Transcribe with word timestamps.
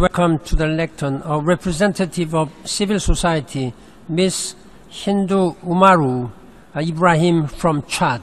welcome 0.00 0.38
to 0.38 0.56
the 0.56 0.66
lectern 0.66 1.20
a 1.26 1.38
representative 1.38 2.34
of 2.34 2.50
civil 2.64 2.98
society, 2.98 3.74
Ms. 4.08 4.54
Hindou 4.90 5.54
Oumarou 5.56 6.32
uh, 6.74 6.80
Ibrahim 6.80 7.46
from 7.46 7.82
Chad. 7.82 8.22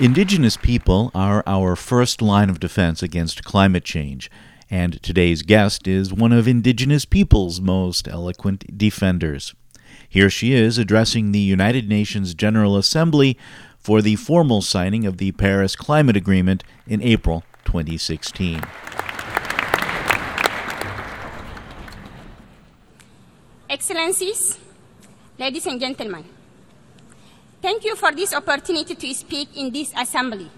Indigenous 0.00 0.56
people 0.56 1.12
are 1.14 1.44
our 1.46 1.76
first 1.76 2.20
line 2.20 2.50
of 2.50 2.58
defense 2.58 3.04
against 3.04 3.44
climate 3.44 3.84
change, 3.84 4.28
and 4.68 5.00
today's 5.00 5.42
guest 5.42 5.86
is 5.86 6.12
one 6.12 6.32
of 6.32 6.48
Indigenous 6.48 7.04
people's 7.04 7.60
most 7.60 8.08
eloquent 8.08 8.76
defenders. 8.76 9.54
Here 10.08 10.28
she 10.28 10.54
is 10.54 10.76
addressing 10.76 11.30
the 11.30 11.38
United 11.38 11.88
Nations 11.88 12.34
General 12.34 12.76
Assembly 12.76 13.38
for 13.78 14.02
the 14.02 14.16
formal 14.16 14.60
signing 14.60 15.06
of 15.06 15.18
the 15.18 15.30
Paris 15.30 15.76
Climate 15.76 16.16
Agreement 16.16 16.64
in 16.88 17.00
April 17.00 17.44
2016. 17.70 18.60
Excellencies, 23.68 24.58
ladies 25.38 25.66
and 25.66 25.78
gentlemen, 25.80 26.24
thank 27.62 27.84
you 27.84 27.94
for 27.94 28.10
this 28.10 28.34
opportunity 28.34 28.96
to 28.96 29.14
speak 29.14 29.56
in 29.56 29.70
this 29.70 29.92
assembly. 29.96 30.50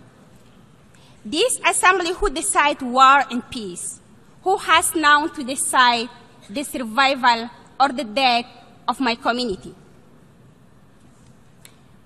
This 1.22 1.60
assembly 1.68 2.14
who 2.14 2.30
decide 2.30 2.80
war 2.80 3.22
and 3.30 3.48
peace, 3.50 4.00
who 4.42 4.56
has 4.56 4.94
now 4.94 5.26
to 5.26 5.44
decide 5.44 6.08
the 6.48 6.62
survival 6.64 7.50
or 7.78 7.88
the 7.90 8.04
death 8.04 8.46
of 8.88 8.98
my 9.00 9.14
community. 9.14 9.74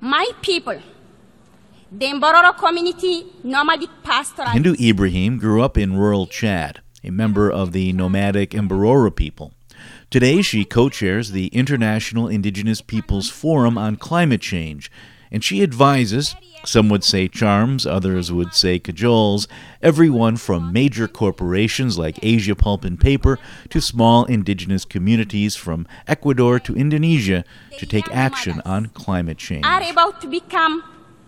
My 0.01 0.29
people, 0.43 0.83
the 1.93 2.07
Mbororo 2.07 2.57
community 2.57 3.27
nomadic 3.45 3.91
pastoral. 4.03 4.49
Hindou 4.49 4.79
Ibrahim 4.81 5.39
grew 5.39 5.63
up 5.63 5.79
in 5.79 5.97
rural 5.97 6.27
Chad, 6.27 6.81
a 7.05 7.11
member 7.11 7.51
of 7.51 7.73
the 7.73 7.93
nomadic 7.93 8.51
Mbororo 8.51 9.15
people. 9.15 9.53
Today, 10.11 10.43
she 10.43 10.65
co 10.65 10.89
chairs 10.89 11.31
the 11.31 11.49
International 11.49 12.29
Indigenous 12.29 12.81
Peoples 12.81 13.29
Forum 13.29 13.77
on 13.77 13.97
Climate 13.97 14.41
Change, 14.41 14.91
and 15.31 15.45
she 15.45 15.63
advises, 15.63 16.35
some 16.65 16.89
would 16.89 17.05
say 17.05 17.29
charms, 17.29 17.87
others 17.87 18.33
would 18.33 18.55
say 18.55 18.79
cajoles, 18.79 19.47
everyone 19.83 20.37
from 20.37 20.73
major 20.73 21.07
corporations 21.07 21.99
like 21.99 22.19
Asia 22.23 22.57
Pulp 22.57 22.85
and 22.85 22.99
Paper 22.99 23.39
to 23.71 23.81
small 23.81 24.25
indigenous 24.25 24.85
communities 24.85 25.55
from 25.55 25.87
Ecuador 26.09 26.59
to 26.61 26.75
Indonesia 26.75 27.45
to 27.79 27.87
take 27.87 28.09
action 28.09 28.63
on 28.65 28.87
climate 28.87 29.39
change. 29.39 29.67
Are 29.67 29.83
about 29.91 30.21
to 30.23 30.29
become 30.29 30.83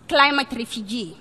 climate 0.09 0.51
refugee. 0.53 1.19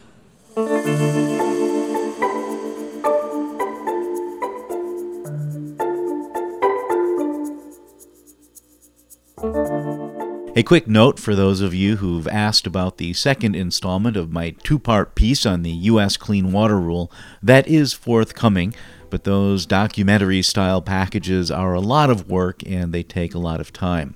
A 10.55 10.63
quick 10.63 10.87
note 10.87 11.19
for 11.19 11.35
those 11.35 11.59
of 11.59 11.73
you 11.73 11.97
who've 11.97 12.27
asked 12.29 12.65
about 12.65 12.97
the 12.97 13.13
second 13.13 13.55
installment 13.55 14.15
of 14.15 14.31
my 14.31 14.51
two 14.63 14.79
part 14.79 15.15
piece 15.15 15.45
on 15.45 15.63
the 15.63 15.71
U.S. 15.71 16.15
Clean 16.15 16.51
Water 16.53 16.79
Rule. 16.79 17.11
That 17.43 17.67
is 17.67 17.93
forthcoming, 17.93 18.73
but 19.09 19.25
those 19.25 19.65
documentary 19.65 20.41
style 20.41 20.81
packages 20.81 21.51
are 21.51 21.73
a 21.73 21.81
lot 21.81 22.09
of 22.09 22.29
work 22.29 22.63
and 22.65 22.93
they 22.93 23.03
take 23.03 23.35
a 23.35 23.39
lot 23.39 23.59
of 23.59 23.73
time. 23.73 24.15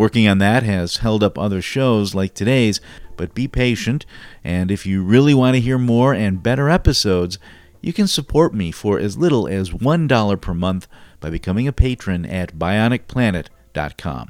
Working 0.00 0.26
on 0.26 0.38
that 0.38 0.62
has 0.62 0.96
held 0.96 1.22
up 1.22 1.38
other 1.38 1.60
shows 1.60 2.14
like 2.14 2.32
today's, 2.32 2.80
but 3.18 3.34
be 3.34 3.46
patient, 3.46 4.06
and 4.42 4.70
if 4.70 4.86
you 4.86 5.02
really 5.02 5.34
want 5.34 5.56
to 5.56 5.60
hear 5.60 5.76
more 5.76 6.14
and 6.14 6.42
better 6.42 6.70
episodes, 6.70 7.38
you 7.82 7.92
can 7.92 8.06
support 8.06 8.54
me 8.54 8.72
for 8.72 8.98
as 8.98 9.18
little 9.18 9.46
as 9.46 9.72
$1 9.72 10.40
per 10.40 10.54
month 10.54 10.88
by 11.20 11.28
becoming 11.28 11.68
a 11.68 11.72
patron 11.74 12.24
at 12.24 12.58
bionicplanet.com. 12.58 14.28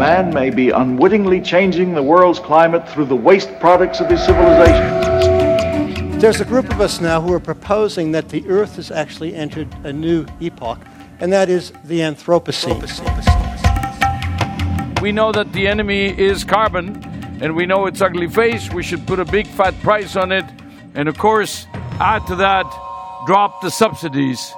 Man 0.00 0.34
may 0.34 0.50
be 0.50 0.70
unwittingly 0.70 1.40
changing 1.40 1.94
the 1.94 2.02
world's 2.02 2.40
climate 2.40 2.88
through 2.88 3.04
the 3.04 3.14
waste 3.14 3.56
products 3.60 4.00
of 4.00 4.10
his 4.10 4.20
civilization. 4.24 6.18
There's 6.18 6.40
a 6.40 6.44
group 6.44 6.68
of 6.72 6.80
us 6.80 7.00
now 7.00 7.20
who 7.20 7.32
are 7.32 7.38
proposing 7.38 8.10
that 8.10 8.30
the 8.30 8.44
Earth 8.48 8.74
has 8.74 8.90
actually 8.90 9.36
entered 9.36 9.72
a 9.84 9.92
new 9.92 10.26
epoch, 10.40 10.80
and 11.20 11.32
that 11.32 11.48
is 11.48 11.72
the 11.84 12.00
Anthropocene. 12.00 12.80
We 15.00 15.12
know 15.12 15.32
that 15.32 15.52
the 15.52 15.68
enemy 15.68 16.18
is 16.18 16.44
carbon, 16.44 17.02
and 17.40 17.54
we 17.54 17.66
know 17.66 17.86
its 17.86 18.00
ugly 18.00 18.28
face. 18.28 18.72
We 18.72 18.82
should 18.82 19.06
put 19.06 19.18
a 19.18 19.24
big 19.24 19.46
fat 19.46 19.74
price 19.82 20.16
on 20.16 20.32
it, 20.32 20.44
and 20.94 21.08
of 21.08 21.18
course, 21.18 21.66
add 22.00 22.26
to 22.28 22.36
that, 22.36 22.66
drop 23.26 23.60
the 23.62 23.70
subsidies. 23.70 24.52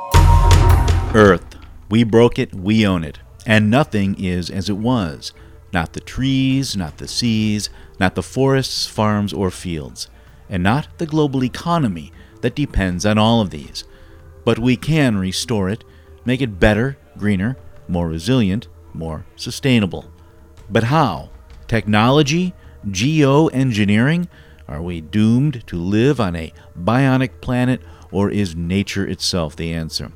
Earth. 1.15 1.45
We 1.91 2.05
broke 2.05 2.39
it, 2.39 2.55
we 2.55 2.87
own 2.87 3.03
it 3.03 3.19
and 3.49 3.71
nothing 3.71 4.15
is 4.23 4.51
as 4.51 4.69
it 4.69 4.77
was 4.77 5.33
not 5.71 5.93
the 5.93 6.01
trees, 6.01 6.75
not 6.77 6.97
the 6.97 7.09
seas, 7.09 7.69
not 8.01 8.15
the 8.15 8.23
forests, 8.23 8.87
farms, 8.87 9.35
or 9.35 9.51
fields, 9.51 10.09
and 10.49 10.63
not 10.63 10.89
the 10.97 11.05
global 11.05 11.45
economy 11.45 12.11
that 12.41 12.55
depends 12.55 13.05
on 13.05 13.19
all 13.19 13.43
of 13.43 13.51
these. 13.51 13.85
But 14.47 14.59
we 14.59 14.79
can 14.79 15.19
restore 15.19 15.69
it, 15.69 15.85
make 16.29 16.43
it 16.43 16.61
better, 16.61 16.99
greener, 17.17 17.57
more 17.89 18.07
resilient, 18.07 18.69
more 18.93 19.25
sustainable. 19.35 20.05
But 20.69 20.85
how? 20.85 21.31
Technology? 21.67 22.53
Geoengineering? 22.87 24.29
Are 24.69 24.83
we 24.83 25.01
doomed 25.01 25.67
to 25.69 25.77
live 25.79 26.21
on 26.21 26.37
a 26.37 26.53
bionic 26.79 27.41
planet, 27.41 27.81
or 28.13 28.31
is 28.31 28.55
nature 28.55 29.07
itself 29.07 29.57
the 29.57 29.73
answer? 29.73 30.13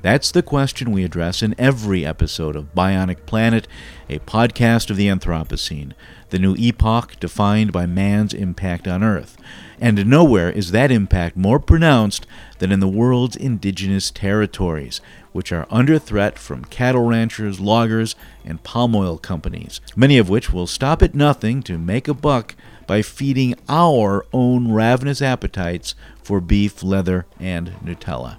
That's 0.00 0.30
the 0.30 0.44
question 0.44 0.92
we 0.92 1.02
address 1.02 1.42
in 1.42 1.56
every 1.58 2.06
episode 2.06 2.54
of 2.54 2.72
Bionic 2.72 3.26
Planet, 3.26 3.66
a 4.08 4.20
podcast 4.20 4.90
of 4.90 4.96
the 4.96 5.08
Anthropocene, 5.08 5.92
the 6.30 6.38
new 6.38 6.54
epoch 6.54 7.18
defined 7.18 7.72
by 7.72 7.84
man's 7.86 8.32
impact 8.32 8.86
on 8.86 9.02
Earth. 9.02 9.36
And 9.80 10.06
nowhere 10.06 10.50
is 10.50 10.72
that 10.72 10.90
impact 10.90 11.36
more 11.36 11.60
pronounced 11.60 12.26
than 12.58 12.72
in 12.72 12.80
the 12.80 12.88
world's 12.88 13.36
indigenous 13.36 14.10
territories, 14.10 15.00
which 15.32 15.52
are 15.52 15.66
under 15.70 15.98
threat 15.98 16.38
from 16.38 16.64
cattle 16.64 17.06
ranchers, 17.06 17.60
loggers, 17.60 18.16
and 18.44 18.62
palm 18.64 18.96
oil 18.96 19.18
companies, 19.18 19.80
many 19.94 20.18
of 20.18 20.28
which 20.28 20.52
will 20.52 20.66
stop 20.66 21.02
at 21.02 21.14
nothing 21.14 21.62
to 21.62 21.78
make 21.78 22.08
a 22.08 22.14
buck 22.14 22.56
by 22.88 23.02
feeding 23.02 23.54
our 23.68 24.26
own 24.32 24.72
ravenous 24.72 25.22
appetites 25.22 25.94
for 26.22 26.40
beef, 26.40 26.82
leather, 26.82 27.26
and 27.38 27.70
Nutella. 27.84 28.38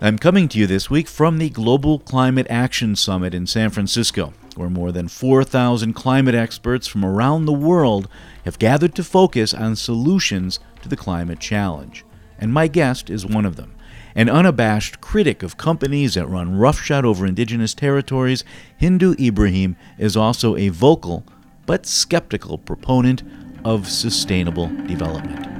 I'm 0.00 0.16
coming 0.16 0.48
to 0.50 0.58
you 0.58 0.66
this 0.68 0.88
week 0.88 1.08
from 1.08 1.38
the 1.38 1.50
Global 1.50 1.98
Climate 1.98 2.46
Action 2.48 2.94
Summit 2.94 3.34
in 3.34 3.48
San 3.48 3.70
Francisco, 3.70 4.32
where 4.54 4.70
more 4.70 4.92
than 4.92 5.08
4,000 5.08 5.92
climate 5.92 6.36
experts 6.36 6.86
from 6.86 7.04
around 7.04 7.44
the 7.44 7.52
world 7.52 8.08
have 8.44 8.60
gathered 8.60 8.94
to 8.94 9.02
focus 9.02 9.52
on 9.52 9.74
solutions 9.74 10.60
to 10.88 10.96
the 10.96 11.02
climate 11.02 11.38
challenge. 11.38 12.04
And 12.38 12.52
my 12.52 12.68
guest 12.68 13.10
is 13.10 13.26
one 13.26 13.44
of 13.44 13.56
them. 13.56 13.74
An 14.14 14.28
unabashed 14.28 15.00
critic 15.00 15.42
of 15.42 15.56
companies 15.56 16.14
that 16.14 16.28
run 16.28 16.56
roughshod 16.56 17.04
over 17.04 17.26
indigenous 17.26 17.74
territories, 17.74 18.42
Hindou 18.80 19.18
Ibrahim 19.20 19.76
is 19.98 20.16
also 20.16 20.56
a 20.56 20.68
vocal 20.70 21.24
but 21.66 21.86
skeptical 21.86 22.58
proponent 22.58 23.22
of 23.64 23.88
sustainable 23.88 24.68
development. 24.86 25.57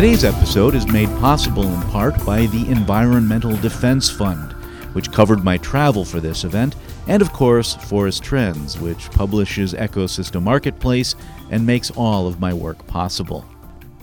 Today's 0.00 0.24
episode 0.24 0.74
is 0.74 0.90
made 0.90 1.10
possible 1.20 1.64
in 1.64 1.82
part 1.90 2.24
by 2.24 2.46
the 2.46 2.66
Environmental 2.70 3.54
Defense 3.56 4.08
Fund, 4.08 4.52
which 4.94 5.12
covered 5.12 5.44
my 5.44 5.58
travel 5.58 6.06
for 6.06 6.20
this 6.20 6.42
event, 6.42 6.74
and 7.06 7.20
of 7.20 7.34
course, 7.34 7.74
Forest 7.74 8.22
Trends, 8.22 8.80
which 8.80 9.10
publishes 9.10 9.74
Ecosystem 9.74 10.42
Marketplace 10.42 11.16
and 11.50 11.66
makes 11.66 11.90
all 11.90 12.26
of 12.26 12.40
my 12.40 12.54
work 12.54 12.86
possible. 12.86 13.44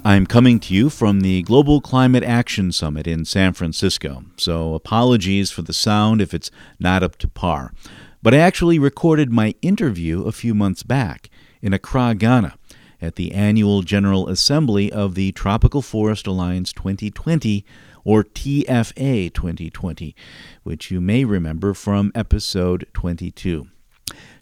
I'm 0.05 0.27
coming 0.27 0.59
to 0.59 0.73
you 0.75 0.91
from 0.91 1.21
the 1.21 1.41
Global 1.41 1.81
Climate 1.81 2.23
Action 2.23 2.71
Summit 2.71 3.07
in 3.07 3.25
San 3.25 3.53
Francisco, 3.53 4.23
so 4.37 4.75
apologies 4.75 5.49
for 5.49 5.63
the 5.63 5.73
sound 5.73 6.21
if 6.21 6.31
it's 6.31 6.51
not 6.79 7.01
up 7.01 7.15
to 7.15 7.27
par. 7.27 7.73
But 8.21 8.35
I 8.35 8.37
actually 8.37 8.77
recorded 8.77 9.31
my 9.31 9.55
interview 9.63 10.25
a 10.25 10.31
few 10.31 10.53
months 10.53 10.83
back 10.83 11.31
in 11.59 11.73
Accra, 11.73 12.13
Ghana 12.13 12.53
at 13.01 13.15
the 13.15 13.31
annual 13.31 13.81
General 13.81 14.27
Assembly 14.27 14.91
of 14.91 15.15
the 15.15 15.31
Tropical 15.31 15.81
Forest 15.81 16.27
Alliance 16.27 16.73
2020, 16.73 17.65
or 18.03 18.23
TFA 18.23 19.33
2020, 19.33 20.15
which 20.63 20.89
you 20.89 21.01
may 21.01 21.25
remember 21.25 21.73
from 21.73 22.11
episode 22.15 22.87
22. 22.93 23.67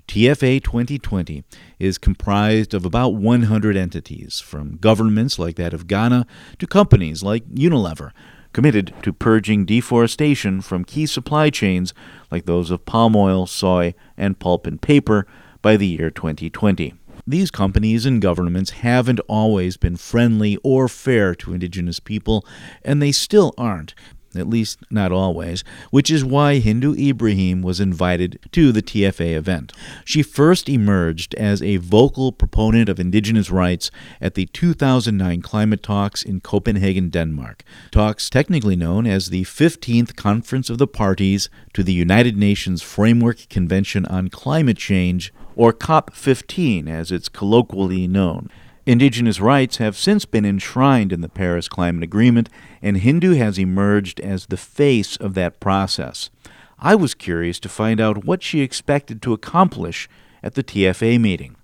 TFA 0.07 0.63
2020 0.63 1.43
is 1.79 1.97
comprised 1.97 2.75
of 2.75 2.85
about 2.85 3.15
100 3.15 3.75
entities, 3.75 4.39
from 4.39 4.77
governments 4.77 5.39
like 5.39 5.55
that 5.55 5.73
of 5.73 5.87
Ghana 5.87 6.27
to 6.59 6.67
companies 6.67 7.23
like 7.23 7.47
Unilever, 7.49 8.11
committed 8.53 8.93
to 9.01 9.11
purging 9.11 9.65
deforestation 9.65 10.61
from 10.61 10.85
key 10.85 11.07
supply 11.07 11.49
chains 11.49 11.93
like 12.29 12.45
those 12.45 12.69
of 12.69 12.85
palm 12.85 13.15
oil, 13.15 13.47
soy, 13.47 13.95
and 14.15 14.39
pulp 14.39 14.67
and 14.67 14.81
paper 14.81 15.25
by 15.61 15.75
the 15.75 15.87
year 15.87 16.11
2020. 16.11 16.93
These 17.27 17.49
companies 17.49 18.05
and 18.05 18.21
governments 18.21 18.69
haven't 18.69 19.19
always 19.21 19.77
been 19.77 19.97
friendly 19.97 20.57
or 20.63 20.87
fair 20.87 21.33
to 21.35 21.53
indigenous 21.53 21.99
people, 21.99 22.45
and 22.83 23.01
they 23.01 23.11
still 23.11 23.53
aren't 23.57 23.95
at 24.37 24.49
least 24.49 24.79
not 24.91 25.11
always, 25.11 25.63
which 25.91 26.11
is 26.11 26.23
why 26.23 26.59
Hindou 26.59 26.97
Ibrahim 26.97 27.61
was 27.61 27.79
invited 27.79 28.39
to 28.51 28.71
the 28.71 28.81
TFA 28.81 29.35
event. 29.35 29.71
She 30.03 30.21
first 30.21 30.69
emerged 30.69 31.33
as 31.35 31.61
a 31.61 31.77
vocal 31.77 32.31
proponent 32.31 32.89
of 32.89 32.99
indigenous 32.99 33.49
rights 33.49 33.91
at 34.21 34.35
the 34.35 34.45
2009 34.47 35.41
climate 35.41 35.83
talks 35.83 36.23
in 36.23 36.41
Copenhagen, 36.41 37.09
Denmark. 37.09 37.63
Talks 37.91 38.29
technically 38.29 38.75
known 38.75 39.07
as 39.07 39.29
the 39.29 39.43
15th 39.43 40.15
Conference 40.15 40.69
of 40.69 40.77
the 40.77 40.87
Parties 40.87 41.49
to 41.73 41.83
the 41.83 41.93
United 41.93 42.37
Nations 42.37 42.81
Framework 42.81 43.47
Convention 43.49 44.05
on 44.05 44.29
Climate 44.29 44.77
Change, 44.77 45.33
or 45.55 45.73
COP15 45.73 46.87
as 46.87 47.11
it's 47.11 47.29
colloquially 47.29 48.07
known. 48.07 48.49
Indigenous 48.85 49.39
rights 49.39 49.77
have 49.77 49.97
since 49.97 50.25
been 50.25 50.45
enshrined 50.45 51.11
in 51.11 51.21
the 51.21 51.29
Paris 51.29 51.67
Climate 51.67 52.03
Agreement, 52.03 52.49
and 52.81 52.97
Hindou 52.97 53.35
has 53.35 53.57
emerged 53.57 54.19
as 54.19 54.45
the 54.45 54.57
face 54.57 55.15
of 55.17 55.33
that 55.33 55.59
process. 55.59 56.29
I 56.77 56.93
was 56.93 57.15
curious 57.15 57.59
to 57.61 57.69
find 57.69 57.99
out 57.99 58.25
what 58.25 58.43
she 58.43 58.61
expected 58.61 59.21
to 59.23 59.33
accomplish 59.33 60.07
at 60.43 60.53
the 60.53 60.63
TFA 60.63 61.19
meeting. 61.19 61.55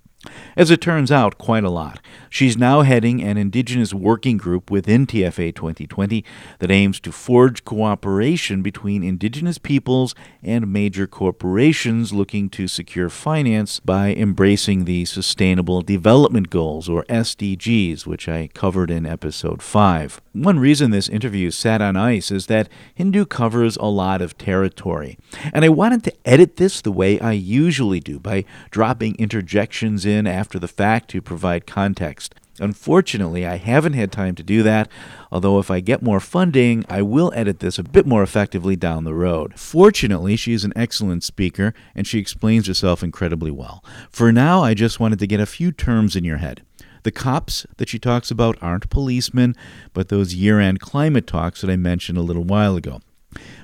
As 0.56 0.70
it 0.70 0.80
turns 0.80 1.10
out, 1.10 1.38
quite 1.38 1.64
a 1.64 1.70
lot. 1.70 2.00
She's 2.30 2.56
now 2.56 2.82
heading 2.82 3.22
an 3.22 3.36
Indigenous 3.36 3.92
working 3.92 4.36
group 4.36 4.70
within 4.70 5.06
TFA 5.06 5.54
2020 5.54 6.24
that 6.60 6.70
aims 6.70 7.00
to 7.00 7.12
forge 7.12 7.64
cooperation 7.64 8.62
between 8.62 9.02
Indigenous 9.02 9.58
peoples 9.58 10.14
and 10.42 10.72
major 10.72 11.06
corporations 11.06 12.12
looking 12.12 12.48
to 12.50 12.68
secure 12.68 13.08
finance 13.08 13.80
by 13.80 14.14
embracing 14.14 14.84
the 14.84 15.04
Sustainable 15.04 15.82
Development 15.82 16.48
Goals, 16.50 16.88
or 16.88 17.04
SDGs, 17.04 18.06
which 18.06 18.28
I 18.28 18.48
covered 18.54 18.90
in 18.90 19.06
episode 19.06 19.62
5. 19.62 20.20
One 20.32 20.58
reason 20.58 20.90
this 20.90 21.08
interview 21.08 21.50
sat 21.50 21.82
on 21.82 21.96
ice 21.96 22.30
is 22.30 22.46
that 22.46 22.68
Hindou 22.98 23.28
covers 23.28 23.76
a 23.76 23.86
lot 23.86 24.22
of 24.22 24.38
territory, 24.38 25.18
and 25.52 25.64
I 25.64 25.68
wanted 25.68 26.04
to 26.04 26.14
edit 26.24 26.56
this 26.56 26.80
the 26.80 26.92
way 26.92 27.18
I 27.20 27.32
usually 27.32 28.00
do 28.00 28.18
by 28.18 28.44
dropping 28.70 29.16
interjections 29.16 30.06
in 30.06 30.11
after 30.26 30.58
the 30.58 30.68
fact 30.68 31.08
to 31.10 31.22
provide 31.22 31.66
context. 31.66 32.34
Unfortunately, 32.60 33.46
I 33.46 33.56
haven't 33.56 33.94
had 33.94 34.12
time 34.12 34.34
to 34.34 34.42
do 34.42 34.62
that, 34.62 34.88
although 35.30 35.58
if 35.58 35.70
I 35.70 35.80
get 35.80 36.02
more 36.02 36.20
funding, 36.20 36.84
I 36.88 37.00
will 37.00 37.32
edit 37.34 37.60
this 37.60 37.78
a 37.78 37.82
bit 37.82 38.06
more 38.06 38.22
effectively 38.22 38.76
down 38.76 39.04
the 39.04 39.14
road. 39.14 39.58
Fortunately, 39.58 40.36
she 40.36 40.52
is 40.52 40.64
an 40.64 40.74
excellent 40.76 41.24
speaker 41.24 41.72
and 41.94 42.06
she 42.06 42.18
explains 42.18 42.66
herself 42.66 43.02
incredibly 43.02 43.50
well. 43.50 43.82
For 44.10 44.30
now, 44.30 44.62
I 44.62 44.74
just 44.74 45.00
wanted 45.00 45.18
to 45.20 45.26
get 45.26 45.40
a 45.40 45.46
few 45.46 45.72
terms 45.72 46.14
in 46.14 46.24
your 46.24 46.36
head. 46.36 46.62
The 47.04 47.10
cops 47.10 47.66
that 47.78 47.88
she 47.88 47.98
talks 47.98 48.30
about 48.30 48.58
aren't 48.62 48.90
policemen, 48.90 49.56
but 49.92 50.08
those 50.08 50.34
year 50.34 50.60
end 50.60 50.78
climate 50.78 51.26
talks 51.26 51.62
that 51.62 51.70
I 51.70 51.76
mentioned 51.76 52.18
a 52.18 52.22
little 52.22 52.44
while 52.44 52.76
ago. 52.76 53.00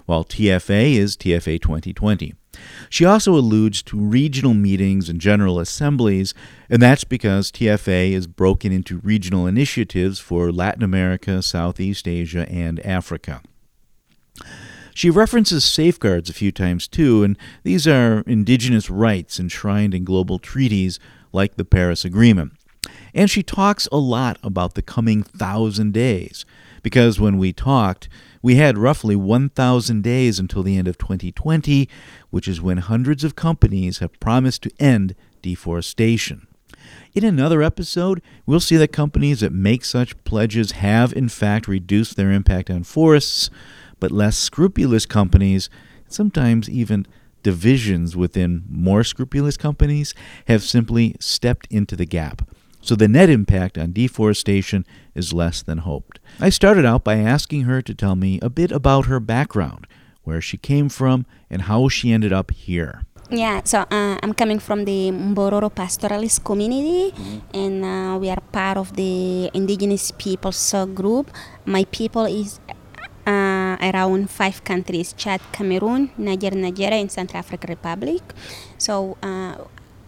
While 0.07 0.25
TFA 0.25 0.95
is 0.95 1.17
TFA 1.17 1.61
2020. 1.61 2.35
She 2.91 3.05
also 3.05 3.35
alludes 3.35 3.83
to 3.85 3.99
regional 3.99 4.55
meetings 4.55 5.09
and 5.09 5.21
general 5.21 5.59
assemblies, 5.59 6.35
and 6.71 6.81
that's 6.81 7.05
because 7.05 7.51
TFA 7.51 8.13
is 8.13 8.27
broken 8.27 8.73
into 8.73 8.99
regional 8.99 9.47
initiatives 9.47 10.19
for 10.19 10.53
Latin 10.53 10.83
America, 10.83 11.43
Southeast 11.43 12.09
Asia, 12.09 12.49
and 12.51 12.81
Africa. 12.81 13.43
She 14.95 15.11
references 15.11 15.65
safeguards 15.65 16.29
a 16.29 16.35
few 16.35 16.51
times 16.51 16.89
too, 16.89 17.23
and 17.23 17.39
these 17.63 17.87
are 17.87 18.23
indigenous 18.23 18.91
rights 18.91 19.39
enshrined 19.39 19.95
in 19.95 20.03
global 20.05 20.41
treaties 20.41 20.99
like 21.33 21.55
the 21.55 21.65
Paris 21.65 22.05
Agreement. 22.05 22.53
And 23.15 23.31
she 23.31 23.43
talks 23.43 23.87
a 23.93 23.97
lot 23.97 24.39
about 24.43 24.75
the 24.75 24.83
coming 24.83 25.23
thousand 25.23 25.93
days, 25.93 26.45
because 26.83 27.21
when 27.21 27.39
we 27.39 27.53
talked, 27.53 28.09
we 28.43 28.57
had 28.57 28.79
roughly 28.79 29.17
1,000 29.17 30.03
days 30.03 30.39
until 30.39 30.63
the 30.63 30.77
end 30.77 30.89
of 30.89 30.99
2020, 30.99 31.89
which 32.31 32.49
is 32.49 32.61
when 32.61 32.79
hundreds 32.79 33.25
of 33.25 33.37
companies 33.37 33.99
have 33.99 34.19
promised 34.21 34.63
to 34.63 34.71
end 34.79 35.15
deforestation. 35.43 36.47
In 37.15 37.25
another 37.25 37.63
episode, 37.63 38.23
we'll 38.47 38.61
see 38.61 38.77
that 38.77 38.93
companies 38.93 39.41
that 39.41 39.53
make 39.53 39.85
such 39.85 40.23
pledges 40.25 40.73
have, 40.73 41.13
in 41.13 41.29
fact, 41.29 41.69
reduced 41.69 42.17
their 42.17 42.31
impact 42.31 42.71
on 42.71 42.85
forests, 42.85 43.51
but 44.01 44.13
less 44.13 44.39
scrupulous 44.39 45.07
companies, 45.07 45.69
sometimes 46.07 46.71
even 46.71 47.07
divisions 47.43 48.17
within 48.17 48.65
more 48.69 49.05
scrupulous 49.05 49.57
companies, 49.57 50.15
have 50.47 50.63
simply 50.63 51.17
stepped 51.21 51.67
into 51.71 51.97
the 51.97 52.07
gap 52.07 52.43
so 52.81 52.95
the 52.95 53.09
net 53.09 53.29
impact 53.29 53.77
on 53.77 53.93
deforestation 53.93 54.87
is 55.15 55.33
less 55.33 55.63
than 55.63 55.79
hoped. 55.79 56.21
I 56.41 56.49
started 56.49 56.85
out 56.85 57.05
by 57.05 57.17
asking 57.17 57.63
her 57.63 57.83
to 57.83 57.95
tell 57.95 58.17
me 58.17 58.39
a 58.41 58.49
bit 58.49 58.73
about 58.73 59.07
her 59.07 59.21
background, 59.21 59.87
where 60.29 60.45
she 60.45 60.59
came 60.71 60.89
from, 60.93 61.25
and 61.49 61.63
how 61.63 61.89
she 61.89 62.13
ended 62.13 62.33
up 62.41 62.53
here. 62.53 63.09
Yeah, 63.31 63.61
so 63.65 63.85
uh, 63.91 64.17
I'm 64.23 64.33
coming 64.33 64.59
from 64.59 64.85
the 64.85 65.11
Mbororo 65.13 65.69
pastoralist 65.73 66.45
community, 66.45 67.13
mm-hmm. 67.13 67.39
and 67.53 67.77
uh, 67.85 68.19
we 68.21 68.29
are 68.29 68.41
part 68.53 68.77
of 68.77 68.97
the 68.97 69.51
indigenous 69.53 70.13
peoples 70.13 70.75
group. 70.95 71.31
My 71.65 71.85
people 71.85 72.25
is 72.25 72.61
uh, 73.27 73.77
around 73.81 74.31
five 74.31 74.65
countries: 74.65 75.13
Chad, 75.13 75.41
Cameroon, 75.53 76.09
Niger, 76.17 76.57
Nigeria, 76.57 77.01
and 77.05 77.13
Central 77.13 77.41
African 77.41 77.69
Republic. 77.69 78.23
So 78.79 79.17
uh, 79.23 79.61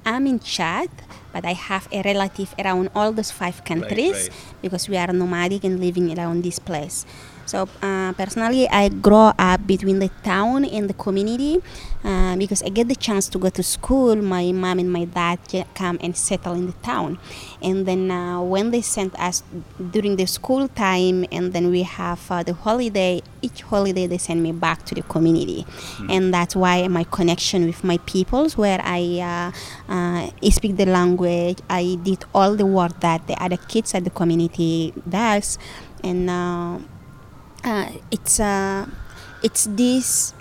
I'm 0.04 0.26
in 0.26 0.40
Chad, 0.40 0.88
but 1.32 1.44
I 1.44 1.52
have 1.52 1.88
a 1.92 2.00
relative 2.00 2.54
around 2.56 2.88
all 2.96 3.12
those 3.12 3.30
five 3.30 3.64
countries 3.68 4.16
right, 4.16 4.32
right. 4.32 4.62
because 4.62 4.88
we 4.88 4.96
are 4.96 5.12
nomadic 5.12 5.64
and 5.64 5.78
living 5.78 6.16
around 6.16 6.42
this 6.42 6.58
place. 6.58 7.04
So 7.50 7.66
uh, 7.82 8.12
personally, 8.14 8.68
I 8.68 8.90
grow 8.90 9.34
up 9.34 9.66
between 9.66 9.98
the 9.98 10.08
town 10.22 10.64
and 10.64 10.86
the 10.88 10.94
community 10.94 11.58
uh, 12.04 12.36
because 12.36 12.62
I 12.62 12.68
get 12.68 12.86
the 12.86 12.94
chance 12.94 13.26
to 13.30 13.38
go 13.42 13.50
to 13.50 13.62
school. 13.64 14.14
My 14.14 14.52
mom 14.52 14.78
and 14.78 14.86
my 14.86 15.04
dad 15.04 15.40
come 15.74 15.98
and 16.00 16.16
settle 16.16 16.54
in 16.54 16.66
the 16.66 16.78
town, 16.86 17.18
and 17.60 17.86
then 17.86 18.08
uh, 18.08 18.40
when 18.40 18.70
they 18.70 18.80
sent 18.80 19.18
us 19.18 19.42
during 19.90 20.14
the 20.14 20.26
school 20.26 20.68
time, 20.68 21.26
and 21.32 21.52
then 21.52 21.74
we 21.74 21.82
have 21.82 22.22
uh, 22.30 22.44
the 22.44 22.54
holiday. 22.54 23.20
Each 23.42 23.62
holiday 23.62 24.06
they 24.06 24.18
send 24.18 24.44
me 24.44 24.52
back 24.52 24.86
to 24.86 24.94
the 24.94 25.02
community, 25.02 25.66
mm-hmm. 25.66 26.06
and 26.08 26.32
that's 26.32 26.54
why 26.54 26.86
my 26.86 27.02
connection 27.02 27.66
with 27.66 27.82
my 27.82 27.98
peoples, 28.06 28.56
where 28.56 28.78
I 28.84 29.02
uh, 29.90 29.92
uh, 29.92 30.50
speak 30.50 30.76
the 30.76 30.86
language. 30.86 31.58
I 31.68 31.98
did 32.00 32.22
all 32.32 32.54
the 32.54 32.66
work 32.66 33.00
that 33.00 33.26
the 33.26 33.34
other 33.42 33.56
kids 33.56 33.92
at 33.92 34.04
the 34.04 34.14
community 34.14 34.94
does, 35.08 35.58
and 36.04 36.30
uh, 37.64 37.90
it's 38.10 38.40
uh, 38.40 38.86
it's 39.42 39.64
these 39.64 40.34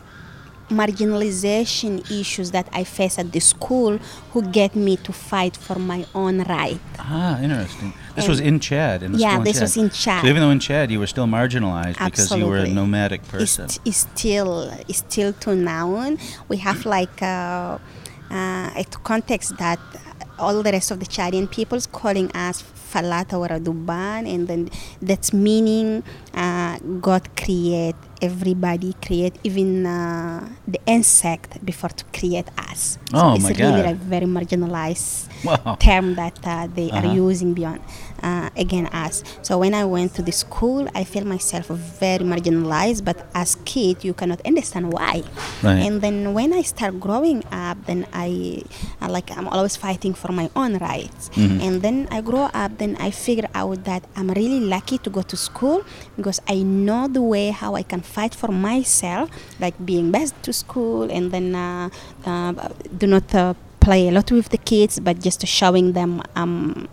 marginalization 0.70 2.10
issues 2.12 2.52
that 2.52 2.68
I 2.72 2.84
face 2.84 3.18
at 3.18 3.32
the 3.32 3.40
school 3.40 3.98
who 4.32 4.42
get 4.44 4.76
me 4.76 4.98
to 4.98 5.12
fight 5.12 5.58
for 5.58 5.80
my 5.80 6.06
own 6.14 6.44
right. 6.44 6.80
Ah, 7.00 7.42
interesting. 7.42 7.94
This 8.16 8.26
and 8.26 8.30
was 8.30 8.40
in 8.40 8.60
Chad. 8.60 9.04
In 9.04 9.16
yeah, 9.16 9.40
this 9.40 9.54
Chad. 9.54 9.62
was 9.64 9.78
in 9.78 9.90
Chad. 9.90 10.22
So 10.22 10.28
even 10.28 10.42
though 10.42 10.52
in 10.52 10.60
Chad 10.60 10.92
you 10.92 11.00
were 11.00 11.08
still 11.08 11.26
marginalized 11.26 11.98
Absolutely. 11.98 12.10
because 12.10 12.38
you 12.38 12.46
were 12.46 12.58
a 12.58 12.68
nomadic 12.68 13.28
person. 13.28 13.66
It's, 13.66 13.80
it's 13.84 13.98
still, 13.98 14.70
it's 14.88 15.00
still 15.00 15.34
to 15.34 15.56
now. 15.56 16.16
We 16.48 16.58
have 16.58 16.86
like 16.86 17.22
uh, 17.22 17.80
uh, 18.30 18.70
a 18.76 18.86
context 19.04 19.58
that 19.58 19.80
all 20.38 20.62
the 20.62 20.72
rest 20.72 20.92
of 20.92 21.00
the 21.00 21.06
Chadian 21.06 21.50
peoples 21.50 21.88
calling 21.88 22.32
us 22.32 22.62
Falata 22.91 23.38
Waraduban, 23.38 24.25
and 24.25 24.48
then 24.48 24.69
that's 25.01 25.31
meaning 25.34 26.03
uh, 26.34 26.77
God 27.00 27.29
create 27.38 27.96
everybody, 28.22 28.93
create 29.05 29.36
even 29.43 29.86
uh, 29.86 30.48
the 30.67 30.79
insect 30.86 31.63
before 31.63 31.89
to 31.89 32.03
create 32.12 32.48
us. 32.58 32.98
Oh 33.13 33.36
so 33.36 33.41
my 33.41 33.50
it's 33.50 33.60
really 33.60 33.84
God. 33.84 33.91
a 33.91 33.96
very 33.96 34.25
marginalized 34.25 35.29
wow. 35.43 35.77
term 35.79 36.15
that 36.15 36.38
uh, 36.43 36.67
they 36.67 36.91
uh-huh. 36.91 37.08
are 37.08 37.13
using 37.13 37.53
beyond 37.53 37.81
uh, 38.24 38.50
again 38.56 38.88
us. 38.88 39.24
So 39.42 39.60
when 39.60 39.74
I 39.74 39.86
went 39.86 40.14
to 40.16 40.22
the 40.22 40.32
school, 40.32 40.88
I 40.96 41.04
felt 41.04 41.26
myself 41.26 41.68
very 41.68 42.24
marginalized. 42.24 43.06
But 43.06 43.28
as 43.34 43.56
kid, 43.66 44.04
you 44.04 44.14
cannot 44.14 44.42
understand 44.46 44.94
why. 44.94 45.24
Right. 45.64 45.80
And 45.86 46.02
then 46.02 46.34
when 46.34 46.54
I 46.54 46.62
start 46.62 47.00
growing 47.00 47.44
up, 47.52 47.78
then 47.86 48.06
I, 48.14 48.64
I 49.02 49.08
like 49.08 49.36
I'm 49.36 49.48
always 49.48 49.76
fighting 49.76 50.14
for 50.14 50.32
my 50.32 50.50
own 50.56 50.78
rights. 50.78 51.30
Mm-hmm. 51.30 51.62
And 51.62 51.82
then 51.82 52.08
I 52.12 52.22
grow 52.22 52.50
up, 52.54 52.78
then 52.78 52.96
I 53.00 53.12
figure 53.12 53.48
out 53.54 53.86
that 53.86 54.04
I'm 54.16 54.30
really 54.32 54.60
lucky 54.60 54.98
to 55.00 55.10
go 55.10 55.22
to 55.22 55.38
school 55.38 55.84
because 56.18 56.42
I 56.48 56.64
know 56.64 57.08
the 57.08 57.22
way 57.22 57.50
how 57.50 57.76
I 57.76 57.84
can 57.84 58.02
fight 58.02 58.36
for 58.36 58.52
myself, 58.52 59.30
like 59.60 59.74
being 59.84 60.12
best 60.12 60.36
to 60.44 60.54
school, 60.54 61.10
and 61.10 61.32
then 61.32 61.56
uh, 61.56 61.90
uh, 62.26 62.54
do 62.98 63.08
not. 63.08 63.34
Uh, 63.34 63.54
play 63.80 64.10
a 64.10 64.12
lot 64.12 64.30
with 64.32 64.50
the 64.50 64.58
kids 64.58 65.00
but 65.00 65.20
just 65.20 65.46
showing 65.48 65.94
them 65.94 66.22
um, 66.36 66.88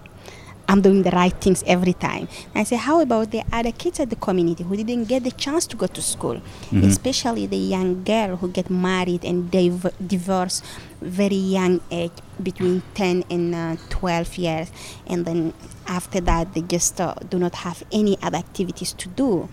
I'm 0.68 0.80
doing 0.80 1.02
the 1.02 1.11
right 1.11 1.32
things 1.32 1.62
every 1.66 1.92
time. 1.92 2.28
And 2.54 2.56
I 2.61 2.64
say, 2.64 2.76
how 2.76 3.00
about 3.00 3.30
the 3.30 3.42
other 3.52 3.73
kids 3.73 4.00
at 4.00 4.11
the 4.11 4.16
community 4.16 4.64
who 4.64 4.76
didn't 4.76 5.04
get 5.04 5.25
the 5.25 5.30
chance 5.30 5.66
to 5.68 5.76
go 5.76 5.87
to 5.87 6.02
school, 6.02 6.37
mm-hmm. 6.37 6.82
especially 6.82 7.46
the 7.46 7.56
young 7.56 8.02
girl 8.02 8.37
who 8.37 8.49
get 8.49 8.68
married 8.68 9.25
and 9.25 9.50
div- 9.50 9.94
divorce 10.04 10.62
very 11.00 11.37
young 11.37 11.80
age, 11.90 12.12
between 12.42 12.82
10 12.94 13.25
and 13.30 13.54
uh, 13.54 13.76
12 13.90 14.38
years, 14.38 14.70
and 15.06 15.25
then 15.25 15.52
after 15.87 16.20
that 16.20 16.54
they 16.54 16.62
just 16.62 17.00
uh, 17.00 17.14
do 17.28 17.38
not 17.38 17.54
have 17.54 17.82
any 17.92 18.18
other 18.23 18.38
activities 18.38 18.92
to 18.94 19.08
do. 19.08 19.49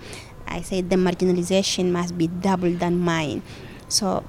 I 0.47 0.61
say 0.61 0.81
the 0.81 0.95
marginalization 0.95 1.91
must 1.91 2.17
be 2.17 2.27
double 2.27 2.71
than 2.71 2.99
mine. 2.99 3.41
So 3.87 4.23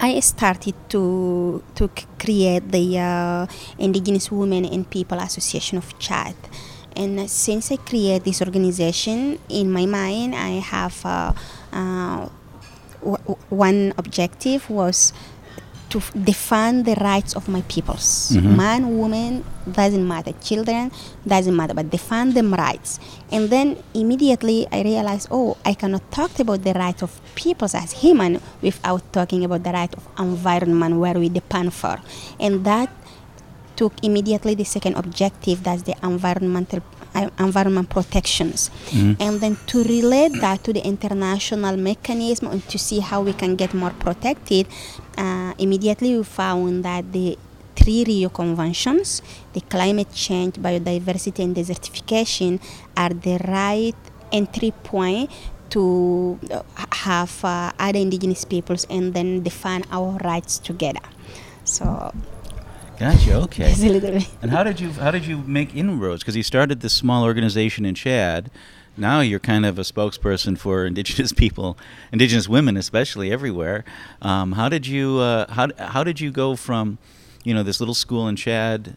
I 0.00 0.20
started 0.20 0.74
to 0.90 1.62
to 1.74 1.90
create 2.18 2.70
the 2.70 2.98
uh, 2.98 3.46
Indigenous 3.78 4.30
Women 4.30 4.64
and 4.64 4.88
People 4.88 5.18
Association 5.18 5.78
of 5.78 5.98
Chad. 5.98 6.34
And 6.96 7.30
since 7.30 7.70
I 7.70 7.76
created 7.78 8.24
this 8.24 8.42
organization, 8.42 9.38
in 9.48 9.70
my 9.70 9.86
mind, 9.86 10.34
I 10.34 10.58
have 10.58 10.98
uh, 11.06 11.30
uh, 11.72 12.26
w- 12.98 13.38
one 13.50 13.94
objective 13.96 14.66
was 14.68 15.12
to 15.90 16.00
defend 16.12 16.84
the 16.84 16.94
rights 17.00 17.34
of 17.34 17.48
my 17.48 17.62
peoples. 17.62 18.32
Mm-hmm. 18.32 18.56
Man, 18.56 18.98
woman, 18.98 19.44
doesn't 19.70 20.06
matter. 20.06 20.32
Children, 20.42 20.92
doesn't 21.26 21.54
matter. 21.54 21.74
But 21.74 21.90
defend 21.90 22.34
them 22.34 22.52
rights. 22.52 23.00
And 23.30 23.48
then 23.48 23.82
immediately 23.94 24.66
I 24.70 24.82
realized, 24.82 25.28
oh, 25.30 25.56
I 25.64 25.74
cannot 25.74 26.10
talk 26.10 26.38
about 26.38 26.62
the 26.62 26.72
rights 26.74 27.02
of 27.02 27.20
peoples 27.34 27.74
as 27.74 27.92
human 27.92 28.40
without 28.60 29.12
talking 29.12 29.44
about 29.44 29.64
the 29.64 29.72
right 29.72 29.92
of 29.94 30.06
environment 30.18 30.96
where 30.96 31.14
we 31.14 31.28
depend 31.28 31.72
for. 31.72 32.00
And 32.38 32.64
that 32.64 32.90
took 33.76 33.92
immediately 34.02 34.54
the 34.54 34.64
second 34.64 34.96
objective, 34.96 35.62
that's 35.62 35.82
the 35.82 35.94
environmental 36.02 36.82
uh, 37.14 37.30
environment 37.38 37.88
protections. 37.88 38.70
Mm-hmm. 38.90 39.22
And 39.22 39.40
then 39.40 39.56
to 39.68 39.84
relate 39.84 40.32
that 40.40 40.64
to 40.64 40.72
the 40.72 40.84
international 40.84 41.76
mechanism 41.76 42.48
and 42.48 42.62
to 42.68 42.78
see 42.78 42.98
how 42.98 43.22
we 43.22 43.32
can 43.32 43.56
get 43.56 43.72
more 43.72 43.90
protected, 43.90 44.66
uh, 45.18 45.52
immediately 45.58 46.16
we 46.16 46.22
found 46.24 46.84
that 46.84 47.12
the 47.12 47.36
three 47.74 48.04
Rio 48.04 48.28
conventions, 48.28 49.22
the 49.52 49.60
climate 49.60 50.12
change, 50.12 50.54
biodiversity, 50.54 51.44
and 51.44 51.54
desertification, 51.54 52.60
are 52.96 53.10
the 53.10 53.38
right 53.48 53.96
entry 54.32 54.72
point 54.82 55.30
to 55.70 56.38
uh, 56.50 56.62
have 56.92 57.44
uh, 57.44 57.72
other 57.78 57.98
indigenous 57.98 58.44
peoples 58.44 58.86
and 58.88 59.12
then 59.14 59.42
define 59.42 59.84
our 59.90 60.16
rights 60.24 60.58
together. 60.58 61.04
So 61.64 62.12
Gotcha. 62.98 63.34
Okay. 63.46 63.72
a 63.72 63.76
little 63.76 64.00
bit. 64.00 64.28
And 64.42 64.50
how 64.50 64.64
did 64.64 64.80
you 64.80 64.90
how 64.92 65.10
did 65.10 65.24
you 65.24 65.38
make 65.38 65.74
inroads? 65.74 66.22
Because 66.22 66.36
you 66.36 66.42
started 66.42 66.80
this 66.80 66.92
small 66.92 67.22
organization 67.24 67.84
in 67.84 67.94
Chad. 67.94 68.50
Now 68.98 69.20
you're 69.20 69.38
kind 69.38 69.64
of 69.64 69.78
a 69.78 69.82
spokesperson 69.82 70.58
for 70.58 70.84
indigenous 70.84 71.32
people, 71.32 71.78
indigenous 72.12 72.48
women 72.48 72.76
especially 72.76 73.30
everywhere. 73.30 73.84
Um, 74.20 74.52
how 74.52 74.68
did 74.68 74.86
you 74.86 75.18
uh, 75.18 75.50
how 75.52 75.68
how 75.78 76.04
did 76.04 76.20
you 76.20 76.30
go 76.30 76.56
from, 76.56 76.98
you 77.44 77.54
know, 77.54 77.62
this 77.62 77.80
little 77.80 77.94
school 77.94 78.26
in 78.28 78.36
Chad, 78.36 78.96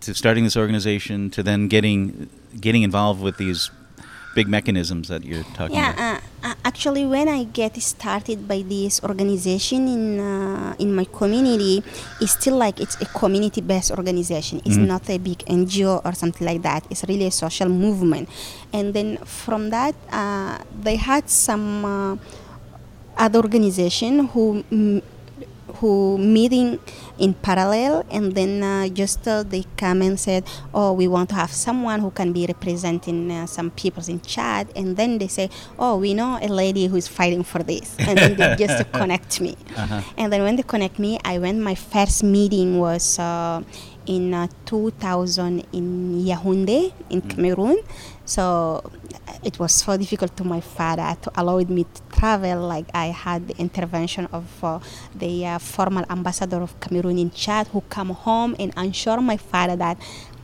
to 0.00 0.14
starting 0.14 0.44
this 0.44 0.56
organization 0.56 1.30
to 1.30 1.42
then 1.42 1.66
getting 1.68 2.28
getting 2.60 2.82
involved 2.82 3.20
with 3.22 3.36
these 3.36 3.70
big 4.34 4.48
mechanisms 4.48 5.08
that 5.08 5.24
you're 5.24 5.44
talking 5.54 5.76
yeah, 5.76 5.92
about? 5.92 5.98
Yeah, 5.98 6.20
uh, 6.42 6.48
uh, 6.48 6.54
actually, 6.64 7.06
when 7.06 7.28
I 7.28 7.44
get 7.44 7.80
started 7.80 8.46
by 8.46 8.62
this 8.62 9.02
organization 9.02 9.88
in 9.88 10.20
uh, 10.20 10.74
in 10.78 10.94
my 10.94 11.04
community, 11.04 11.82
it's 12.20 12.32
still 12.32 12.56
like 12.56 12.80
it's 12.80 13.00
a 13.00 13.06
community-based 13.06 13.90
organization. 13.90 14.60
It's 14.64 14.76
mm-hmm. 14.76 14.86
not 14.86 15.08
a 15.08 15.18
big 15.18 15.38
NGO 15.46 16.04
or 16.04 16.12
something 16.12 16.46
like 16.46 16.62
that. 16.62 16.84
It's 16.90 17.04
really 17.08 17.26
a 17.26 17.30
social 17.30 17.68
movement. 17.68 18.28
And 18.72 18.92
then 18.92 19.18
from 19.24 19.70
that, 19.70 19.94
uh, 20.12 20.58
they 20.74 20.96
had 20.96 21.30
some 21.30 21.84
uh, 21.84 22.16
other 23.16 23.40
organization 23.40 24.28
who. 24.28 24.64
Mm, 24.70 25.02
who 25.76 26.18
meeting 26.18 26.78
in 27.18 27.34
parallel 27.34 28.04
and 28.10 28.34
then 28.34 28.62
uh, 28.62 28.88
just 28.88 29.26
uh, 29.28 29.42
they 29.42 29.64
come 29.76 30.02
and 30.02 30.18
said 30.18 30.44
oh 30.72 30.92
we 30.92 31.06
want 31.06 31.28
to 31.28 31.34
have 31.34 31.50
someone 31.50 32.00
who 32.00 32.10
can 32.10 32.32
be 32.32 32.46
representing 32.46 33.30
uh, 33.30 33.46
some 33.46 33.70
people 33.70 34.02
in 34.08 34.20
chad. 34.20 34.70
And 34.76 34.96
then 34.96 35.18
they 35.18 35.28
say 35.28 35.50
oh 35.78 35.96
we 35.96 36.14
know 36.14 36.38
a 36.40 36.48
lady 36.48 36.86
who's 36.86 37.08
fighting 37.08 37.42
for 37.44 37.62
this. 37.62 37.96
And 37.98 38.18
then 38.18 38.36
they 38.36 38.56
just 38.56 38.90
connect 38.92 39.40
me. 39.40 39.56
Uh-huh. 39.76 40.02
and 40.16 40.32
then 40.32 40.42
when 40.42 40.56
they 40.56 40.62
connect 40.62 40.98
me 40.98 41.18
i 41.24 41.38
went 41.38 41.58
my 41.58 41.74
first 41.74 42.22
meeting 42.22 42.78
was 42.78 43.18
uh, 43.18 43.60
in 44.06 44.34
uh, 44.34 44.48
2000 44.66 45.66
in 45.72 46.24
Yaoundé 46.24 46.92
in 47.10 47.22
mm. 47.22 47.30
Cameroon. 47.30 47.76
So 48.24 48.82
it 49.42 49.58
was 49.58 49.72
so 49.72 49.96
difficult 49.96 50.36
to 50.36 50.44
my 50.44 50.60
father 50.60 51.16
to 51.22 51.30
allow 51.36 51.58
me 51.58 51.84
to 51.84 52.02
travel. 52.18 52.66
Like 52.66 52.86
I 52.94 53.06
had 53.06 53.48
the 53.48 53.56
intervention 53.58 54.26
of 54.32 54.46
uh, 54.64 54.78
the 55.14 55.46
uh, 55.46 55.58
former 55.58 56.04
ambassador 56.08 56.62
of 56.62 56.78
Cameroon 56.80 57.18
in 57.18 57.30
Chad 57.30 57.68
who 57.68 57.82
come 57.82 58.10
home 58.10 58.56
and 58.58 58.72
assure 58.76 59.20
my 59.20 59.36
father 59.36 59.76
that 59.76 59.98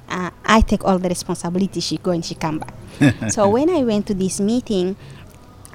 uh, 0.09 0.31
I 0.45 0.61
take 0.61 0.85
all 0.85 0.99
the 0.99 1.09
responsibility. 1.09 1.81
She 1.81 1.99
go 1.99 2.11
and 2.11 2.25
she 2.25 2.35
come 2.35 2.59
back. 2.59 2.75
so 3.31 3.49
when 3.49 3.71
I 3.71 3.83
went 3.85 4.07
to 4.09 4.15
this 4.15 4.41
meeting, 4.41 4.97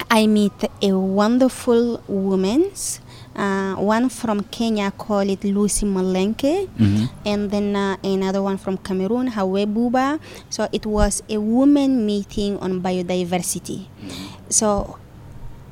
I 0.10 0.28
meet 0.28 0.54
a 0.82 0.92
wonderful 0.98 2.04
woman 2.08 2.72
uh, 3.36 3.76
one 3.76 4.10
from 4.10 4.44
Kenya 4.44 4.92
called 4.92 5.30
it 5.30 5.44
Lucy 5.44 5.86
Mulenkei, 5.86 6.68
mm-hmm. 6.68 7.06
and 7.26 7.52
then 7.52 7.76
uh, 7.76 7.98
another 8.04 8.42
one 8.42 8.58
from 8.58 8.78
Cameroon, 8.78 9.28
Hawe 9.28 9.66
Bouba. 9.66 10.20
So 10.50 10.68
it 10.72 10.86
was 10.86 11.22
a 11.30 11.38
women 11.38 12.06
meeting 12.06 12.58
on 12.60 12.82
biodiversity. 12.82 13.88
Mm-hmm. 13.88 14.50
So 14.50 15.00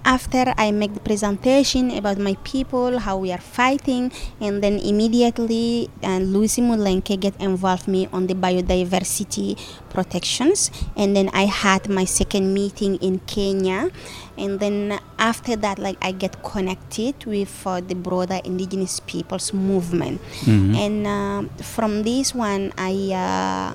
after 0.05 0.53
I 0.57 0.71
make 0.71 0.93
the 0.93 0.99
presentation 0.99 1.91
about 1.91 2.17
my 2.17 2.35
people, 2.43 2.99
how 2.99 3.17
we 3.17 3.31
are 3.31 3.41
fighting, 3.41 4.11
and 4.39 4.63
then 4.63 4.79
immediately 4.79 5.89
uh, 6.03 6.19
Lucy 6.19 6.61
Mulenkei 6.61 7.19
get 7.19 7.35
involved 7.39 7.87
me 7.87 8.07
on 8.11 8.27
the 8.27 8.35
biodiversity 8.35 9.57
protections, 9.89 10.71
and 10.95 11.15
then 11.15 11.29
I 11.33 11.45
had 11.45 11.89
my 11.89 12.05
second 12.05 12.53
meeting 12.53 12.95
in 12.97 13.19
Kenya, 13.25 13.91
and 14.37 14.59
then 14.59 14.99
after 15.17 15.55
that, 15.55 15.79
like 15.79 15.97
I 16.01 16.11
get 16.11 16.43
connected 16.43 17.25
with 17.25 17.51
uh, 17.65 17.79
the 17.79 17.95
broader 17.95 18.39
indigenous 18.43 18.99
peoples 18.99 19.53
movement, 19.53 20.21
mm-hmm. 20.41 20.75
and 20.75 21.07
uh, 21.07 21.63
from 21.63 22.03
this 22.03 22.35
one 22.35 22.73
I 22.77 22.93
uh, 23.13 23.73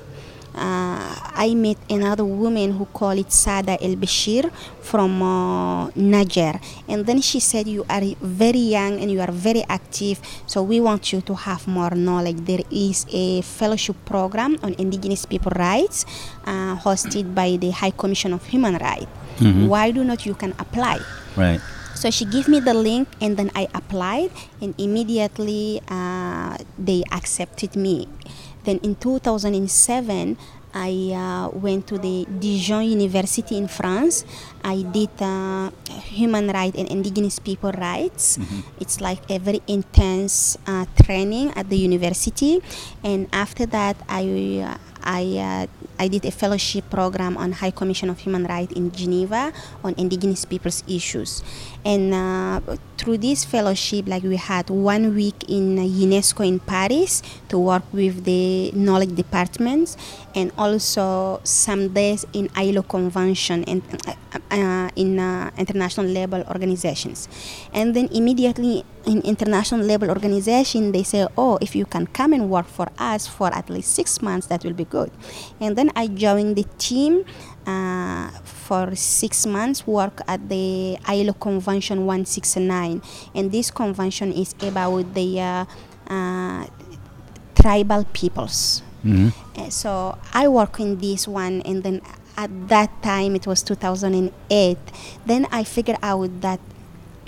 uh, 0.55 1.15
I 1.35 1.53
met 1.55 1.77
another 1.89 2.25
woman 2.25 2.71
who 2.71 2.85
called 2.85 3.19
it 3.19 3.31
Sada 3.31 3.77
El 3.81 3.95
Bashir 3.95 4.51
from 4.81 5.21
uh, 5.21 5.87
Niger. 5.95 6.59
And 6.87 7.05
then 7.05 7.21
she 7.21 7.39
said, 7.39 7.67
You 7.67 7.85
are 7.89 8.03
very 8.21 8.59
young 8.75 8.99
and 8.99 9.11
you 9.11 9.21
are 9.21 9.31
very 9.31 9.63
active, 9.69 10.19
so 10.45 10.63
we 10.63 10.79
want 10.79 11.13
you 11.13 11.21
to 11.21 11.33
have 11.35 11.67
more 11.67 11.91
knowledge. 11.91 12.37
There 12.45 12.63
is 12.71 13.05
a 13.11 13.41
fellowship 13.41 13.95
program 14.05 14.57
on 14.63 14.73
indigenous 14.77 15.25
people 15.25 15.51
rights 15.55 16.05
uh, 16.45 16.75
hosted 16.77 17.33
by 17.35 17.57
the 17.57 17.71
High 17.71 17.91
Commission 17.91 18.33
of 18.33 18.45
Human 18.45 18.77
Rights. 18.77 19.07
Mm-hmm. 19.39 19.67
Why 19.67 19.91
do 19.91 20.03
not 20.03 20.25
you 20.25 20.33
can 20.35 20.53
apply? 20.59 20.99
Right. 21.37 21.61
So 21.95 22.09
she 22.11 22.23
gave 22.23 22.47
me 22.47 22.59
the 22.63 22.73
link, 22.73 23.07
and 23.19 23.35
then 23.35 23.51
I 23.55 23.67
applied, 23.75 24.31
and 24.63 24.71
immediately 24.79 25.81
uh, 25.91 26.55
they 26.79 27.03
accepted 27.11 27.75
me. 27.75 28.07
Then 28.63 28.79
in 28.83 28.95
2007, 28.95 30.37
I 30.73 31.13
uh, 31.13 31.49
went 31.57 31.87
to 31.87 31.97
the 31.97 32.25
Dijon 32.29 32.85
University 32.85 33.57
in 33.57 33.67
France. 33.67 34.25
I 34.63 34.83
did 34.83 35.09
uh, 35.19 35.71
human 35.89 36.49
rights 36.49 36.77
and 36.77 36.87
indigenous 36.89 37.39
people 37.39 37.71
rights. 37.71 38.37
Mm-hmm. 38.37 38.59
It's 38.79 39.01
like 39.01 39.25
a 39.29 39.39
very 39.39 39.61
intense 39.67 40.57
uh, 40.67 40.85
training 41.03 41.51
at 41.55 41.69
the 41.69 41.77
university. 41.77 42.61
And 43.03 43.27
after 43.33 43.65
that, 43.67 43.97
I 44.07 44.61
uh, 44.61 44.77
I 45.01 45.23
uh, 45.39 45.65
I 45.99 46.07
did 46.07 46.25
a 46.25 46.31
fellowship 46.31 46.89
program 46.89 47.35
on 47.37 47.51
High 47.51 47.71
Commission 47.71 48.09
of 48.09 48.19
Human 48.19 48.45
Rights 48.45 48.73
in 48.73 48.91
Geneva 48.91 49.51
on 49.83 49.95
indigenous 49.97 50.45
peoples 50.45 50.83
issues. 50.87 51.43
And 51.85 52.13
uh, 52.13 52.59
through 52.97 53.19
this 53.19 53.45
fellowship, 53.45 54.07
like 54.07 54.23
we 54.23 54.35
had 54.35 54.69
one 54.69 55.15
week 55.15 55.47
in 55.47 55.77
UNESCO 55.77 56.45
in 56.45 56.59
Paris 56.59 57.23
to 57.47 57.57
work 57.57 57.83
with 57.93 58.25
the 58.25 58.71
knowledge 58.73 59.15
departments, 59.15 59.95
and 60.35 60.51
also 60.57 61.39
some 61.43 61.93
days 61.93 62.25
in 62.33 62.49
ILO 62.55 62.83
convention 62.83 63.63
and 63.63 63.81
uh, 64.05 64.39
uh, 64.51 64.89
in 64.95 65.19
uh, 65.19 65.51
international 65.57 66.05
level 66.05 66.43
organizations. 66.49 67.29
And 67.73 67.95
then 67.95 68.09
immediately 68.11 68.83
in 69.05 69.21
international 69.21 69.81
level 69.81 70.09
organization, 70.09 70.91
they 70.91 71.03
say, 71.03 71.27
oh, 71.37 71.57
if 71.61 71.75
you 71.75 71.85
can 71.85 72.07
come 72.07 72.33
and 72.33 72.49
work 72.49 72.67
for 72.67 72.89
us 72.99 73.25
for 73.25 73.47
at 73.55 73.69
least 73.69 73.95
six 73.95 74.21
months, 74.21 74.47
that 74.47 74.63
will 74.63 74.73
be 74.73 74.85
good. 74.85 75.11
And 75.59 75.77
then 75.77 75.91
I 75.95 76.07
joined 76.07 76.57
the 76.57 76.65
team 76.77 77.23
uh, 77.69 78.29
for 78.43 78.95
six 78.95 79.45
months, 79.45 79.85
work 79.85 80.21
at 80.27 80.49
the 80.49 80.97
ILO 81.05 81.33
Convention 81.33 82.05
169. 82.05 83.01
And 83.35 83.51
this 83.51 83.69
convention 83.69 84.33
is 84.33 84.55
about 84.61 85.13
the 85.13 85.39
uh, 85.39 85.65
uh, 86.09 86.65
tribal 87.53 88.05
peoples 88.13 88.81
Mhm. 89.03 89.31
Uh, 89.55 89.69
so 89.69 90.17
I 90.33 90.47
work 90.47 90.79
in 90.79 90.99
this 90.99 91.27
one, 91.27 91.61
and 91.63 91.83
then 91.83 92.01
at 92.35 92.51
that 92.67 92.91
time 93.01 93.35
it 93.35 93.47
was 93.47 93.63
2008. 93.63 94.77
Then 95.25 95.47
I 95.51 95.63
figured 95.63 95.99
out 96.03 96.41
that 96.41 96.59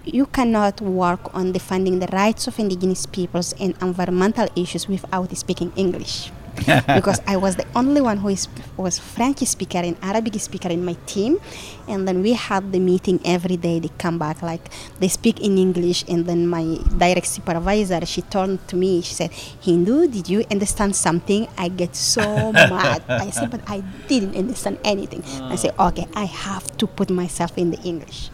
you 0.03 0.25
cannot 0.25 0.81
work 0.81 1.31
on 1.33 1.51
defending 1.51 1.99
the 1.99 2.07
rights 2.11 2.47
of 2.47 2.59
indigenous 2.59 3.05
peoples 3.05 3.53
and 3.59 3.75
environmental 3.81 4.49
issues 4.55 4.87
without 4.89 5.31
speaking 5.37 5.71
English. 5.75 6.31
because 6.95 7.21
I 7.27 7.37
was 7.37 7.55
the 7.55 7.65
only 7.75 8.01
one 8.01 8.17
who 8.17 8.29
is, 8.29 8.47
was 8.77 8.99
French 8.99 9.39
speaker 9.39 9.79
and 9.79 9.97
Arabic 10.01 10.39
speaker 10.39 10.69
in 10.69 10.83
my 10.83 10.95
team, 11.05 11.39
and 11.87 12.07
then 12.07 12.21
we 12.21 12.33
had 12.33 12.71
the 12.71 12.79
meeting 12.79 13.19
every 13.25 13.57
day. 13.57 13.79
They 13.79 13.89
come 13.97 14.19
back 14.19 14.41
like 14.41 14.69
they 14.99 15.07
speak 15.07 15.39
in 15.41 15.57
English, 15.57 16.03
and 16.07 16.25
then 16.25 16.47
my 16.47 16.77
direct 16.97 17.27
supervisor 17.27 18.05
she 18.05 18.21
turned 18.21 18.65
to 18.67 18.75
me. 18.75 19.01
She 19.01 19.13
said, 19.13 19.31
"Hindou, 19.31 20.11
did 20.11 20.29
you 20.29 20.43
understand 20.51 20.95
something?" 20.95 21.47
I 21.57 21.69
get 21.69 21.95
so 21.95 22.51
mad. 22.53 23.03
I 23.07 23.29
said, 23.29 23.49
"But 23.49 23.61
I 23.67 23.81
didn't 24.07 24.35
understand 24.35 24.77
anything." 24.83 25.23
I 25.43 25.55
say, 25.55 25.71
ah. 25.79 25.89
"Okay, 25.89 26.07
I 26.15 26.25
have 26.25 26.65
to 26.77 26.87
put 26.87 27.09
myself 27.09 27.57
in 27.57 27.71
the 27.71 27.81
English." 27.81 28.29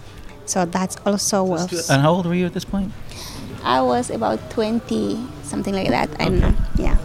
So 0.45 0.65
that's 0.65 0.95
also 1.05 1.43
was. 1.43 1.89
And 1.89 2.01
how 2.01 2.12
old 2.12 2.25
were 2.25 2.36
you 2.36 2.45
at 2.45 2.53
this 2.53 2.65
point? 2.65 2.91
I 3.63 3.81
was 3.81 4.09
about 4.09 4.39
twenty, 4.50 5.19
something 5.43 5.74
like 5.75 5.89
that. 5.89 6.09
I 6.19 6.25
don't 6.25 6.39
know. 6.39 6.55
Yeah. 6.77 6.97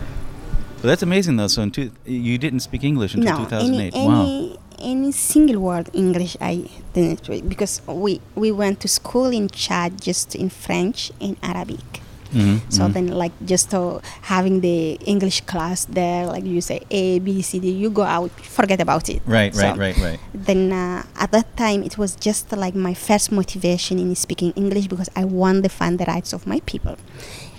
But 0.83 0.89
that's 0.89 1.03
amazing, 1.03 1.37
though. 1.37 1.47
So 1.47 1.63
in 1.63 1.71
two, 1.71 1.93
you 2.05 2.39
didn't 2.39 2.61
speak 2.61 2.83
English 2.83 3.15
until 3.15 3.39
no, 3.39 3.45
2008. 3.45 3.95
any, 3.95 4.07
wow. 4.07 4.23
any 4.23 4.59
any 4.83 5.13
single 5.13 5.61
word 5.63 5.89
English 5.95 6.37
I 6.41 6.69
didn't 6.93 7.29
read 7.29 7.49
because 7.49 7.81
we 7.87 8.21
we 8.35 8.51
went 8.51 8.81
to 8.81 8.89
school 8.89 9.27
in 9.27 9.49
Chad 9.49 10.03
just 10.03 10.35
in 10.35 10.51
French 10.51 11.13
and 11.21 11.37
Arabic. 11.43 12.03
Mhm, 12.35 12.61
So 12.73 12.85
mhm. 12.89 12.93
then, 12.95 13.07
like 13.09 13.33
just 13.45 13.75
uh, 13.75 14.01
having 14.23 14.61
the 14.61 14.97
English 15.05 15.43
class 15.43 15.85
there, 15.85 16.27
like 16.27 16.45
you 16.45 16.61
say 16.63 16.81
A 16.91 17.19
B 17.21 17.43
C 17.43 17.61
D, 17.61 17.71
you 17.71 17.91
go 17.91 18.03
out, 18.03 18.31
forget 18.41 18.81
about 18.81 19.09
it. 19.09 19.21
Right, 19.27 19.55
right, 19.55 19.75
So 19.77 19.81
right, 19.81 19.97
right. 19.99 20.19
Then 20.35 20.73
uh, 20.73 21.05
at 21.21 21.31
that 21.33 21.55
time, 21.57 21.83
it 21.85 21.99
was 21.99 22.17
just 22.17 22.51
like 22.51 22.75
my 22.75 22.95
first 22.95 23.31
motivation 23.31 23.99
in 24.01 24.17
speaking 24.17 24.53
English 24.57 24.87
because 24.89 25.11
I 25.15 25.25
want 25.29 25.63
to 25.65 25.69
find 25.69 26.01
the 26.01 26.07
rights 26.07 26.33
of 26.33 26.47
my 26.47 26.61
people. 26.65 26.97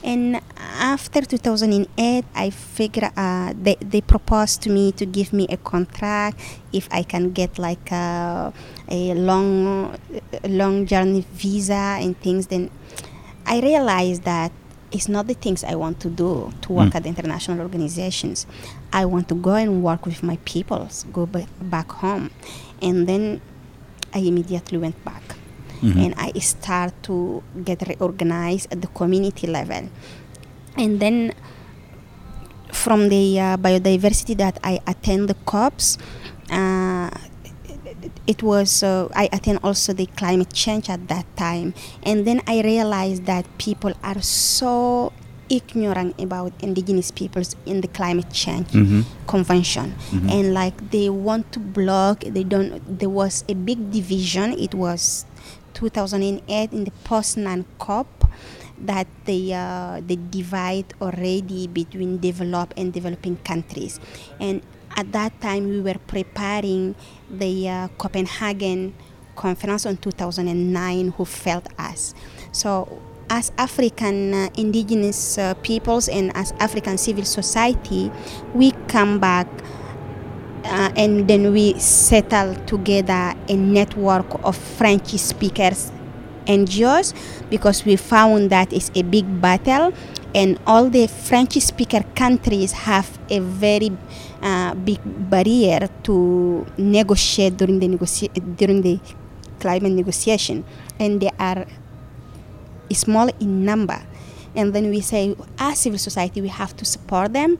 And 0.03 0.41
after 0.57 1.21
2008, 1.21 2.25
I 2.35 2.49
figured 2.49 3.09
uh, 3.15 3.53
they, 3.55 3.75
they 3.79 4.01
proposed 4.01 4.61
to 4.63 4.69
me 4.69 4.91
to 4.93 5.05
give 5.05 5.31
me 5.31 5.47
a 5.49 5.55
contract 5.57 6.39
if 6.73 6.89
I 6.91 7.03
can 7.03 7.31
get 7.31 7.57
like 7.57 7.89
a, 7.91 8.51
a 8.89 9.13
long, 9.13 9.97
long 10.43 10.85
journey 10.85 11.25
visa 11.31 11.97
and 12.01 12.19
things. 12.19 12.47
Then 12.47 12.69
I 13.45 13.61
realized 13.61 14.23
that 14.23 14.51
it's 14.91 15.07
not 15.07 15.27
the 15.27 15.33
things 15.35 15.63
I 15.63 15.75
want 15.75 15.99
to 16.01 16.09
do 16.09 16.51
to 16.61 16.73
work 16.73 16.89
Mm. 16.91 16.95
at 16.95 17.03
the 17.03 17.09
international 17.09 17.61
organizations. 17.61 18.45
I 18.91 19.05
want 19.05 19.27
to 19.29 19.35
go 19.35 19.55
and 19.55 19.81
work 19.83 20.05
with 20.05 20.21
my 20.21 20.37
peoples, 20.45 21.05
go 21.13 21.25
ba- 21.25 21.47
back 21.61 21.91
home. 21.93 22.29
And 22.81 23.07
then 23.07 23.41
I 24.13 24.19
immediately 24.19 24.77
went 24.77 25.03
back 25.05 25.23
Mhm. 25.83 25.99
and 26.05 26.11
I 26.17 26.31
start 26.39 26.93
to 27.03 27.43
get 27.63 27.83
reorganized 27.87 28.71
at 28.71 28.79
the 28.81 28.87
community 28.87 29.47
level. 29.47 29.89
And 30.79 30.99
then 31.03 31.33
from 32.71 33.09
the 33.09 33.39
uh, 33.39 33.57
biodiversity 33.57 34.35
that 34.37 34.57
I 34.63 34.79
attend 34.87 35.29
the 35.29 35.35
COPs, 35.45 35.97
uh, 36.49 37.09
it 38.27 38.41
was 38.41 38.81
uh, 38.83 39.07
I 39.15 39.29
attend 39.31 39.59
also 39.63 39.93
the 39.93 40.07
climate 40.07 40.51
change 40.53 40.89
at 40.89 41.07
that 41.07 41.25
time, 41.37 41.73
and 42.03 42.25
then 42.25 42.41
I 42.47 42.61
realized 42.61 43.25
that 43.25 43.45
people 43.57 43.93
are 44.03 44.21
so 44.21 45.11
ignorant 45.49 46.15
about 46.19 46.53
indigenous 46.63 47.11
peoples 47.11 47.55
in 47.67 47.81
the 47.81 47.87
climate 47.91 48.31
change 48.31 48.71
Mhm. 48.71 49.03
convention 49.27 49.93
Mhm. 50.09 50.31
and 50.31 50.45
like 50.55 50.73
they 50.89 51.09
want 51.11 51.51
to 51.51 51.59
block 51.59 52.23
they 52.25 52.41
don't 52.47 52.79
there 52.87 53.11
was 53.11 53.43
a 53.51 53.53
big 53.53 53.91
division 53.91 54.55
it 54.57 54.73
was 54.73 55.27
2008 55.83 56.71
in 56.71 56.85
the 56.85 56.95
Poznan 57.03 57.65
COP 57.77 58.07
that 58.79 59.07
they 59.25 59.51
uh, 59.51 59.99
divide 60.31 60.93
already 61.01 61.67
between 61.67 62.19
developed 62.19 62.71
and 62.79 62.93
developing 62.93 63.35
countries. 63.43 63.99
And 64.39 64.61
at 64.95 65.11
that 65.11 65.35
time 65.41 65.67
we 65.67 65.81
were 65.81 65.99
preparing 66.07 66.95
the 67.29 67.67
uh, 67.67 67.87
Copenhagen 67.97 68.95
conference 69.35 69.85
on 69.85 69.97
2009 69.97 71.11
who 71.17 71.25
felt 71.25 71.67
us. 71.77 72.15
So 72.53 73.01
as 73.29 73.51
African 73.57 74.33
uh, 74.33 74.49
indigenous 74.55 75.37
uh, 75.37 75.53
peoples 75.55 76.07
and 76.07 76.31
as 76.35 76.53
African 76.59 76.97
civil 76.97 77.25
society, 77.25 78.11
we 78.53 78.71
come 78.87 79.19
back 79.19 79.47
uh, 80.73 80.89
and 80.97 81.27
then 81.29 81.53
we 81.53 81.77
settle 81.77 82.55
together 82.65 83.37
a 83.47 83.55
network 83.55 84.25
of 84.43 84.57
French 84.57 85.13
speakers 85.21 85.91
NGOs 86.47 87.13
because 87.49 87.85
we 87.85 87.95
found 87.95 88.49
that 88.49 88.73
it's 88.73 88.89
a 88.95 89.03
big 89.03 89.23
battle 89.39 89.93
and 90.33 90.57
all 90.65 90.89
the 90.89 91.05
French 91.07 91.53
speaker 91.61 92.01
countries 92.15 92.71
have 92.89 93.05
a 93.29 93.39
very 93.39 93.91
uh, 94.41 94.73
big 94.73 94.99
barrier 95.29 95.87
to 96.01 96.65
negotiate 96.77 97.55
during 97.55 97.79
the 97.79 97.87
during 98.57 98.81
the 98.81 98.99
climate 99.59 99.93
negotiation 99.93 100.65
and 100.99 101.21
they 101.21 101.29
are 101.39 101.65
small 102.91 103.29
in 103.39 103.63
number. 103.63 104.01
And 104.55 104.73
then 104.73 104.89
we 104.89 105.01
say, 105.01 105.35
as 105.57 105.79
civil 105.79 105.97
society, 105.97 106.41
we 106.41 106.49
have 106.49 106.77
to 106.77 106.85
support 106.85 107.33
them. 107.33 107.57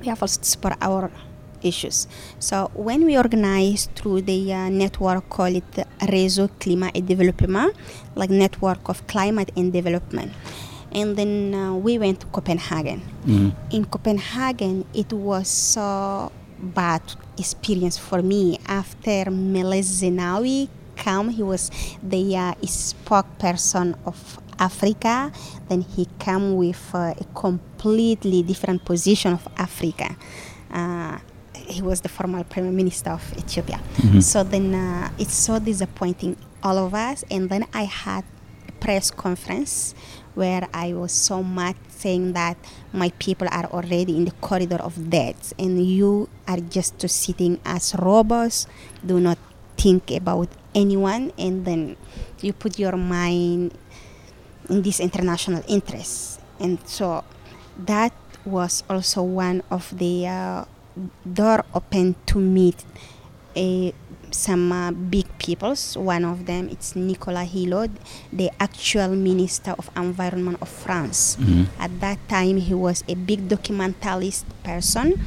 We 0.00 0.06
have 0.06 0.22
also 0.22 0.40
to 0.40 0.48
support 0.48 0.74
our 0.80 1.10
issues. 1.62 2.06
So 2.38 2.70
when 2.74 3.04
we 3.04 3.16
organize 3.16 3.88
through 3.94 4.22
the 4.22 4.52
uh, 4.52 4.68
network, 4.68 5.28
call 5.28 5.54
it 5.56 5.86
Réseau 6.00 6.48
Climat 6.58 6.90
et 6.94 7.02
Développement, 7.06 7.72
like 8.14 8.30
network 8.30 8.88
of 8.88 9.06
climate 9.06 9.50
and 9.56 9.72
development. 9.72 10.32
And 10.92 11.16
then 11.16 11.54
uh, 11.54 11.74
we 11.74 11.98
went 11.98 12.20
to 12.20 12.26
Copenhagen. 12.28 13.02
Mhm. 13.26 13.52
In 13.70 13.84
Copenhagen, 13.84 14.84
it 14.94 15.12
was 15.12 15.48
so 15.48 16.30
bad 16.58 17.02
experience 17.38 17.98
for 17.98 18.22
me 18.22 18.58
after 18.66 19.30
Meles 19.30 20.00
Zenawi 20.00 20.68
came. 20.96 21.28
He 21.30 21.42
was 21.42 21.70
the 22.02 22.36
uh, 22.36 22.54
spokesperson 22.64 23.94
of 24.06 24.38
Africa. 24.58 25.30
Then 25.68 25.82
he 25.82 26.06
came 26.18 26.56
with 26.56 26.80
uh, 26.94 27.12
a 27.18 27.24
completely 27.34 28.42
different 28.42 28.84
position 28.84 29.34
of 29.34 29.46
Africa. 29.58 30.16
Uh, 30.72 31.18
he 31.66 31.82
was 31.82 32.00
the 32.00 32.08
former 32.08 32.44
prime 32.44 32.74
minister 32.74 33.10
of 33.10 33.22
Ethiopia. 33.36 33.80
Mhm. 33.98 34.22
So 34.22 34.42
then 34.42 34.74
uh, 34.74 35.10
it's 35.18 35.34
so 35.34 35.58
disappointing, 35.58 36.36
all 36.62 36.78
of 36.78 36.94
us. 36.94 37.24
And 37.30 37.48
then 37.50 37.66
I 37.74 37.84
had 37.84 38.24
a 38.68 38.72
press 38.84 39.10
conference 39.10 39.94
where 40.34 40.68
I 40.74 40.92
was 40.92 41.12
so 41.12 41.42
mad 41.42 41.76
saying 41.88 42.32
that 42.34 42.56
my 42.92 43.10
people 43.18 43.48
are 43.50 43.64
already 43.72 44.16
in 44.16 44.24
the 44.26 44.36
corridor 44.44 44.76
of 44.76 45.08
death 45.10 45.54
and 45.58 45.80
you 45.84 46.28
are 46.46 46.60
just 46.60 47.00
sitting 47.08 47.58
as 47.64 47.94
robots, 47.98 48.66
do 49.04 49.18
not 49.18 49.38
think 49.76 50.10
about 50.10 50.48
anyone, 50.74 51.32
and 51.38 51.64
then 51.64 51.96
you 52.42 52.52
put 52.52 52.78
your 52.78 52.96
mind 52.96 53.72
in 54.68 54.82
these 54.82 55.00
international 55.00 55.62
interests. 55.68 56.38
And 56.60 56.78
so 56.84 57.24
that 57.86 58.12
was 58.44 58.84
also 58.88 59.22
one 59.22 59.62
of 59.70 59.88
the 59.96 60.26
uh, 60.28 60.64
door 61.24 61.64
open 61.74 62.14
to 62.26 62.38
meet 62.38 62.84
a, 63.56 63.92
some 64.30 64.72
uh, 64.72 64.90
big 64.92 65.26
peoples. 65.38 65.96
One 65.96 66.24
of 66.24 66.46
them 66.46 66.68
it's 66.68 66.96
Nicolas 66.96 67.48
Hulot, 67.52 67.90
the 68.32 68.50
actual 68.60 69.08
Minister 69.16 69.72
of 69.78 69.90
Environment 69.96 70.58
of 70.60 70.68
France. 70.68 71.36
Mhm. 71.40 71.66
At 71.78 72.00
that 72.00 72.18
time, 72.28 72.56
he 72.58 72.74
was 72.74 73.04
a 73.08 73.14
big 73.14 73.48
documentalist 73.48 74.44
person 74.62 75.20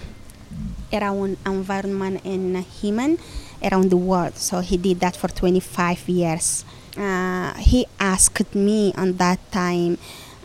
around 0.91 1.37
environment 1.45 2.21
and 2.25 2.57
human 2.81 3.17
around 3.63 3.89
the 3.89 3.97
world. 3.97 4.35
So 4.37 4.59
he 4.61 4.77
did 4.77 4.99
that 5.01 5.15
for 5.15 5.27
25 5.27 6.07
years. 6.09 6.65
Uh, 6.97 7.53
he 7.55 7.85
asked 7.99 8.55
me 8.55 8.93
on 8.97 9.17
that 9.17 9.39
time, 9.51 9.97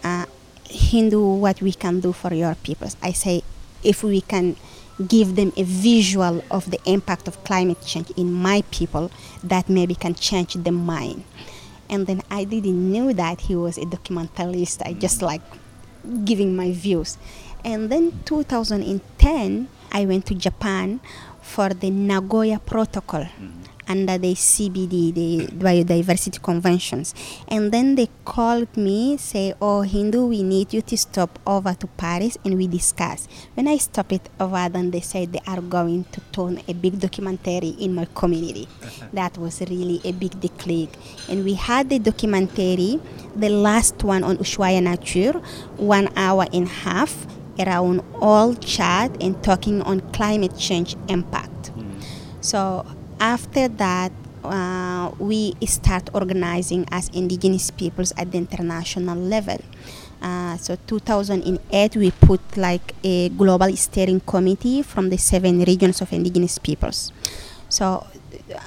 uh, 0.05 0.27
Hindou, 0.69 1.39
what 1.39 1.61
we 1.63 1.73
can 1.73 2.01
do 2.01 2.13
for 2.13 2.35
your 2.35 2.55
peoples. 2.57 2.97
I 3.03 3.13
say, 3.13 3.43
if 3.83 4.03
we 4.03 4.21
can 4.21 4.57
give 5.09 5.37
them 5.37 5.53
a 5.57 5.63
visual 5.63 6.43
of 6.51 6.71
the 6.71 6.81
impact 6.85 7.29
of 7.29 7.43
climate 7.45 7.83
change 7.85 8.11
in 8.17 8.33
my 8.33 8.63
people, 8.71 9.11
that 9.43 9.69
maybe 9.69 9.95
can 9.95 10.15
change 10.15 10.55
their 10.55 10.73
mind. 10.73 11.25
And 11.89 12.07
then 12.07 12.23
I 12.31 12.45
didn't 12.45 12.93
know 12.93 13.13
that 13.13 13.43
he 13.43 13.57
was 13.57 13.77
a 13.77 13.83
documentalist. 13.83 14.83
I 14.87 14.95
just 14.95 15.23
like 15.23 15.43
giving 16.25 16.57
my 16.57 16.73
views. 16.73 17.19
And 17.65 17.91
then 17.91 18.21
2010, 18.25 19.69
I 19.93 20.05
went 20.07 20.27
to 20.27 20.35
Japan 20.35 21.01
for 21.41 21.71
the 21.71 21.91
Nagoya 21.91 22.59
Protocol 22.59 23.25
mm-hmm. 23.25 23.64
Under 23.87 24.19
the 24.19 24.35
CBD, 24.35 25.15
the 25.15 25.47
Biodiversity 25.53 26.43
Conventions. 26.43 27.15
And 27.49 27.73
then 27.73 27.95
they 27.95 28.09
called 28.25 28.77
me, 28.77 29.17
say, 29.17 29.55
oh, 29.61 29.85
Hindou, 29.87 30.29
we 30.29 30.43
need 30.43 30.73
you 30.73 30.83
to 30.83 30.97
stop 30.97 31.39
over 31.47 31.75
to 31.75 31.87
Paris 31.87 32.39
and 32.45 32.57
we 32.57 32.67
discuss. 32.67 33.29
When 33.55 33.69
I 33.69 33.77
stop 33.79 34.13
it 34.13 34.29
over, 34.41 34.69
then 34.69 34.91
they 34.91 35.01
said 35.01 35.33
they 35.33 35.41
are 35.47 35.61
going 35.61 36.05
to 36.13 36.21
turn 36.33 36.61
a 36.67 36.73
big 36.73 36.99
documentary 36.99 37.77
in 37.79 37.95
my 37.95 38.07
community. 38.15 38.69
that 39.13 39.37
was 39.39 39.61
really 39.61 40.01
a 40.05 40.13
big 40.13 40.33
declic. 40.33 40.91
And 41.29 41.45
we 41.45 41.55
had 41.55 41.91
the 41.91 41.99
documentary, 41.99 43.01
the 43.37 43.49
last 43.49 44.03
one 44.03 44.25
on 44.25 44.39
Ushuaia 44.39 44.83
Nature, 44.83 45.33
one 45.77 46.09
hour 46.17 46.47
and 46.53 46.67
a 46.67 46.71
half 46.71 47.27
around 47.59 48.03
all 48.21 48.55
Chad 48.55 49.17
and 49.23 49.43
talking 49.43 49.83
on 49.83 50.01
climate 50.13 50.57
change 50.59 50.97
impact. 51.09 51.69
Hmm. 51.69 52.01
So 52.41 52.87
after 53.25 53.69
that, 53.81 54.13
uh, 54.45 55.09
we 55.19 55.57
start 55.65 56.11
organizing 56.13 56.85
as 56.93 57.09
indigenous 57.17 57.71
peoples 57.71 58.13
at 58.21 58.31
the 58.33 58.39
international 58.39 59.17
level. 59.17 59.57
Uh, 60.21 60.59
so 60.59 60.77
2008 60.87 61.97
we 61.97 62.11
put 62.11 62.41
like 62.57 62.95
a 63.03 63.31
global 63.31 63.75
steering 63.77 64.21
committee 64.21 64.83
from 64.83 65.09
the 65.09 65.17
seven 65.17 65.65
regions 65.65 66.03
of 66.03 66.13
indigenous 66.13 66.59
peoples. 66.59 67.13
So 67.71 68.07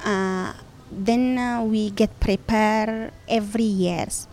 uh, 0.04 0.52
then 0.90 1.38
uh, 1.38 1.62
we 1.62 1.90
get 1.90 2.18
prepared 2.18 3.12
every 3.28 3.62
years. 3.64 4.26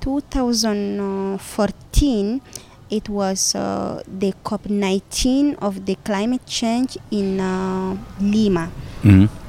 2014 0.00 2.42
it 2.90 3.08
was 3.08 3.54
uh, 3.54 4.02
the 4.06 4.34
COP19 4.44 5.56
of 5.62 5.86
the 5.86 5.94
climate 6.04 6.44
change 6.46 6.98
in 7.10 7.40
uh, 7.40 7.96
Lima. 8.20 8.70
Mm-hmm. 9.02 9.39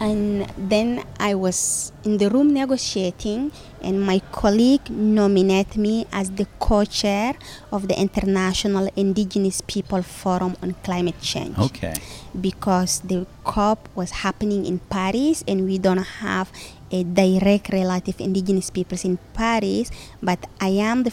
And 0.00 0.48
then 0.56 1.04
I 1.20 1.34
was 1.34 1.92
in 2.04 2.16
the 2.16 2.30
room 2.30 2.54
negotiating, 2.54 3.52
and 3.82 4.00
my 4.00 4.20
colleague 4.32 4.88
nominated 4.88 5.76
me 5.76 6.06
as 6.10 6.30
the 6.40 6.46
co 6.58 6.84
chair 6.88 7.34
of 7.70 7.86
the 7.86 8.00
International 8.00 8.88
Indigenous 8.96 9.60
People 9.60 10.00
Forum 10.00 10.56
on 10.62 10.72
Climate 10.82 11.20
Change. 11.20 11.58
Okay. 11.58 11.92
Because 12.32 13.00
the 13.00 13.26
COP 13.44 13.90
was 13.94 14.24
happening 14.24 14.64
in 14.64 14.78
Paris, 14.78 15.44
and 15.46 15.66
we 15.68 15.76
don't 15.76 16.24
have 16.24 16.50
a 16.90 17.04
direct 17.04 17.68
relative 17.68 18.20
indigenous 18.20 18.70
peoples 18.70 19.04
in 19.04 19.18
Paris, 19.34 19.90
but 20.22 20.48
I 20.60 20.80
am 20.80 21.04
the 21.04 21.12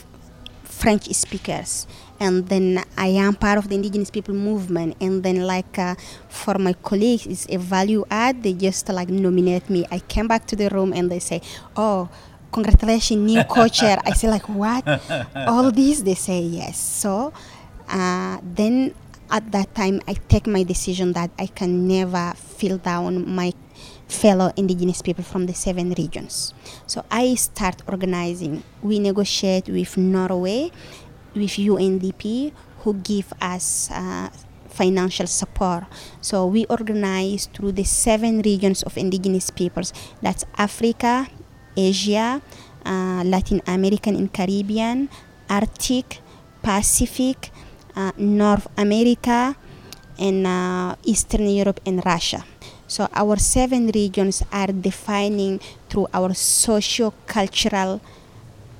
French 0.63 1.11
speakers. 1.13 1.87
And 2.19 2.47
then 2.47 2.83
I 2.97 3.07
am 3.07 3.35
part 3.35 3.57
of 3.57 3.69
the 3.69 3.75
indigenous 3.75 4.09
people 4.09 4.33
movement. 4.33 4.97
And 4.99 5.23
then, 5.23 5.45
like, 5.45 5.77
uh, 5.77 5.95
for 6.29 6.57
my 6.57 6.73
colleagues, 6.73 7.25
it's 7.27 7.45
a 7.49 7.57
value 7.57 8.05
add. 8.09 8.43
They 8.43 8.53
just 8.53 8.89
like 8.89 9.09
nominate 9.09 9.69
me. 9.69 9.85
I 9.91 9.99
came 9.99 10.27
back 10.27 10.45
to 10.47 10.55
the 10.55 10.69
room 10.69 10.93
and 10.93 11.11
they 11.11 11.19
say, 11.19 11.41
Oh, 11.75 12.09
congratulations, 12.51 13.21
new 13.21 13.43
co 13.49 13.67
chair. 13.67 13.97
I 14.05 14.11
say, 14.11 14.29
like, 14.29 14.47
what? 14.49 14.83
All 15.35 15.71
these? 15.71 16.03
They 16.03 16.15
say, 16.15 16.41
yes. 16.41 16.77
So 16.79 17.33
uh, 17.89 18.37
then 18.41 18.93
at 19.29 19.51
that 19.51 19.73
time, 19.75 20.01
I 20.07 20.13
take 20.13 20.47
my 20.47 20.63
decision 20.63 21.13
that 21.13 21.31
I 21.37 21.47
can 21.47 21.87
never 21.87 22.33
fill 22.35 22.77
down 22.77 23.27
my 23.29 23.53
fellow 24.07 24.53
indigenous 24.55 25.01
people 25.01 25.23
from 25.23 25.45
the 25.45 25.53
seven 25.53 25.93
regions. 25.97 26.53
So 26.87 27.03
I 27.11 27.35
start 27.35 27.83
organizing. 27.87 28.63
We 28.81 28.99
negotiate 28.99 29.67
with 29.67 29.97
Norway, 29.97 30.71
with 31.37 31.51
UNDP, 31.51 32.51
who 32.83 32.93
give 32.95 33.33
us 33.41 33.89
uh, 33.91 34.29
financial 34.69 35.27
support. 35.27 35.85
So 36.21 36.45
we 36.45 36.65
organize 36.65 37.47
through 37.47 37.73
the 37.73 37.83
seven 37.83 38.41
regions 38.41 38.83
of 38.83 38.97
indigenous 38.97 39.49
peoples. 39.49 39.93
That's 40.21 40.45
Africa, 40.57 41.27
Asia, 41.75 42.41
uh, 42.85 43.23
Latin 43.25 43.61
American 43.67 44.15
and 44.15 44.31
Caribbean, 44.31 45.09
Arctic, 45.49 46.21
Pacific, 46.61 47.51
uh, 47.95 48.11
North 48.17 48.67
America, 48.77 49.55
and 50.19 50.45
uh, 50.45 50.95
Eastern 51.03 51.49
Europe 51.49 51.79
and 51.85 52.05
Russia. 52.05 52.45
So 52.87 53.09
our 53.13 53.35
seven 53.37 53.91
regions 53.91 54.43
are 54.51 54.71
defining 54.71 55.59
through 55.89 56.07
our 56.13 56.33
socio-cultural 56.33 58.01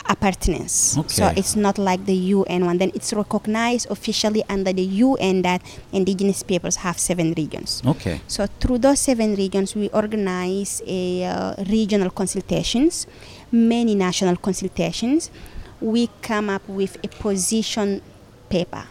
appartenance. 0.09 0.97
Okay. 0.97 1.07
So 1.07 1.27
it's 1.35 1.55
not 1.55 1.77
like 1.77 2.05
the 2.05 2.15
UN 2.35 2.65
one. 2.65 2.77
Then 2.77 2.91
it's 2.93 3.13
recognized 3.13 3.89
officially 3.89 4.43
under 4.49 4.73
the 4.73 4.83
UN 4.83 5.41
that 5.43 5.61
indigenous 5.91 6.43
peoples 6.43 6.77
have 6.77 6.99
seven 6.99 7.33
regions. 7.37 7.81
Okay. 7.85 8.21
So 8.27 8.47
through 8.59 8.79
those 8.79 8.99
seven 8.99 9.35
regions, 9.35 9.75
we 9.75 9.89
organize 9.89 10.81
a 10.85 11.25
uh, 11.25 11.63
regional 11.69 12.09
consultations, 12.09 13.07
many 13.51 13.95
national 13.95 14.37
consultations. 14.37 15.29
We 15.79 16.09
come 16.21 16.49
up 16.49 16.67
with 16.67 16.97
a 17.03 17.07
position 17.07 18.01
paper. 18.49 18.85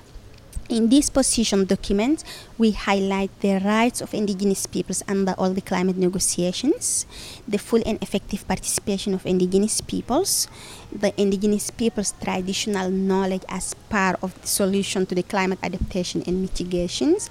In 0.68 0.88
this 0.88 1.10
position 1.10 1.64
document, 1.64 2.24
we 2.58 2.72
highlight 2.72 3.30
the 3.40 3.60
rights 3.62 4.00
of 4.00 4.12
indigenous 4.12 4.66
peoples 4.66 5.02
under 5.06 5.32
all 5.38 5.50
the 5.50 5.60
climate 5.60 5.96
negotiations, 5.96 7.06
the 7.46 7.58
full 7.58 7.82
and 7.86 8.02
effective 8.02 8.46
participation 8.48 9.14
of 9.14 9.24
indigenous 9.24 9.80
peoples, 9.80 10.48
the 10.90 11.14
indigenous 11.20 11.70
peoples' 11.70 12.14
traditional 12.20 12.90
knowledge 12.90 13.42
as 13.48 13.74
part 13.88 14.18
of 14.22 14.34
the 14.40 14.46
solution 14.46 15.06
to 15.06 15.14
the 15.14 15.22
climate 15.22 15.60
adaptation 15.62 16.22
and 16.26 16.42
mitigations, 16.42 17.30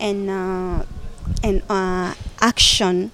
and 0.00 0.28
uh, 0.28 0.82
and 1.44 1.62
uh, 1.70 2.14
action 2.40 3.12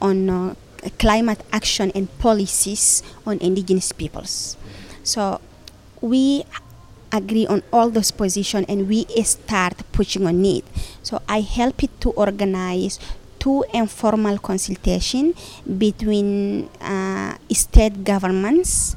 on 0.00 0.30
uh, 0.30 0.54
climate 0.98 1.44
action 1.52 1.92
and 1.94 2.08
policies 2.18 3.02
on 3.26 3.36
indigenous 3.38 3.92
peoples. 3.92 4.56
So 5.04 5.40
we 6.00 6.44
agree 7.12 7.46
on 7.46 7.62
all 7.72 7.90
those 7.90 8.10
positions 8.10 8.66
and 8.68 8.88
we 8.88 9.04
start 9.22 9.74
pushing 9.92 10.26
on 10.26 10.44
it. 10.44 10.64
So 11.02 11.20
I 11.28 11.40
help 11.40 11.82
it 11.84 12.00
to 12.00 12.10
organize 12.12 12.98
two 13.38 13.64
informal 13.74 14.38
consultation 14.38 15.34
between 15.78 16.68
uh, 16.80 17.36
state 17.52 18.04
governments, 18.04 18.96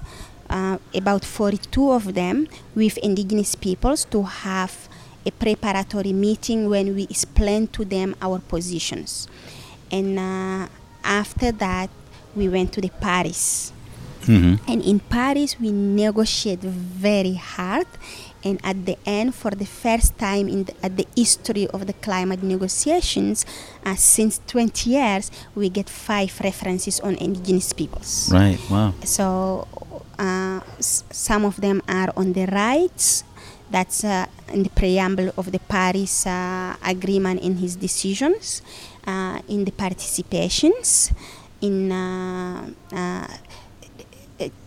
uh, 0.50 0.78
about 0.94 1.26
42 1.26 1.92
of 1.92 2.14
them, 2.14 2.48
with 2.74 2.98
indigenous 3.00 3.56
peoples 3.56 4.06
to 4.06 4.24
have 4.24 4.88
a 5.26 5.32
preparatory 5.32 6.14
meeting 6.14 6.70
when 6.70 6.94
we 6.96 7.04
explain 7.04 7.68
to 7.68 7.84
them 7.84 8.16
our 8.22 8.40
positions. 8.40 9.28
And 9.92 10.20
uh, 10.20 10.68
after 11.04 11.52
that, 11.52 11.90
we 12.36 12.48
went 12.48 12.72
to 12.74 12.82
the 12.82 12.90
Paris. 12.90 13.72
Mm-hmm. 14.28 14.72
And 14.72 14.82
in 14.84 15.00
Paris, 15.00 15.60
we 15.60 15.72
negotiate 15.72 16.60
very 16.62 17.36
hard. 17.36 17.88
And 18.44 18.60
at 18.64 18.86
the 18.86 18.98
end, 19.08 19.34
for 19.34 19.50
the 19.52 19.66
first 19.66 20.18
time 20.20 20.48
in 20.48 20.66
the, 20.66 20.74
at 20.86 20.98
the 20.98 21.08
history 21.16 21.66
of 21.68 21.88
the 21.88 21.94
climate 21.94 22.44
negotiations, 22.44 23.44
uh, 23.84 23.96
since 23.96 24.40
20 24.46 24.90
years, 24.90 25.32
we 25.56 25.70
get 25.70 25.90
five 25.90 26.30
references 26.44 27.00
on 27.00 27.16
indigenous 27.16 27.74
peoples. 27.74 28.30
Right. 28.32 28.60
Wow. 28.70 28.94
So 29.04 29.68
uh, 30.20 30.62
s- 30.78 31.04
some 31.10 31.44
of 31.44 31.60
them 31.60 31.82
are 31.88 32.14
on 32.16 32.34
the 32.34 32.46
rights. 32.46 33.24
That's 33.72 34.04
uh, 34.04 34.28
in 34.54 34.62
the 34.62 34.70
preamble 34.70 35.32
of 35.38 35.52
the 35.52 35.58
Paris 35.60 36.28
uh, 36.28 36.76
Agreement 36.86 37.42
in 37.42 37.58
his 37.58 37.76
decisions, 37.76 38.62
uh, 39.08 39.42
in 39.50 39.66
the 39.66 39.72
participations, 39.72 41.12
in 41.62 41.92
uh, 41.92 42.70
uh, 42.94 42.96
uh, 42.96 43.28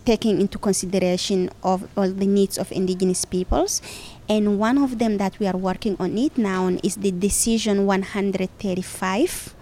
taking 0.05 0.41
into 0.41 0.57
consideration 0.57 1.49
of 1.63 1.87
all 1.95 2.09
the 2.09 2.25
needs 2.25 2.57
of 2.57 2.71
indigenous 2.71 3.25
peoples. 3.25 3.81
And 4.27 4.59
one 4.59 4.77
of 4.77 4.99
them 4.99 5.17
that 5.17 5.39
we 5.39 5.47
are 5.47 5.57
working 5.57 5.95
on 5.99 6.17
it 6.17 6.37
now 6.37 6.67
is 6.83 6.95
the 6.95 7.11
decision 7.11 7.85
135 7.85 9.55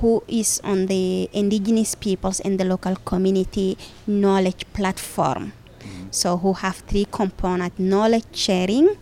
who 0.00 0.22
is 0.26 0.60
on 0.64 0.86
the 0.86 1.28
indigenous 1.32 1.94
peoples 1.94 2.40
and 2.40 2.58
the 2.58 2.64
local 2.64 2.96
community 2.96 3.76
knowledge 4.06 4.64
platform. 4.72 5.52
So 6.10 6.36
who 6.38 6.54
have 6.54 6.76
three 6.88 7.06
components 7.10 7.78
knowledge 7.78 8.24
sharing 8.32 8.96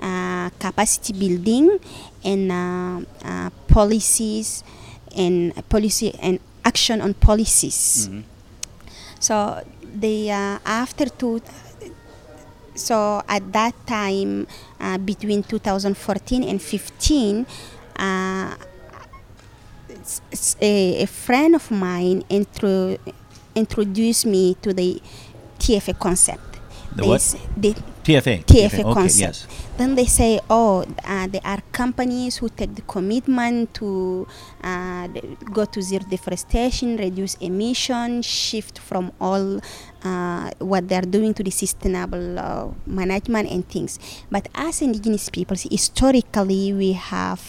uh, 0.00 0.50
capacity 0.58 1.12
building 1.12 1.78
and 2.24 2.52
uh, 2.52 3.00
uh, 3.24 3.50
policies 3.68 4.64
and 5.16 5.54
policy 5.68 6.14
and 6.20 6.40
action 6.64 7.00
on 7.00 7.14
policies. 7.14 8.10
So 9.20 9.62
the 9.94 10.30
uh, 10.30 10.58
after 10.64 11.06
two 11.06 11.40
so 12.74 13.22
at 13.28 13.52
that 13.52 13.74
time 13.86 14.46
uh, 14.80 14.96
between 14.98 15.42
2014 15.42 16.44
and 16.44 16.62
15 16.62 17.46
uh, 17.98 18.54
a, 20.62 21.02
a 21.02 21.06
friend 21.06 21.54
of 21.54 21.70
mine 21.70 22.24
intro, 22.28 22.96
introduced 23.54 24.26
me 24.26 24.56
to 24.62 24.72
the 24.72 25.00
TFA 25.58 25.98
concept 25.98 26.58
The 26.96 27.06
what? 27.06 27.36
they 27.56 27.74
TFA. 28.04 28.44
TFA 28.44 28.64
Okay, 28.80 28.82
concept. 28.82 29.20
yes. 29.20 29.46
Then 29.80 29.94
they 29.94 30.04
say, 30.04 30.38
oh, 30.50 30.84
uh, 31.08 31.26
there 31.26 31.40
are 31.42 31.62
companies 31.72 32.36
who 32.36 32.50
take 32.50 32.74
the 32.74 32.82
commitment 32.82 33.72
to 33.80 34.28
uh, 34.62 35.08
go 35.54 35.64
to 35.64 35.80
zero 35.80 36.04
deforestation, 36.04 36.98
reduce 36.98 37.36
emission, 37.36 38.20
shift 38.20 38.78
from 38.78 39.10
all 39.18 39.58
uh, 40.04 40.50
what 40.58 40.86
they're 40.86 41.00
doing 41.08 41.32
to 41.32 41.42
the 41.42 41.50
sustainable 41.50 42.38
uh, 42.38 42.68
management 42.84 43.48
and 43.48 43.66
things. 43.70 43.98
But 44.30 44.48
as 44.54 44.82
indigenous 44.82 45.30
peoples, 45.30 45.62
historically, 45.62 46.74
we 46.74 46.92
have. 46.92 47.40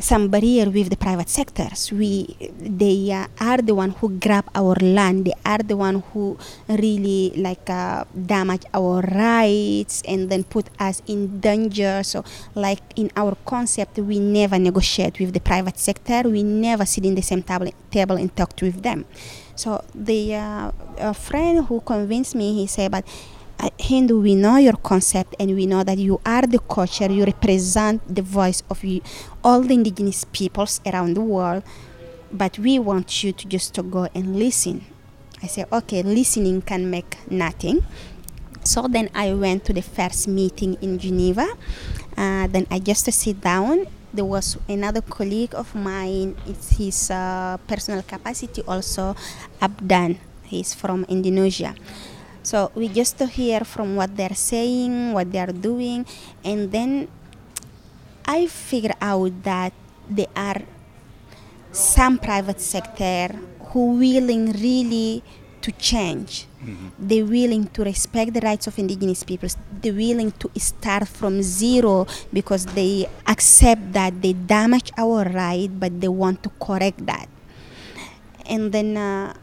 Some 0.00 0.28
barrier 0.28 0.70
with 0.70 0.90
the 0.90 0.96
private 0.96 1.28
sectors. 1.28 1.90
We, 1.90 2.36
they 2.56 3.10
uh, 3.10 3.26
are 3.40 3.58
the 3.58 3.74
one 3.74 3.90
who 3.90 4.10
grab 4.10 4.44
our 4.54 4.76
land. 4.80 5.24
They 5.26 5.34
are 5.44 5.58
the 5.58 5.76
one 5.76 6.04
who 6.12 6.38
really 6.68 7.32
like 7.34 7.68
uh, 7.68 8.04
damage 8.14 8.62
our 8.72 9.00
rights 9.02 10.02
and 10.06 10.30
then 10.30 10.44
put 10.44 10.70
us 10.78 11.02
in 11.08 11.40
danger. 11.40 12.04
So, 12.04 12.22
like 12.54 12.78
in 12.94 13.10
our 13.16 13.36
concept, 13.44 13.98
we 13.98 14.20
never 14.20 14.56
negotiate 14.56 15.18
with 15.18 15.32
the 15.34 15.40
private 15.40 15.80
sector. 15.80 16.28
We 16.30 16.44
never 16.44 16.86
sit 16.86 17.04
in 17.04 17.16
the 17.16 17.22
same 17.22 17.42
table, 17.42 17.72
table 17.90 18.16
and 18.16 18.34
talk 18.36 18.52
with 18.62 18.80
them. 18.80 19.04
So 19.58 19.82
the 19.92 20.36
uh, 20.36 21.12
friend 21.14 21.66
who 21.66 21.80
convinced 21.80 22.36
me, 22.36 22.54
he 22.54 22.68
said, 22.68 22.92
but 22.92 23.04
Hindou, 23.58 24.22
we 24.22 24.34
know 24.34 24.56
your 24.56 24.76
concept 24.76 25.34
and 25.40 25.54
we 25.54 25.66
know 25.66 25.82
that 25.82 25.98
you 25.98 26.20
are 26.24 26.46
the 26.46 26.60
culture, 26.60 27.10
you 27.10 27.24
represent 27.24 28.02
the 28.06 28.22
voice 28.22 28.62
of 28.70 28.84
you, 28.84 29.02
all 29.42 29.62
the 29.62 29.74
indigenous 29.74 30.24
peoples 30.24 30.80
around 30.86 31.14
the 31.14 31.20
world, 31.20 31.64
but 32.30 32.58
we 32.58 32.78
want 32.78 33.24
you 33.24 33.32
to 33.32 33.48
just 33.48 33.74
to 33.74 33.82
go 33.82 34.08
and 34.14 34.36
listen. 34.36 34.84
I 35.42 35.46
said, 35.46 35.66
okay, 35.72 36.02
listening 36.02 36.62
can 36.62 36.90
make 36.90 37.18
nothing. 37.30 37.82
So 38.64 38.86
then 38.86 39.08
I 39.14 39.32
went 39.34 39.64
to 39.66 39.72
the 39.72 39.82
first 39.82 40.28
meeting 40.28 40.76
in 40.82 40.98
Geneva. 40.98 41.46
Uh, 42.16 42.46
then 42.48 42.66
I 42.70 42.78
just 42.78 43.10
sit 43.10 43.40
down. 43.40 43.86
There 44.12 44.24
was 44.24 44.58
another 44.68 45.00
colleague 45.00 45.54
of 45.54 45.74
mine. 45.74 46.36
It's 46.46 46.76
his 46.76 47.10
uh, 47.10 47.58
personal 47.66 48.02
capacity 48.02 48.62
also, 48.66 49.16
Abdon. 49.60 50.18
He's 50.44 50.74
from 50.74 51.04
Indonesia. 51.08 51.74
So 52.48 52.72
we 52.72 52.88
just 52.88 53.20
to 53.20 53.26
hear 53.28 53.60
from 53.60 53.92
what 54.00 54.16
they're 54.16 54.32
saying, 54.32 55.12
what 55.12 55.28
they're 55.28 55.52
doing, 55.52 56.08
and 56.40 56.72
then 56.72 57.08
I 58.24 58.48
figure 58.48 58.96
out 59.04 59.44
that 59.44 59.76
there 60.08 60.32
are 60.32 60.64
some 61.72 62.16
private 62.16 62.60
sector 62.64 63.36
who 63.68 64.00
willing 64.00 64.56
really 64.56 65.22
to 65.60 65.70
change. 65.76 66.48
They're 66.98 67.28
willing 67.28 67.68
to 67.76 67.84
respect 67.84 68.32
the 68.32 68.40
rights 68.40 68.66
of 68.66 68.78
indigenous 68.78 69.22
peoples. 69.24 69.54
They're 69.68 69.92
willing 69.92 70.32
to 70.40 70.48
start 70.56 71.06
from 71.06 71.42
zero 71.42 72.06
because 72.32 72.64
they 72.64 73.06
accept 73.26 73.92
that 73.92 74.22
they 74.22 74.32
damage 74.32 74.90
our 74.96 75.28
right, 75.28 75.68
but 75.68 76.00
they 76.00 76.08
want 76.08 76.42
to 76.44 76.50
correct 76.56 77.04
that. 77.04 77.28
And 78.48 78.72
then 78.72 78.96
uh, 78.96 79.34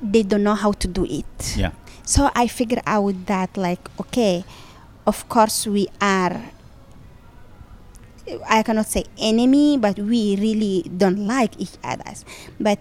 they 0.00 0.22
don't 0.22 0.42
know 0.42 0.56
how 0.56 0.72
to 0.72 0.88
do 0.88 1.04
it. 1.04 1.56
Yeah. 1.56 1.72
So 2.04 2.30
I 2.34 2.46
figured 2.46 2.82
out 2.86 3.26
that 3.26 3.56
like 3.56 3.88
okay, 4.00 4.44
of 5.06 5.28
course 5.28 5.66
we 5.66 5.88
are 6.00 6.50
I 8.48 8.62
cannot 8.62 8.86
say 8.86 9.04
enemy, 9.18 9.76
but 9.76 9.98
we 9.98 10.36
really 10.36 10.82
don't 10.96 11.26
like 11.26 11.60
each 11.60 11.76
other. 11.84 12.04
But 12.58 12.78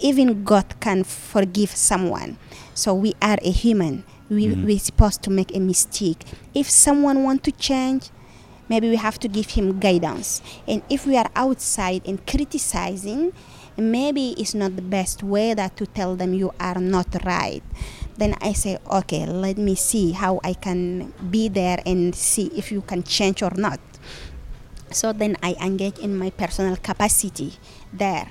even 0.00 0.44
God 0.44 0.80
can 0.80 1.04
forgive 1.04 1.70
someone. 1.70 2.38
So 2.74 2.94
we 2.94 3.14
are 3.20 3.38
a 3.42 3.50
human. 3.50 4.04
We 4.30 4.46
Mhm. 4.48 4.64
we're 4.64 4.78
supposed 4.78 5.22
to 5.24 5.30
make 5.30 5.54
a 5.54 5.60
mistake. 5.60 6.24
If 6.54 6.70
someone 6.70 7.22
want 7.24 7.42
to 7.44 7.52
change, 7.52 8.10
maybe 8.68 8.88
we 8.88 8.96
have 8.96 9.18
to 9.20 9.28
give 9.28 9.50
him 9.50 9.78
guidance. 9.80 10.40
And 10.66 10.82
if 10.88 11.06
we 11.06 11.16
are 11.16 11.28
outside 11.34 12.02
and 12.06 12.24
criticizing, 12.26 13.32
maybe 13.78 14.34
it's 14.36 14.54
not 14.54 14.76
the 14.76 14.82
best 14.82 15.22
way 15.22 15.54
that 15.54 15.76
to 15.76 15.86
tell 15.86 16.16
them 16.16 16.34
you 16.34 16.52
are 16.58 16.80
not 16.80 17.06
right. 17.24 17.62
Then 18.18 18.34
I 18.42 18.52
say, 18.52 18.78
okay, 18.90 19.26
let 19.26 19.56
me 19.56 19.76
see 19.76 20.12
how 20.12 20.40
I 20.42 20.54
can 20.54 21.14
be 21.30 21.48
there 21.48 21.78
and 21.86 22.14
see 22.14 22.50
if 22.54 22.72
you 22.72 22.82
can 22.82 23.04
change 23.04 23.42
or 23.42 23.52
not. 23.56 23.78
So 24.90 25.12
then 25.12 25.36
I 25.42 25.54
engage 25.60 25.98
in 25.98 26.16
my 26.16 26.30
personal 26.30 26.76
capacity 26.76 27.54
there. 27.92 28.30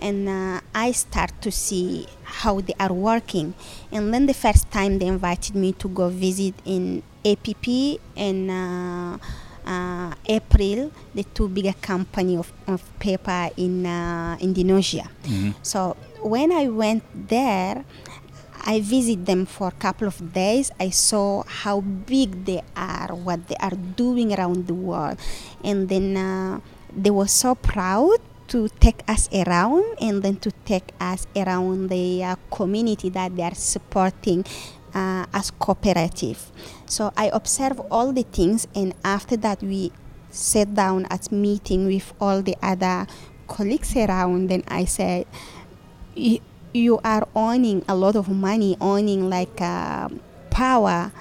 And 0.00 0.28
uh, 0.28 0.60
I 0.74 0.92
start 0.92 1.30
to 1.42 1.52
see 1.52 2.06
how 2.24 2.60
they 2.60 2.74
are 2.80 2.92
working. 2.92 3.54
And 3.92 4.12
then 4.12 4.26
the 4.26 4.34
first 4.34 4.70
time 4.72 4.98
they 4.98 5.06
invited 5.06 5.54
me 5.54 5.72
to 5.74 5.88
go 5.88 6.08
visit 6.08 6.54
in 6.64 7.02
APP 7.24 8.00
and 8.16 8.50
uh, 8.50 9.18
uh, 9.66 10.14
April, 10.26 10.90
the 11.14 11.24
two 11.34 11.48
bigger 11.48 11.74
company 11.80 12.36
of, 12.36 12.52
of 12.66 12.82
paper 12.98 13.50
in 13.56 13.86
uh, 13.86 14.36
Indonesia. 14.40 15.08
Mhm. 15.24 15.54
So 15.62 15.96
when 16.22 16.52
I 16.52 16.68
went 16.68 17.02
there, 17.14 17.84
I 18.60 18.80
visit 18.84 19.24
them 19.24 19.46
for 19.48 19.68
a 19.68 19.76
couple 19.80 20.06
of 20.06 20.20
days. 20.36 20.68
I 20.78 20.90
saw 20.92 21.44
how 21.48 21.80
big 21.80 22.44
they 22.44 22.60
are, 22.76 23.16
what 23.16 23.48
they 23.48 23.56
are 23.56 23.72
doing 23.96 24.36
around 24.36 24.68
the 24.68 24.76
world, 24.76 25.16
and 25.64 25.88
then 25.88 26.16
uh, 26.16 26.60
they 26.92 27.08
were 27.08 27.28
so 27.30 27.54
proud 27.56 28.20
to 28.52 28.68
take 28.82 29.00
us 29.08 29.30
around 29.32 29.84
and 30.02 30.20
then 30.26 30.36
to 30.42 30.50
take 30.66 30.90
us 31.00 31.24
around 31.38 31.88
the 31.88 32.20
uh, 32.24 32.36
community 32.50 33.08
that 33.08 33.32
they 33.36 33.46
are 33.46 33.54
supporting 33.54 34.44
uh, 34.94 35.26
as 35.32 35.50
cooperative. 35.50 36.50
So 36.86 37.12
I 37.16 37.30
observe 37.32 37.80
all 37.90 38.12
the 38.12 38.24
things, 38.24 38.66
and 38.74 38.94
after 39.04 39.36
that 39.38 39.62
we 39.62 39.92
sat 40.30 40.74
down 40.74 41.06
at 41.10 41.32
meeting 41.32 41.86
with 41.86 42.12
all 42.20 42.42
the 42.42 42.56
other 42.62 43.06
colleagues 43.48 43.96
around. 43.96 44.48
Then 44.48 44.62
I 44.68 44.84
said, 44.84 45.26
you 46.14 47.00
are 47.02 47.26
owning 47.34 47.84
a 47.88 47.94
lot 47.94 48.16
of 48.16 48.28
money, 48.28 48.76
owning 48.80 49.28
like 49.28 49.60
uh, 49.60 50.08
power, 50.50 51.12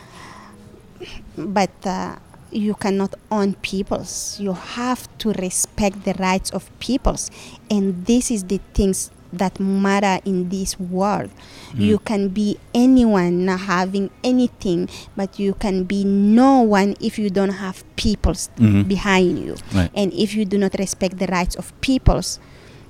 but 1.37 1.71
uh, 1.85 2.17
you 2.51 2.73
cannot 2.75 3.15
own 3.31 3.53
peoples. 3.55 4.39
You 4.39 4.53
have 4.53 5.07
to 5.19 5.31
respect 5.33 6.03
the 6.05 6.13
rights 6.19 6.51
of 6.51 6.69
peoples, 6.79 7.31
and 7.69 8.05
this 8.05 8.29
is 8.31 8.43
the 8.45 8.59
things 8.73 9.11
that 9.31 9.59
matter 9.59 10.17
in 10.25 10.49
this 10.49 10.79
world. 10.79 11.29
You 11.77 11.99
can 12.01 12.29
be 12.29 12.57
anyone, 12.73 13.45
not 13.45 13.69
having 13.69 14.09
anything, 14.23 14.89
but 15.15 15.37
you 15.37 15.53
can 15.53 15.83
be 15.85 16.03
no 16.03 16.61
one 16.65 16.95
if 16.99 17.19
you 17.21 17.29
don't 17.29 17.61
have 17.61 17.85
peoples 17.95 18.49
Mhm. 18.57 18.87
behind 18.89 19.37
you, 19.37 19.53
Right. 19.73 19.91
and 19.93 20.09
if 20.17 20.33
you 20.33 20.45
do 20.45 20.57
not 20.57 20.73
respect 20.81 21.19
the 21.21 21.27
rights 21.29 21.53
of 21.55 21.69
peoples 21.81 22.39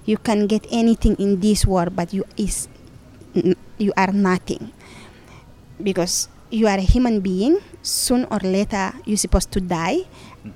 you 0.07 0.17
can 0.17 0.47
get 0.47 0.65
anything 0.71 1.13
in 1.21 1.37
this 1.43 1.67
world 1.67 1.93
but 1.93 2.09
you 2.15 2.23
is 2.33 2.65
n- 3.35 3.53
you 3.77 3.93
are 3.93 4.09
nothing 4.09 4.71
because 5.77 6.29
you 6.49 6.65
are 6.65 6.77
a 6.77 6.85
human 6.87 7.19
being 7.21 7.59
soon 7.81 8.25
or 8.31 8.39
later 8.41 8.93
you're 9.05 9.21
supposed 9.21 9.51
to 9.51 9.61
die 9.61 10.07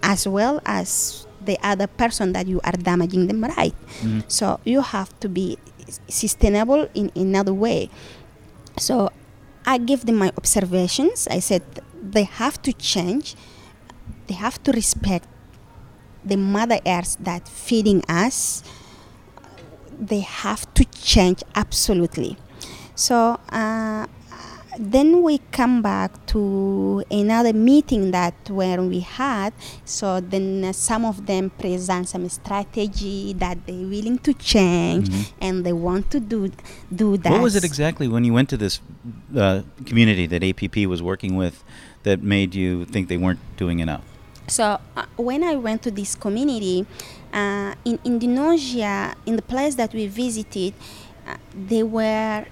as 0.01 0.25
well 0.27 0.57
as 0.65 1.25
the 1.43 1.59
other 1.61 1.85
person 1.87 2.33
that 2.33 2.47
you 2.47 2.57
are 2.63 2.73
damaging 2.73 3.27
them 3.27 3.43
right 3.43 3.75
Mhm. 4.01 4.23
so 4.27 4.57
you 4.65 4.81
have 4.81 5.11
to 5.19 5.29
be 5.29 5.59
sustainable 6.07 6.89
in 6.93 7.11
another 7.15 7.53
way. 7.53 7.89
So 8.77 9.11
i 9.65 9.77
give 9.77 10.05
them 10.05 10.17
my 10.17 10.31
observations. 10.37 11.27
I 11.27 11.39
said 11.39 11.63
they 12.01 12.23
have 12.23 12.61
to 12.63 12.73
change. 12.73 13.35
They 14.27 14.35
have 14.35 14.61
to 14.63 14.71
respect 14.71 15.27
the 16.23 16.37
mother 16.37 16.79
earth 16.85 17.17
that 17.19 17.47
feeding 17.47 18.03
us. 18.09 18.63
They 19.97 20.19
have 20.19 20.71
to 20.73 20.85
change 20.85 21.43
absolutely. 21.55 22.37
So 22.95 23.39
uh, 23.49 24.07
then 24.79 25.21
we 25.21 25.39
come 25.51 25.81
back 25.81 26.25
to 26.25 27.03
another 27.11 27.53
meeting 27.53 28.11
that 28.11 28.33
where 28.49 28.81
we 28.81 28.99
had 29.01 29.53
so 29.85 30.19
then 30.19 30.63
uh, 30.65 30.71
some 30.73 31.05
of 31.05 31.25
them 31.25 31.49
present 31.51 32.07
some 32.09 32.27
strategy 32.29 33.33
that 33.33 33.57
they're 33.65 33.87
willing 33.87 34.17
to 34.17 34.33
change 34.33 35.09
Mhm. 35.09 35.25
and 35.41 35.55
they 35.65 35.73
want 35.73 36.09
to 36.09 36.19
do 36.19 36.49
do 36.89 37.17
that 37.17 37.31
What 37.31 37.41
was 37.41 37.55
it 37.55 37.63
exactly 37.63 38.07
when 38.07 38.23
you 38.25 38.33
went 38.33 38.49
to 38.49 38.57
this 38.57 38.81
uh, 39.35 39.61
community 39.85 40.25
that 40.27 40.41
APP 40.43 40.87
was 40.87 41.01
working 41.01 41.35
with 41.35 41.63
that 42.03 42.21
made 42.23 42.55
you 42.55 42.85
think 42.85 43.07
they 43.09 43.17
weren't 43.17 43.39
doing 43.57 43.79
enough? 43.79 44.01
So 44.47 44.79
uh, 44.97 45.05
when 45.15 45.43
I 45.43 45.55
went 45.55 45.81
to 45.87 45.91
this 45.91 46.15
community 46.15 46.85
uh, 47.31 47.73
in 47.85 47.97
Indonesia, 48.03 49.15
in 49.25 49.35
the 49.37 49.41
place 49.45 49.75
that 49.75 49.93
we 49.93 50.07
visited, 50.07 50.73
uh, 51.25 51.37
they 51.55 51.81
were 51.83 52.43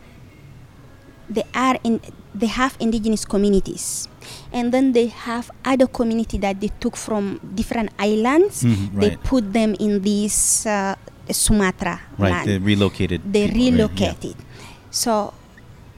they 1.30 1.44
are 1.54 1.78
in 1.84 2.00
they 2.34 2.48
have 2.48 2.78
indigenous 2.80 3.26
communities, 3.26 4.08
and 4.54 4.72
then 4.74 4.94
they 4.94 5.08
have 5.08 5.52
other 5.66 5.88
community 5.88 6.38
that 6.40 6.62
they 6.62 6.70
took 6.80 6.96
from 6.96 7.40
different 7.56 7.90
islands. 8.00 8.64
Mhm, 8.64 8.96
They 9.00 9.18
put 9.18 9.52
them 9.52 9.76
in 9.80 10.00
this 10.02 10.66
uh, 10.66 10.96
Sumatra 11.30 12.00
Right, 12.18 12.32
land 12.32 12.48
the 12.48 12.58
relocated. 12.60 13.22
they 13.24 13.48
people, 13.48 13.60
right, 13.60 13.64
yeah. 13.64 13.72
relocated. 13.72 14.36
So 14.92 15.34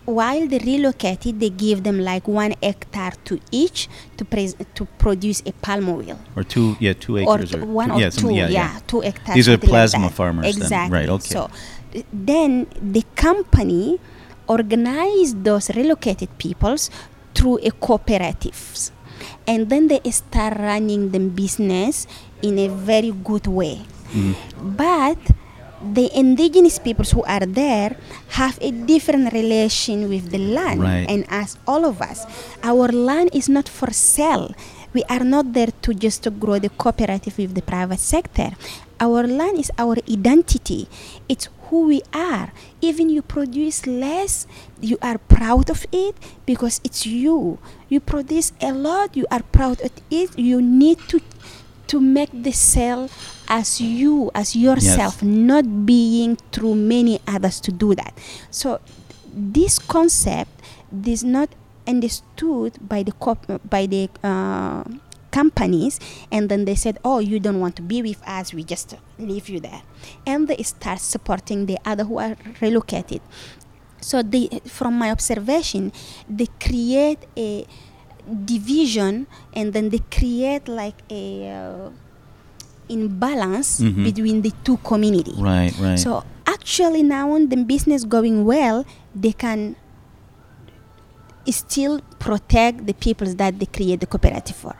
while 0.06 0.48
they 0.48 0.58
relocated, 0.60 1.40
they 1.40 1.50
give 1.50 1.84
them 1.84 2.00
like 2.02 2.28
one 2.28 2.54
hectare 2.62 3.14
to 3.26 3.40
each 3.52 3.88
to 4.18 4.26
pres- 4.26 4.56
to 4.76 4.86
produce 4.98 5.42
a 5.46 5.54
palm 5.54 5.88
oil. 5.90 6.18
Or 6.36 6.44
two, 6.44 6.76
yeah, 6.80 6.94
two 6.94 7.18
Or 7.20 7.38
acres. 7.38 7.52
t- 7.52 7.58
Or, 7.58 7.66
one 7.66 7.90
two, 7.90 7.96
or 7.96 8.00
yeah, 8.02 8.10
two, 8.10 8.34
yeah, 8.34 8.48
yeah, 8.50 8.80
two 8.88 9.02
hectares. 9.02 9.36
These 9.36 9.48
are 9.50 9.58
like 9.58 9.62
plasma 9.70 10.08
that. 10.10 10.14
farmers 10.18 10.46
then. 10.56 10.62
Exactly. 10.64 10.98
Right, 10.98 11.10
okay. 11.10 11.30
So 11.34 11.50
then 12.12 12.68
the 12.82 13.04
company 13.16 14.00
organized 14.48 15.44
those 15.44 15.70
relocated 15.72 16.30
peoples 16.38 16.90
through 17.34 17.60
a 17.64 17.72
cooperatives, 17.72 18.92
and 19.48 19.70
then 19.70 19.88
they 19.88 20.02
start 20.12 20.58
running 20.58 21.12
the 21.12 21.20
business 21.20 22.08
in 22.42 22.60
a 22.60 22.68
very 22.68 23.12
good 23.12 23.48
way. 23.48 23.82
Mm. 24.12 24.36
But 24.78 25.18
the 25.84 26.08
indigenous 26.16 26.80
peoples 26.80 27.12
who 27.12 27.24
are 27.24 27.44
there 27.44 27.98
have 28.40 28.58
a 28.62 28.72
different 28.72 29.34
relation 29.34 30.08
with 30.08 30.32
the 30.32 30.40
land. 30.40 30.80
Right. 30.80 31.06
and 31.10 31.26
as 31.28 31.58
all 31.68 31.84
of 31.84 32.02
us 32.02 32.24
our 32.64 32.88
land 32.88 33.32
is 33.34 33.50
not 33.50 33.68
for 33.68 33.92
sale. 33.92 34.56
We 34.94 35.04
are 35.10 35.26
not 35.26 35.54
there 35.54 35.74
to 35.82 35.94
just 35.94 36.22
to 36.24 36.30
grow 36.30 36.60
the 36.60 36.70
cooperative 36.70 37.36
with 37.38 37.56
the 37.56 37.66
private 37.66 38.00
sector. 38.00 38.54
Our 39.02 39.26
land 39.26 39.58
is 39.58 39.72
our 39.78 39.98
identity. 40.06 40.88
It's 41.28 41.50
who 41.74 41.90
we 41.90 42.06
are. 42.14 42.54
Even 42.86 43.10
you 43.10 43.26
produce 43.26 43.88
less 43.90 44.46
you 44.80 45.02
are 45.02 45.18
proud 45.18 45.74
of 45.74 45.90
it 45.92 46.14
because 46.46 46.78
it's 46.86 47.02
you. 47.10 47.58
You 47.90 48.00
produce 48.00 48.54
a 48.62 48.70
lot 48.72 49.18
you 49.18 49.26
are 49.34 49.42
proud 49.42 49.82
of 49.82 49.90
it. 50.14 50.38
You 50.38 50.62
need 50.62 51.02
to 51.10 51.18
to 51.90 51.98
make 52.00 52.30
the 52.30 52.54
sale 52.54 53.10
as 53.50 53.82
you 53.82 54.30
as 54.38 54.56
yourself 54.56 55.26
not 55.26 55.66
being 55.90 56.38
through 56.54 56.78
many 56.78 57.18
others 57.26 57.58
to 57.66 57.72
do 57.74 57.98
that. 57.98 58.14
So 58.54 58.78
this 59.34 59.80
concept 59.82 60.54
is 60.94 61.24
not 61.26 61.50
understood 61.90 62.78
by 62.86 63.02
the 63.02 63.18
by 63.66 63.90
the 63.90 64.14
uh, 64.22 64.86
companies 65.34 65.94
and 66.32 66.44
then 66.50 66.62
they 66.70 66.76
said 66.86 66.96
oh 67.04 67.18
you 67.30 67.38
don't 67.46 67.60
want 67.60 67.76
to 67.76 67.82
be 67.94 68.00
with 68.10 68.22
us 68.38 68.54
we 68.54 68.64
just 68.64 68.96
leave 69.18 69.50
you 69.54 69.60
there 69.60 69.82
and 70.30 70.48
they 70.50 70.62
start 70.64 71.00
supporting 71.14 71.66
the 71.72 71.78
other 71.92 72.04
who 72.10 72.20
are 72.26 72.36
relocated 72.62 73.22
so 74.10 74.22
they 74.34 74.46
from 74.78 74.94
my 75.04 75.10
observation 75.18 75.92
they 76.30 76.48
create 76.68 77.22
a 77.36 77.66
division 78.46 79.26
and 79.58 79.74
then 79.74 79.90
they 79.90 80.02
create 80.12 80.68
like 80.82 81.00
a 81.10 81.26
uh, 81.60 81.90
imbalance 82.90 83.80
Mhm. 83.80 84.04
between 84.04 84.38
the 84.46 84.52
two 84.64 84.78
community 84.84 85.34
Right, 85.40 85.74
right. 85.80 85.98
so 86.00 86.24
actually 86.46 87.02
now 87.04 87.32
when 87.32 87.50
the 87.50 87.58
business 87.64 88.04
going 88.06 88.44
well 88.46 88.86
they 89.16 89.32
can 89.32 89.76
still 91.52 92.00
protect 92.20 92.86
the 92.88 92.94
peoples 92.94 93.36
that 93.36 93.60
they 93.60 93.66
create 93.66 94.00
the 94.00 94.06
cooperative 94.08 94.56
for. 94.56 94.76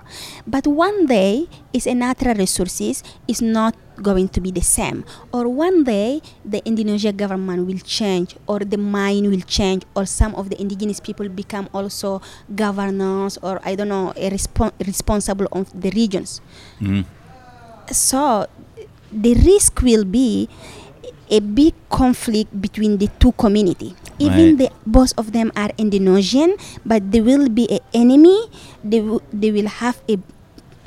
But 0.48 0.66
one 0.68 1.06
day 1.06 1.48
is 1.74 1.86
a 1.88 1.94
natural 1.94 2.36
resources 2.36 3.04
is 3.28 3.42
not 3.42 3.76
going 4.02 4.30
to 4.30 4.42
be 4.42 4.50
the 4.50 4.62
same. 4.62 5.04
Or 5.32 5.48
one 5.50 5.84
day 5.84 6.22
the 6.46 6.66
Indonesian 6.66 7.18
government 7.18 7.68
will 7.68 7.80
change 7.80 8.36
or 8.48 8.60
the 8.60 8.78
mine 8.78 9.30
will 9.30 9.42
change 9.46 9.84
or 9.96 10.06
some 10.06 10.34
of 10.36 10.50
the 10.50 10.60
indigenous 10.60 11.00
people 11.00 11.28
become 11.30 11.70
also 11.74 12.22
governors 12.56 13.38
or 13.42 13.60
i 13.64 13.76
don't 13.76 13.90
know 13.90 14.14
a 14.16 14.30
respon- 14.32 14.72
responsible 14.88 15.48
of 15.52 15.70
the 15.80 15.92
regions. 15.92 16.42
Mhm. 16.82 17.06
so 17.92 18.48
the 19.12 19.34
risk 19.46 19.82
will 19.82 20.06
be 20.06 20.50
a 21.30 21.40
big 21.40 21.74
conflict 21.90 22.50
between 22.62 22.98
the 22.98 23.08
two 23.20 23.32
community. 23.34 23.96
Even 24.20 24.56
Right. 24.56 24.58
the 24.58 24.70
both 24.86 25.14
of 25.18 25.32
them 25.34 25.52
are 25.56 25.72
indonesian 25.78 26.56
but 26.86 27.12
there 27.12 27.24
will 27.24 27.50
be 27.50 27.66
an 27.72 27.80
enemy. 27.94 28.38
They, 28.84 29.02
will 29.02 29.22
they 29.34 29.52
will 29.52 29.68
have 29.68 30.02
a 30.10 30.18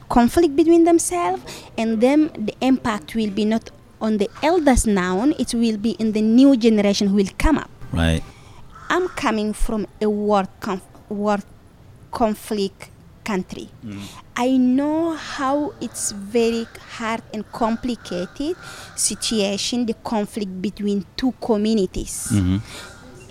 conflict 0.08 0.54
between 0.54 0.84
themselves 0.84 1.42
and 1.76 2.00
then 2.00 2.30
the 2.38 2.54
impact 2.60 3.14
will 3.14 3.30
be 3.30 3.44
not 3.44 3.70
on 4.00 4.18
the 4.18 4.28
elders 4.42 4.86
now 4.86 5.24
it 5.38 5.52
will 5.54 5.76
be 5.78 5.92
in 5.98 6.12
the 6.12 6.22
new 6.22 6.56
generation 6.56 7.08
who 7.08 7.16
will 7.16 7.34
come 7.38 7.58
up. 7.58 7.70
Right. 7.92 8.22
i'm 8.88 9.08
coming 9.08 9.52
from 9.52 9.86
a 10.00 10.06
war, 10.08 10.44
conf- 10.60 10.86
war 11.08 11.38
conflict 12.12 12.90
country 13.24 13.68
mm. 13.84 13.98
I 14.36 14.58
know 14.58 15.14
how 15.16 15.72
it's 15.80 16.12
very 16.12 16.66
hard 16.98 17.22
and 17.32 17.40
complicated 17.52 18.54
situation, 18.94 19.86
the 19.86 19.94
conflict 20.04 20.60
between 20.60 21.06
two 21.16 21.32
communities. 21.40 22.28
Mhm. 22.32 22.60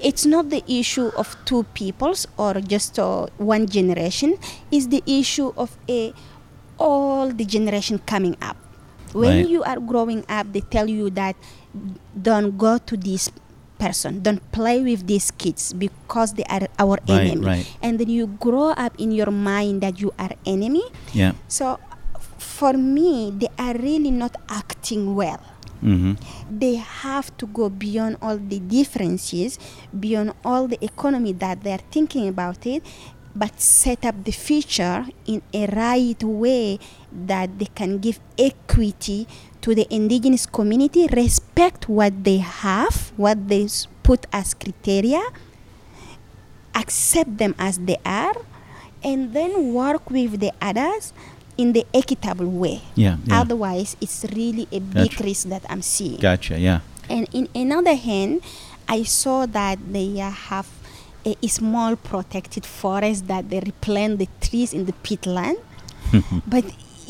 It's 0.02 0.26
not 0.26 0.50
the 0.50 0.64
issue 0.68 1.12
of 1.16 1.38
two 1.46 1.64
peoples 1.78 2.26
or 2.38 2.58
just 2.60 2.98
uh, 2.98 3.28
one 3.38 3.66
generation. 3.70 4.38
It's 4.72 4.88
the 4.88 5.02
issue 5.06 5.54
of 5.56 5.78
a 5.90 6.14
all 6.78 7.30
the 7.32 7.46
generation 7.46 8.02
coming 8.06 8.36
up. 8.42 8.58
When 9.14 9.46
Right. 9.46 9.48
you 9.48 9.64
are 9.64 9.80
growing 9.80 10.26
up, 10.28 10.52
they 10.52 10.60
tell 10.60 10.90
you 10.90 11.10
that 11.16 11.38
don't 12.12 12.58
go 12.58 12.78
to 12.82 12.98
this 12.98 13.30
person, 13.86 14.22
don't 14.26 14.42
play 14.52 14.82
with 14.82 15.06
these 15.06 15.30
kids 15.30 15.74
because 15.78 16.34
they 16.34 16.44
are 16.50 16.66
our 16.82 16.98
Right, 17.06 17.30
enemy. 17.30 17.46
right. 17.46 17.66
And 17.86 18.00
then 18.02 18.10
you 18.10 18.26
grow 18.42 18.74
up 18.74 18.98
in 18.98 19.12
your 19.14 19.30
mind 19.30 19.82
that 19.86 20.02
you 20.02 20.10
are 20.18 20.34
enemy. 20.46 20.82
Yeah. 21.14 21.34
So 21.48 21.78
for 22.42 22.74
me, 22.74 23.30
they 23.38 23.50
are 23.62 23.78
really 23.78 24.10
not 24.12 24.34
acting 24.50 25.14
well. 25.14 25.42
Mm-hmm. 25.84 26.14
They 26.50 26.76
have 26.82 27.30
to 27.38 27.46
go 27.46 27.70
beyond 27.70 28.18
all 28.22 28.38
the 28.42 28.58
differences, 28.60 29.60
beyond 29.94 30.34
all 30.44 30.66
the 30.68 30.82
economy 30.84 31.34
that 31.38 31.62
they 31.62 31.74
are 31.78 31.84
thinking 31.92 32.26
about 32.28 32.66
it, 32.66 32.82
but 33.36 33.60
set 33.60 34.06
up 34.08 34.16
the 34.24 34.32
future 34.32 35.06
in 35.28 35.44
a 35.54 35.68
right 35.68 36.24
way 36.24 36.80
that 37.12 37.60
they 37.60 37.68
can 37.76 38.00
give 38.00 38.20
equity 38.40 39.28
to 39.62 39.76
the 39.76 39.86
indigenous 39.94 40.46
community, 40.46 41.08
respect 41.12 41.90
what 41.90 42.24
they 42.24 42.38
have, 42.38 43.12
what 43.18 43.50
they 43.50 43.68
put 44.04 44.26
as 44.32 44.54
criteria, 44.54 45.22
accept 46.74 47.38
them 47.38 47.54
as 47.60 47.78
they 47.80 47.98
are, 48.06 48.36
and 49.04 49.34
then 49.34 49.74
work 49.74 50.10
with 50.10 50.40
the 50.40 50.54
others 50.62 51.12
in 51.58 51.74
the 51.74 51.86
equitable 51.94 52.48
way. 52.48 52.82
Yeah. 52.96 53.18
yeah. 53.26 53.42
Otherwise, 53.42 53.96
it's 54.00 54.26
really 54.32 54.68
a 54.72 54.80
big 54.80 55.12
Gotcha. 55.12 55.24
risk 55.24 55.48
that 55.50 55.66
I'm 55.70 55.82
seeing. 55.82 56.20
Gotcha. 56.20 56.60
Yeah. 56.60 56.82
And 57.10 57.28
in 57.34 57.50
another 57.56 57.96
hand, 57.96 58.42
I 58.88 59.04
saw 59.04 59.46
that 59.46 59.80
they 59.92 60.20
uh, 60.22 60.30
have 60.30 60.70
a, 61.26 61.36
a 61.42 61.48
small 61.48 61.96
protected 61.96 62.66
forest 62.66 63.28
that 63.28 63.50
they 63.50 63.60
replant 63.60 64.20
the 64.20 64.28
trees 64.42 64.74
in 64.74 64.86
the 64.86 64.94
peatland, 65.04 65.58
but 66.48 66.64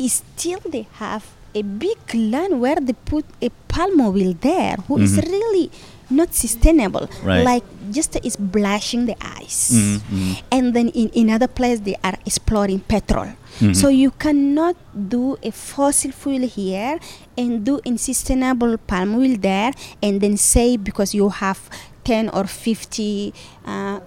still 0.08 0.60
they 0.69 0.88
have 0.93 1.23
a 1.54 1.62
big 1.62 1.97
land 2.13 2.60
where 2.60 2.75
they 2.75 2.93
put 2.93 3.25
a 3.41 3.49
palm 3.67 3.99
oil 4.01 4.34
there, 4.41 4.75
who 4.88 4.97
is 4.99 5.13
Mhm. 5.17 5.32
really 5.32 5.71
not 6.10 6.34
sustainable. 6.34 7.08
Right. 7.23 7.43
Like 7.45 7.63
just 7.91 8.17
is 8.23 8.36
blushing 8.36 9.06
the 9.06 9.15
eyes. 9.38 9.71
Mhm, 9.73 10.01
mhm. 10.12 10.34
And 10.51 10.73
then 10.75 10.88
in 10.89 11.10
another 11.15 11.47
place 11.47 11.80
they 11.80 11.95
are 12.04 12.17
exploring 12.25 12.80
petrol. 12.93 13.30
Mhm. 13.62 13.73
So 13.75 13.88
you 13.88 14.12
cannot 14.12 14.75
do 15.15 15.38
a 15.41 15.51
fossil 15.51 16.12
fuel 16.12 16.43
here 16.60 16.99
and 17.38 17.63
do 17.63 17.80
unsustainable 17.88 18.78
palm 18.91 19.15
oil 19.15 19.36
there 19.39 19.71
and 20.04 20.19
then 20.19 20.36
say 20.38 20.75
because 20.78 21.15
you 21.15 21.30
have 21.30 21.60
10 22.06 22.30
or 22.30 22.46
50 22.48 23.34
uh, 23.65 24.00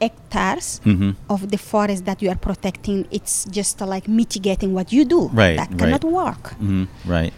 hectares 0.00 0.80
Mhm. 0.84 1.16
of 1.28 1.48
the 1.50 1.58
forest 1.58 2.04
that 2.04 2.22
you 2.22 2.30
are 2.30 2.38
protecting 2.38 3.06
it's 3.10 3.46
just 3.50 3.82
uh, 3.82 3.86
like 3.94 4.06
mitigating 4.06 4.72
what 4.72 4.92
you 4.92 5.04
do 5.04 5.26
Right, 5.34 5.56
that 5.56 5.70
right. 5.70 5.78
cannot 5.80 6.04
work 6.04 6.54
Mhm. 6.60 6.86
Right. 7.04 7.32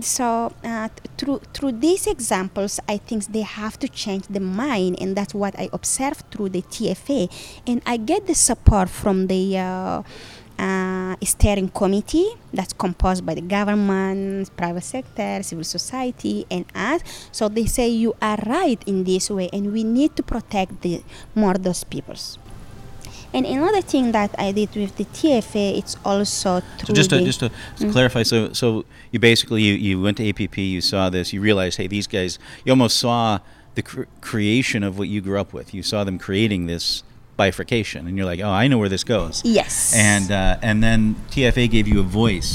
so 0.00 0.50
uh, 0.64 0.88
through 1.18 1.40
through 1.54 1.72
these 1.78 2.06
examples 2.10 2.80
i 2.88 2.96
think 2.98 3.26
they 3.36 3.42
have 3.44 3.78
to 3.78 3.86
change 3.86 4.24
the 4.36 4.40
mind 4.40 4.96
and 5.00 5.14
that's 5.14 5.34
what 5.34 5.54
i 5.58 5.68
observed 5.72 6.24
through 6.32 6.48
the 6.48 6.62
tfa 6.62 7.28
and 7.66 7.82
i 7.86 7.96
get 7.96 8.26
the 8.26 8.34
support 8.34 8.88
from 8.88 9.26
the 9.28 9.42
uh, 9.58 10.02
uh, 10.58 11.16
steering 11.22 11.68
committee 11.68 12.26
that's 12.52 12.72
composed 12.72 13.24
by 13.24 13.34
the 13.34 13.40
government 13.40 14.54
private 14.56 14.82
sector 14.84 15.42
civil 15.42 15.64
society 15.64 16.46
and 16.50 16.64
us 16.74 17.00
so 17.32 17.48
they 17.48 17.66
say 17.66 17.88
you 17.88 18.14
are 18.20 18.38
right 18.46 18.82
in 18.86 19.04
this 19.04 19.30
way 19.30 19.48
and 19.52 19.72
we 19.72 19.84
need 19.84 20.14
to 20.16 20.22
protect 20.22 20.82
the 20.82 21.02
more 21.34 21.54
those 21.54 21.84
peoples 21.84 22.38
and 23.34 23.46
another 23.46 23.80
thing 23.80 24.12
that 24.12 24.34
I 24.38 24.52
did 24.52 24.74
with 24.76 24.96
the 24.96 25.04
TFA, 25.06 25.78
it's 25.78 25.96
also 26.04 26.60
So 26.84 26.92
just 26.92 27.10
to, 27.10 27.24
just 27.24 27.40
to 27.40 27.50
Mm. 27.80 27.90
clarify, 27.90 28.24
so 28.24 28.52
so 28.52 28.84
you 29.10 29.18
basically 29.18 29.62
you, 29.62 29.72
you 29.74 30.00
went 30.02 30.18
to 30.18 30.28
APP, 30.28 30.58
you 30.58 30.82
saw 30.82 31.08
this, 31.08 31.32
you 31.32 31.40
realized, 31.40 31.78
hey, 31.78 31.86
these 31.86 32.06
guys, 32.06 32.38
you 32.64 32.72
almost 32.72 32.98
saw 32.98 33.38
the 33.74 33.80
cr- 33.82 34.02
creation 34.20 34.82
of 34.82 34.98
what 34.98 35.08
you 35.08 35.22
grew 35.22 35.40
up 35.40 35.54
with. 35.54 35.72
You 35.72 35.82
saw 35.82 36.04
them 36.04 36.18
creating 36.18 36.66
this 36.66 37.04
bifurcation, 37.44 38.00
and 38.06 38.12
you're 38.16 38.30
like, 38.32 38.40
oh, 38.46 38.62
I 38.62 38.64
know 38.70 38.78
where 38.82 38.92
this 38.96 39.04
goes. 39.16 39.34
yes, 39.58 39.74
And 40.10 40.26
uh, 40.30 40.68
and 40.68 40.76
then 40.86 41.00
TFA 41.32 41.64
gave 41.76 41.86
you 41.92 41.98
a 42.06 42.08
voice 42.24 42.50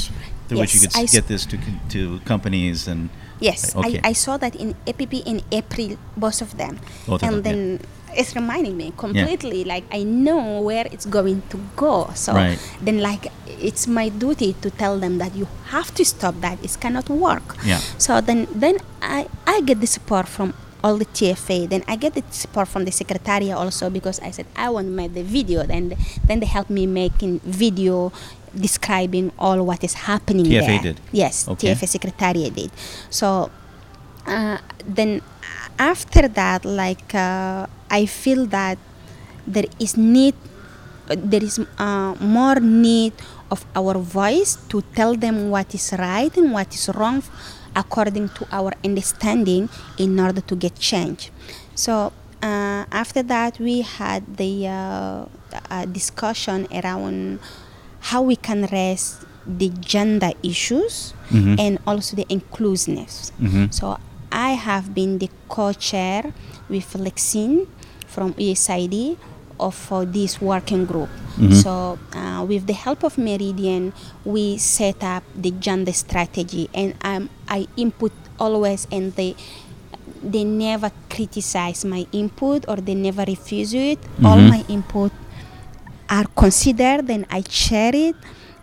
through 0.46 0.60
which 0.60 0.74
you 0.74 0.80
could 0.82 0.96
I 0.96 1.04
get 1.16 1.24
this 1.32 1.42
to 1.50 1.56
to 1.94 2.00
companies 2.32 2.88
and 2.92 3.02
Yes, 3.40 3.60
Okay. 3.76 4.00
I, 4.02 4.10
I 4.10 4.14
saw 4.24 4.34
that 4.44 4.54
in 4.58 4.74
APP 4.90 5.14
in 5.32 5.38
April, 5.54 5.94
both 6.16 6.42
of 6.46 6.50
them. 6.60 6.74
Both 7.06 7.22
of 7.22 7.28
and 7.28 7.34
them, 7.36 7.42
then 7.44 7.80
it's 8.20 8.34
reminding 8.34 8.74
me 8.82 8.86
completely, 9.04 9.62
like 9.62 9.84
I 9.94 10.02
know 10.02 10.42
where 10.68 10.86
it's 10.94 11.06
going 11.06 11.42
to 11.54 11.58
go. 11.78 12.10
So 12.18 12.34
Right. 12.34 12.58
then, 12.82 12.98
like, 12.98 13.30
it's 13.46 13.86
my 13.86 14.06
duty 14.10 14.50
to 14.62 14.68
tell 14.74 14.98
them 14.98 15.18
that 15.22 15.32
you 15.38 15.46
have 15.70 15.94
to 15.98 16.02
stop 16.04 16.34
that. 16.42 16.58
It 16.66 16.74
cannot 16.82 17.06
work. 17.08 17.46
Yeah. 17.62 17.78
So 18.04 18.18
then, 18.28 18.50
then 18.50 18.76
I, 19.00 19.28
I 19.46 19.62
get 19.62 19.78
the 19.78 19.86
support 19.86 20.26
from 20.26 20.50
all 20.82 20.96
the 20.96 21.06
TFA. 21.06 21.68
Then 21.68 21.82
I 21.88 21.96
get 21.96 22.14
the 22.14 22.22
support 22.30 22.68
from 22.68 22.84
the 22.84 22.92
secretariat 22.92 23.56
also 23.56 23.90
because 23.90 24.20
I 24.20 24.30
said 24.30 24.46
I 24.56 24.70
want 24.70 24.86
to 24.86 24.92
make 24.92 25.14
the 25.14 25.22
video. 25.22 25.64
Then 25.64 25.94
then 26.24 26.40
they 26.40 26.46
help 26.46 26.70
me 26.70 26.86
making 26.86 27.40
video 27.44 28.12
describing 28.54 29.32
all 29.38 29.62
what 29.64 29.84
is 29.84 30.08
happening 30.08 30.46
TFA 30.46 30.66
there. 30.66 30.82
did? 30.94 31.00
Yes, 31.12 31.48
Okay. 31.48 31.74
TFA 31.74 31.88
secretariat 31.88 32.54
did. 32.54 32.70
So 33.10 33.50
uh, 34.26 34.58
then 34.86 35.22
after 35.78 36.28
that, 36.28 36.64
like 36.64 37.14
uh, 37.14 37.66
I 37.90 38.06
feel 38.06 38.46
that 38.46 38.78
there 39.46 39.68
is 39.78 39.96
need, 39.96 40.34
there 41.08 41.42
is 41.42 41.58
uh, 41.78 42.14
more 42.20 42.60
need 42.60 43.12
of 43.50 43.64
our 43.74 43.96
voice 43.96 44.56
to 44.68 44.82
tell 44.94 45.16
them 45.16 45.48
what 45.50 45.74
is 45.74 45.94
right 45.98 46.34
and 46.36 46.52
what 46.52 46.68
is 46.74 46.88
wrong 46.92 47.22
according 47.76 48.28
to 48.30 48.46
our 48.52 48.72
understanding 48.84 49.68
in 49.98 50.18
order 50.20 50.40
to 50.40 50.54
get 50.56 50.74
change. 50.78 51.30
So 51.74 52.12
uh, 52.42 52.84
after 52.92 53.22
that, 53.24 53.58
we 53.58 53.82
had 53.82 54.36
the 54.36 54.66
uh, 54.68 55.24
uh, 55.70 55.84
discussion 55.86 56.66
around 56.72 57.40
how 58.00 58.22
we 58.22 58.36
can 58.36 58.66
raise 58.72 59.24
the 59.46 59.70
gender 59.80 60.32
issues 60.42 61.14
Mhm. 61.30 61.58
and 61.58 61.78
also 61.86 62.16
the 62.16 62.26
inclusiveness. 62.28 63.32
Mhm. 63.40 63.72
So 63.72 63.96
I 64.30 64.52
have 64.52 64.94
been 64.94 65.18
the 65.18 65.30
co-chair 65.48 66.32
with 66.68 66.92
Lexine 66.94 67.66
from 68.06 68.34
USAID 68.38 69.16
of 69.60 69.76
uh, 69.92 70.04
this 70.04 70.40
working 70.40 70.84
group. 70.86 71.08
Mhm. 71.38 71.54
So 71.62 71.98
uh, 72.14 72.42
with 72.46 72.66
the 72.66 72.74
help 72.74 73.02
of 73.04 73.18
Meridian, 73.18 73.92
we 74.24 74.56
set 74.58 75.02
up 75.04 75.22
the 75.34 75.50
gender 75.50 75.92
strategy, 75.92 76.68
and 76.74 76.94
um, 77.02 77.30
I 77.48 77.66
input 77.76 78.12
always, 78.38 78.86
and 78.90 79.14
they 79.14 79.34
they 80.22 80.42
never 80.42 80.90
criticize 81.08 81.84
my 81.84 82.06
input 82.10 82.64
or 82.66 82.76
they 82.82 82.94
never 82.94 83.22
refuse 83.22 83.72
it. 83.74 83.98
All 84.24 84.38
Mhm. 84.38 84.50
my 84.50 84.62
input 84.68 85.12
are 86.10 86.26
considered 86.34 87.06
and 87.10 87.26
I 87.30 87.44
share 87.48 87.94
it 87.94 88.16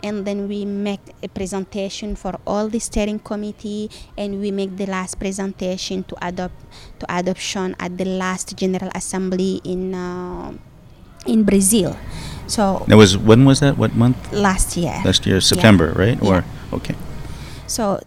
and 0.04 0.26
then 0.26 0.48
we 0.50 0.66
make 0.66 1.02
a 1.24 1.30
presentation 1.30 2.16
for 2.16 2.36
all 2.46 2.68
the 2.68 2.80
steering 2.80 3.20
committee 3.20 3.90
and 4.18 4.42
we 4.42 4.52
make 4.52 4.76
the 4.78 4.86
last 4.86 5.18
presentation 5.20 6.04
to 6.10 6.16
adopt 6.22 6.58
to 7.00 7.06
adoption 7.08 7.76
at 7.80 7.98
the 7.98 8.06
last 8.06 8.58
general 8.58 8.92
assembly 8.94 9.62
in 9.64 9.94
uh, 9.96 10.52
in 11.26 11.44
Brazil 11.44 11.96
so 12.48 12.86
That 12.88 12.98
was 12.98 13.18
when 13.18 13.46
was 13.46 13.60
that? 13.62 13.78
What 13.78 13.96
month? 13.96 14.18
last 14.32 14.78
year 14.78 14.94
Last 15.04 15.26
year, 15.26 15.38
Yeah. 15.38 15.50
September, 15.52 15.94
right? 15.98 16.18
Yeah. 16.22 16.30
Or 16.30 16.38
okay. 16.78 16.94
so 17.66 18.00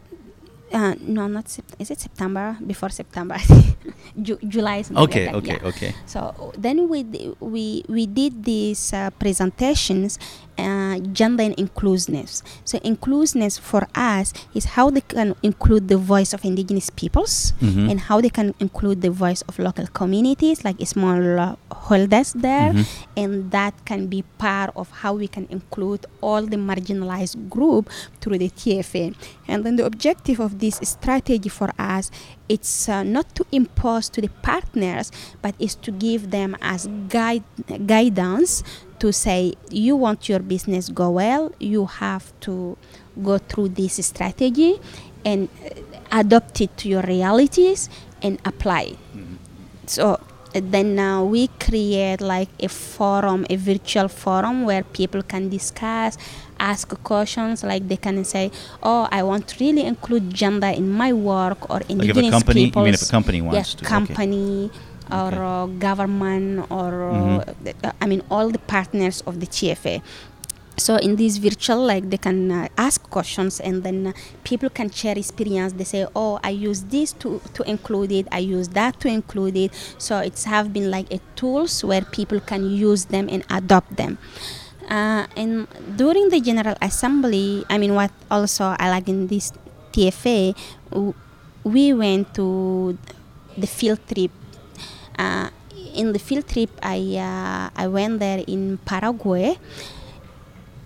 uh, 0.72 0.94
no 1.00 1.26
not 1.26 1.46
Sept- 1.46 1.74
is 1.80 1.90
it 1.90 1.98
September 1.98 2.56
before 2.64 2.90
September 2.90 3.36
Ju- 4.22 4.38
July 4.46 4.84
like 4.90 5.10
Okay, 5.10 5.24
that, 5.26 5.34
okay, 5.34 5.58
yeah. 5.62 5.68
okay. 5.70 5.90
So 6.06 6.52
then 6.58 6.88
we 6.88 7.02
d- 7.02 7.34
we 7.40 7.82
we 7.88 8.06
did 8.06 8.44
these 8.44 8.92
uh, 8.92 9.10
presentations, 9.18 10.18
uh, 10.58 10.98
gender 11.12 11.44
and 11.44 11.54
inclusiveness. 11.54 12.42
So 12.64 12.78
inclusiveness 12.82 13.58
for 13.58 13.86
us 13.94 14.32
is 14.54 14.74
how 14.76 14.90
they 14.90 15.00
can 15.00 15.34
include 15.42 15.88
the 15.88 15.96
voice 15.96 16.32
of 16.34 16.44
indigenous 16.44 16.90
peoples 16.90 17.52
Mhm. 17.62 17.90
and 17.90 18.00
how 18.10 18.20
they 18.20 18.28
can 18.30 18.54
include 18.58 19.00
the 19.00 19.10
voice 19.10 19.42
of 19.48 19.58
local 19.58 19.86
communities 19.86 20.64
like 20.64 20.76
small 20.86 21.56
holders 21.70 22.32
there, 22.34 22.72
Mhm. 22.74 22.84
and 23.16 23.32
that 23.52 23.74
can 23.86 24.06
be 24.08 24.24
part 24.38 24.70
of 24.76 24.90
how 25.02 25.14
we 25.14 25.28
can 25.28 25.46
include 25.48 26.06
all 26.20 26.42
the 26.44 26.56
marginalized 26.58 27.48
group 27.48 27.88
through 28.20 28.38
the 28.38 28.50
TFA. 28.50 29.14
And 29.46 29.64
then 29.64 29.76
the 29.76 29.86
objective 29.86 30.40
of 30.40 30.58
this 30.58 30.80
strategy 30.82 31.48
for 31.48 31.70
us 31.78 32.10
it's 32.48 32.88
uh, 32.88 33.02
not 33.02 33.34
to 33.34 33.44
impose 33.52 34.08
to 34.08 34.20
the 34.20 34.28
partners 34.42 35.12
but 35.42 35.54
is 35.58 35.74
to 35.74 35.90
give 35.90 36.30
them 36.30 36.56
as 36.60 36.88
guide 37.08 37.44
guidance 37.86 38.62
to 38.98 39.12
say 39.12 39.54
you 39.70 39.94
want 39.94 40.28
your 40.28 40.40
business 40.40 40.88
go 40.88 41.10
well 41.10 41.52
you 41.58 41.86
have 41.86 42.32
to 42.40 42.76
go 43.22 43.38
through 43.38 43.68
this 43.68 44.04
strategy 44.04 44.80
and 45.24 45.48
uh, 45.64 45.70
adopt 46.12 46.60
it 46.60 46.76
to 46.76 46.88
your 46.88 47.02
realities 47.02 47.88
and 48.22 48.40
apply 48.44 48.82
it. 48.82 48.98
So 49.86 50.14
uh, 50.14 50.16
then 50.60 50.94
now 50.94 51.24
we 51.24 51.48
create 51.60 52.20
like 52.20 52.48
a 52.60 52.68
forum 52.68 53.46
a 53.50 53.56
virtual 53.56 54.08
forum 54.08 54.64
where 54.64 54.82
people 54.82 55.22
can 55.22 55.48
discuss 55.48 56.16
ask 56.60 56.88
questions 57.04 57.62
like 57.62 57.86
they 57.88 57.96
can 57.96 58.24
say 58.24 58.50
oh 58.82 59.06
i 59.12 59.22
want 59.22 59.46
to 59.48 59.54
really 59.64 59.84
include 59.84 60.32
gender 60.34 60.66
in 60.68 60.90
my 60.90 61.12
work 61.12 61.68
or 61.70 61.80
if 61.82 61.88
a 61.88 61.92
indigenous 61.92 62.30
company- 62.30 62.72
you 62.74 62.82
mean 62.84 62.94
if 62.94 63.02
a 63.02 63.06
company 63.06 63.40
wants 63.42 63.74
to, 63.74 63.84
okay. 63.84 63.94
company 63.96 64.70
or 65.10 65.28
Okay. 65.32 65.38
uh, 65.38 65.66
government 65.88 66.66
or 66.70 66.90
Mhm. 66.92 67.84
uh, 67.84 67.92
i 68.02 68.06
mean 68.06 68.22
all 68.30 68.48
the 68.50 68.62
partners 68.74 69.22
of 69.28 69.34
the 69.40 69.46
tfa 69.46 70.02
so 70.78 70.96
in 70.96 71.16
this 71.16 71.36
virtual 71.36 71.84
like 71.84 72.08
they 72.08 72.16
can 72.16 72.50
uh, 72.50 72.68
ask 72.78 73.02
questions 73.10 73.60
and 73.60 73.82
then 73.82 74.06
uh, 74.06 74.12
people 74.44 74.70
can 74.70 74.90
share 74.90 75.18
experience. 75.18 75.72
They 75.74 75.84
say 75.84 76.06
oh 76.14 76.38
i 76.42 76.50
use 76.50 76.84
this 76.84 77.12
to 77.24 77.40
to 77.54 77.62
include 77.68 78.12
it. 78.12 78.26
I 78.30 78.38
use 78.38 78.68
that 78.78 79.00
to 79.00 79.08
include 79.08 79.56
it. 79.56 79.74
So 79.98 80.18
it's 80.18 80.44
have 80.44 80.72
been 80.72 80.90
like 80.90 81.12
a 81.12 81.20
tools 81.36 81.84
where 81.84 82.02
people 82.02 82.40
can 82.40 82.70
use 82.70 83.06
them 83.06 83.28
and 83.28 83.44
adopt 83.50 83.96
them. 83.96 84.18
Uh, 84.88 85.26
and 85.36 85.68
during 85.96 86.30
the 86.30 86.40
general 86.40 86.74
assembly 86.80 87.62
i 87.68 87.76
mean 87.76 87.92
what 87.92 88.10
also 88.30 88.72
i 88.80 88.88
like 88.88 89.06
in 89.06 89.26
this 89.26 89.52
tfa 89.92 90.56
we 91.62 91.92
went 91.92 92.32
to 92.32 92.96
the 93.58 93.66
field 93.66 94.00
trip. 94.08 94.30
Uh, 95.18 95.50
in 95.94 96.12
the 96.12 96.18
field 96.18 96.48
trip 96.48 96.70
i 96.80 96.96
uh, 97.20 97.68
i 97.76 97.86
went 97.86 98.18
there 98.18 98.42
in 98.46 98.78
paraguay 98.86 99.58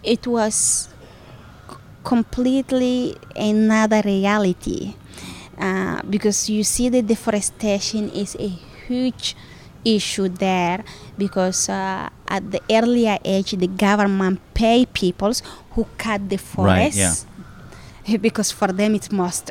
it 0.03 0.27
was 0.27 0.89
completely 2.05 3.17
another 3.37 4.03
reality 4.05 4.95
uh, 5.59 6.03
because 6.09 6.51
you 6.51 6.65
see 6.65 6.89
the 6.89 7.03
deforestation 7.03 8.11
is 8.11 8.35
a 8.37 8.49
huge 8.87 9.37
issue 9.85 10.29
there 10.29 10.85
because 11.19 11.69
uh, 11.69 12.09
at 12.29 12.51
the 12.51 12.61
earlier 12.71 13.19
age 13.25 13.53
the 13.53 13.67
government 13.67 14.41
pay 14.55 14.87
peoples 14.87 15.43
who 15.73 15.87
cut 15.99 16.29
the 16.29 16.37
Right, 16.57 16.93
forests. 16.93 17.27
because 18.21 18.51
for 18.51 18.69
them 18.73 18.95
it's 18.95 19.11
most 19.13 19.51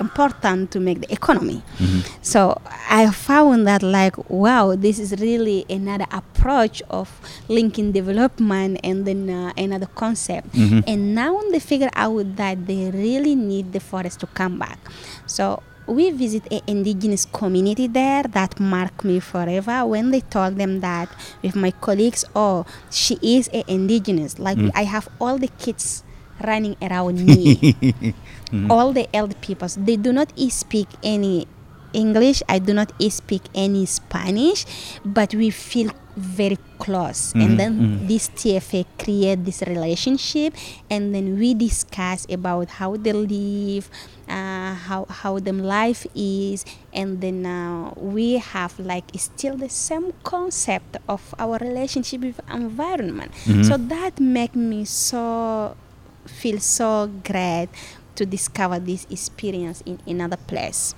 important 0.00 0.70
to 0.72 0.80
make 0.80 1.00
the 1.00 1.10
economy. 1.12 1.62
So 2.22 2.60
i 2.88 3.10
found 3.10 3.66
that 3.66 3.82
like 3.82 4.14
wow 4.30 4.74
this 4.76 4.98
is 4.98 5.10
really 5.20 5.64
another 5.68 6.06
approach 6.12 6.82
of 6.90 7.08
linking 7.48 7.92
development 7.92 8.78
and 8.84 9.04
then 9.06 9.28
uh, 9.30 9.52
another 9.56 9.86
concept. 9.94 10.52
Mhm. 10.54 10.84
and 10.86 11.14
now 11.14 11.40
they 11.50 11.58
figure 11.60 11.90
out 11.94 12.36
that 12.36 12.66
they 12.66 12.90
really 12.90 13.34
need 13.34 13.72
the 13.72 13.80
forest 13.80 14.20
to 14.20 14.26
come 14.26 14.58
back. 14.58 14.78
So 15.26 15.62
we 15.86 16.10
visit 16.10 16.42
an 16.50 16.60
indigenous 16.66 17.24
community 17.30 17.86
there 17.86 18.24
that 18.34 18.58
marked 18.58 19.04
me 19.04 19.20
forever 19.20 19.86
when 19.86 20.10
they 20.10 20.20
told 20.20 20.56
them 20.58 20.80
that 20.80 21.08
with 21.42 21.54
my 21.54 21.70
colleagues 21.70 22.24
oh 22.34 22.66
she 22.90 23.18
is 23.22 23.46
an 23.54 23.62
indigenous. 23.68 24.38
Like 24.38 24.58
Mm. 24.58 24.70
i 24.74 24.82
have 24.84 25.06
all 25.20 25.38
the 25.38 25.48
kids 25.62 26.02
running 26.44 26.76
around 26.82 27.16
me 27.26 27.74
Mhm. 28.52 28.70
all 28.70 28.92
the 28.92 29.08
elder 29.14 29.34
people, 29.40 29.68
they 29.76 29.96
do 29.96 30.12
not 30.12 30.30
speak 30.50 30.88
any 31.02 31.46
english 31.94 32.42
i 32.48 32.58
do 32.58 32.74
not 32.74 32.92
speak 33.08 33.40
any 33.54 33.86
spanish 33.86 34.66
but 35.04 35.32
we 35.34 35.48
feel 35.48 35.88
very 36.16 36.58
close 36.78 37.32
Mhm, 37.32 37.40
and 37.42 37.52
then 37.58 37.72
mhm. 37.78 38.06
this 38.08 38.28
tfa 38.36 38.84
create 38.98 39.44
this 39.48 39.62
relationship 39.64 40.52
and 40.90 41.14
then 41.14 41.38
we 41.40 41.54
discuss 41.54 42.26
about 42.28 42.68
how 42.82 42.96
they 43.00 43.12
live 43.16 43.88
uh, 44.28 44.74
how 44.76 45.06
how 45.08 45.38
them 45.40 45.62
life 45.62 46.04
is 46.14 46.64
and 46.92 47.20
then 47.24 47.46
uh, 47.46 47.88
we 47.96 48.36
have 48.36 48.76
like 48.78 49.04
still 49.16 49.56
the 49.56 49.70
same 49.70 50.12
concept 50.22 50.98
of 51.08 51.22
our 51.38 51.56
relationship 51.64 52.20
with 52.20 52.40
environment 52.52 53.32
Mhm. 53.46 53.64
so 53.64 53.76
that 53.80 54.20
make 54.20 54.52
me 54.52 54.84
so 54.84 55.72
feel 56.26 56.58
so 56.60 57.10
great 57.24 57.68
to 58.14 58.24
discover 58.26 58.78
this 58.78 59.06
experience 59.10 59.82
in 59.82 59.98
another 60.06 60.36
place 60.36 60.94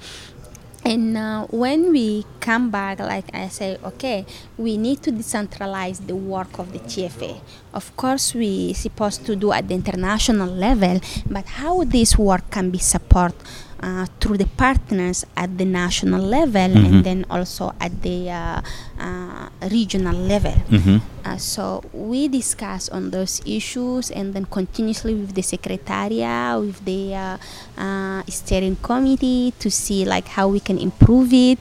And 0.85 1.19
uh, 1.19 1.47
when 1.51 1.91
we 1.93 2.25
come 2.41 2.71
back, 2.71 3.01
like 3.01 3.29
I 3.35 3.49
say, 3.49 3.77
okay, 3.85 4.25
we 4.57 4.77
need 4.77 5.03
to 5.03 5.13
decentralize 5.13 6.07
the 6.07 6.17
work 6.17 6.59
of 6.59 6.73
the 6.73 6.79
TFA. 6.79 7.41
Of 7.75 7.95
course, 7.97 8.35
we 8.35 8.73
supposed 8.73 9.27
to 9.27 9.37
do 9.37 9.53
at 9.53 9.69
the 9.69 9.75
international 9.75 10.49
level, 10.49 11.01
but 11.27 11.47
how 11.61 11.85
this 11.85 12.17
work 12.17 12.51
can 12.51 12.71
be 12.71 12.79
supported 12.79 13.37
uh, 13.83 14.07
through 14.21 14.37
the 14.39 14.47
partners 14.57 15.25
at 15.37 15.57
the 15.59 15.65
national 15.65 16.21
level 16.21 16.69
Mhm. 16.75 16.85
and 16.87 17.05
then 17.05 17.25
also 17.31 17.73
at 17.81 18.03
the 18.03 18.31
uh, 18.31 18.61
uh, 18.99 19.49
regional 19.71 20.17
level. 20.17 20.55
Mhm. 20.71 21.01
Uh, 21.25 21.37
so 21.37 21.83
we 21.93 22.27
discuss 22.29 22.89
on 22.89 23.11
those 23.11 23.41
issues 23.47 24.11
and 24.11 24.35
then 24.35 24.45
continuously 24.51 25.15
with 25.15 25.35
the 25.35 25.43
secretariat, 25.43 26.59
with 26.61 26.85
the 26.85 27.15
uh, 27.15 27.37
uh, 27.79 28.23
steering 28.29 28.77
committee 28.83 29.53
to 29.59 29.71
see 29.71 30.05
like 30.05 30.29
how 30.35 30.49
we 30.49 30.61
can 30.61 30.79
improve 30.79 31.33
it. 31.33 31.59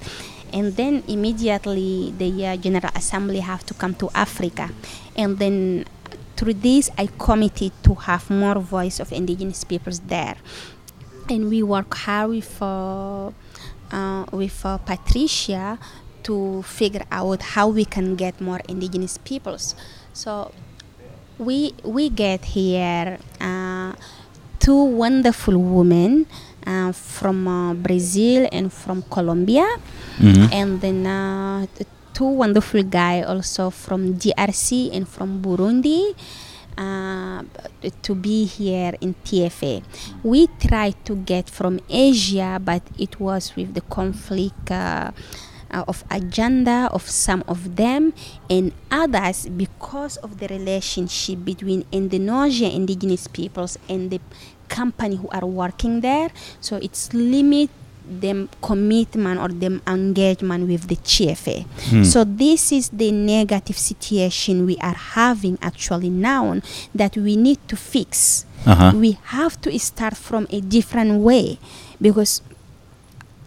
And 0.54 0.76
then 0.76 1.04
immediately 1.08 2.14
the 2.18 2.32
uh, 2.48 2.56
General 2.58 2.92
Assembly 2.96 3.40
have 3.44 3.66
to 3.68 3.74
come 3.74 3.94
to 3.96 4.10
Africa. 4.16 4.70
And 5.16 5.38
then 5.38 5.84
through 6.38 6.54
this, 6.64 6.90
I 6.98 7.10
committed 7.20 7.74
to 7.84 7.94
have 8.08 8.30
more 8.30 8.56
voice 8.62 9.00
of 9.02 9.12
indigenous 9.12 9.64
peoples 9.66 10.00
there 10.08 10.38
and 11.30 11.50
we 11.50 11.64
work 11.64 11.94
hard 11.96 12.30
with 12.30 12.62
uh, 12.62 13.32
uh, 13.92 14.26
with 14.32 14.66
uh, 14.66 14.78
Patricia 14.80 15.80
to 16.24 16.62
figure 16.64 17.06
out 17.12 17.42
how 17.56 17.68
we 17.70 17.86
can 17.86 18.16
get 18.16 18.40
more 18.42 18.60
indigenous 18.68 19.18
peoples. 19.18 19.76
So 20.14 20.52
we 21.40 21.74
we 21.84 22.10
get 22.10 22.46
here 22.58 23.18
uh, 23.40 23.94
two 24.60 24.84
wonderful 24.98 25.58
women 25.58 26.26
uh, 26.66 26.92
from 26.92 27.48
uh, 27.48 27.74
Brazil 27.76 28.48
and 28.52 28.72
from 28.74 29.04
Colombia, 29.10 29.68
Mhm. 30.20 30.50
and 30.52 30.82
then 30.82 31.06
uh, 31.06 31.66
two 32.14 32.26
wonderful 32.26 32.82
guy 32.84 33.22
also 33.22 33.70
from 33.70 34.18
DRC 34.18 34.90
and 34.92 35.08
from 35.08 35.40
Burundi 35.42 36.16
uh, 36.78 37.44
to 38.02 38.16
be 38.16 38.46
here 38.46 38.94
in 39.02 39.16
TFA. 39.26 39.84
We 40.24 40.48
tried 40.60 41.04
to 41.06 41.16
get 41.16 41.50
from 41.50 41.80
Asia, 41.90 42.62
but 42.64 42.84
it 42.98 43.20
was 43.20 43.56
with 43.56 43.74
the 43.74 43.82
conflict. 43.82 44.72
Uh, 44.72 45.12
uh, 45.72 45.84
of 45.88 46.04
agenda 46.10 46.88
of 46.94 47.04
some 47.04 47.44
of 47.48 47.76
them 47.76 48.14
and 48.50 48.72
others 48.90 49.50
because 49.50 50.16
of 50.18 50.40
the 50.40 50.48
relationship 50.48 51.44
between 51.44 51.84
Indonesia 51.92 52.72
indigenous 52.72 53.28
peoples 53.28 53.78
and 53.90 54.10
the 54.10 54.22
company 54.70 55.16
who 55.18 55.28
are 55.30 55.46
working 55.46 56.00
there 56.00 56.30
so 56.62 56.78
it's 56.78 57.14
limit 57.14 57.70
them 58.08 58.50
commitment 58.62 59.40
or 59.40 59.50
them 59.50 59.82
engagement 59.88 60.68
with 60.68 60.88
the 60.88 60.96
TFA. 60.96 61.66
Hmm. 61.90 62.04
So 62.04 62.24
this 62.24 62.72
is 62.72 62.90
the 62.90 63.12
negative 63.12 63.78
situation 63.78 64.66
we 64.66 64.78
are 64.78 64.96
having 64.96 65.58
actually 65.62 66.10
now 66.10 66.62
that 66.96 67.18
we 67.18 67.36
need 67.36 67.60
to 67.68 67.76
fix. 67.76 68.46
Uh-huh. 68.66 68.92
We 68.96 69.18
have 69.36 69.60
to 69.62 69.78
start 69.80 70.18
from 70.18 70.48
a 70.50 70.62
different 70.62 71.22
way 71.22 71.60
because 72.02 72.42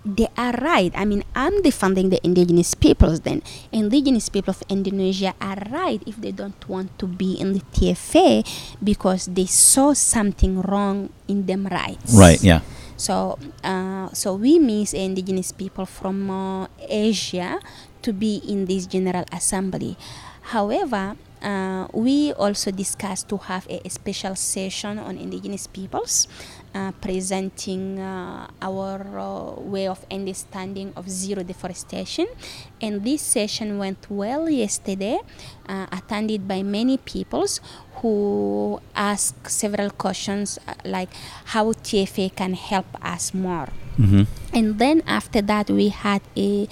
they 0.05 0.29
are 0.37 0.53
right. 0.63 0.93
I 0.97 1.05
mean, 1.05 1.25
I'm 1.35 1.63
defending 1.63 2.11
the 2.11 2.21
indigenous 2.25 2.75
peoples 2.75 3.21
then. 3.21 3.43
Indigenous 3.73 4.29
people 4.29 4.53
of 4.53 4.63
Indonesia 4.69 5.35
are 5.41 5.59
right 5.71 6.03
if 6.07 6.17
they 6.17 6.33
don't 6.33 6.57
want 6.69 6.99
to 6.99 7.07
be 7.07 7.35
in 7.35 7.53
the 7.53 7.61
TFA 7.73 8.47
because 8.83 9.27
they 9.27 9.47
saw 9.47 9.93
something 9.93 10.61
wrong 10.63 11.11
in 11.29 11.47
them 11.47 11.67
rights. 11.67 12.15
Right, 12.17 12.43
yeah. 12.43 12.61
So, 13.01 13.41
uh, 13.65 14.13
so 14.13 14.37
we 14.37 14.61
miss 14.61 14.93
indigenous 14.93 15.57
people 15.57 15.87
from 15.89 16.29
uh, 16.29 16.69
Asia 16.85 17.57
to 18.05 18.13
be 18.13 18.45
in 18.45 18.67
this 18.69 18.85
General 18.85 19.25
Assembly. 19.33 19.97
However, 20.53 21.17
uh, 21.41 21.89
we 21.97 22.35
also 22.37 22.71
discussed 22.71 23.33
to 23.33 23.39
have 23.49 23.65
a, 23.73 23.81
a 23.87 23.89
special 23.89 24.37
session 24.37 24.99
on 24.99 25.17
indigenous 25.17 25.67
peoples, 25.67 26.29
uh, 26.75 26.93
presenting 27.01 27.99
uh, 27.99 28.47
our 28.63 29.03
uh, 29.19 29.61
way 29.61 29.87
of 29.87 30.05
understanding 30.11 30.93
of 30.97 31.09
zero 31.11 31.43
deforestation. 31.43 32.27
And 32.81 33.05
this 33.05 33.23
session 33.23 33.79
went 33.79 34.07
well 34.09 34.49
yesterday, 34.49 35.19
uh, 35.69 35.87
attended 35.93 36.47
by 36.47 36.63
many 36.63 36.97
peoples 36.99 37.61
who 38.01 38.81
asked 38.95 39.51
several 39.51 39.91
questions 39.91 40.59
uh, 40.67 40.75
like 40.85 41.11
how 41.57 41.73
TFA 41.73 42.35
can 42.35 42.55
help 42.55 42.87
us 43.03 43.35
more. 43.35 43.69
Mhm. 43.99 44.27
And 44.55 44.79
then 44.79 45.03
after 45.07 45.43
that, 45.43 45.69
we 45.71 45.89
had 45.91 46.23
a 46.37 46.69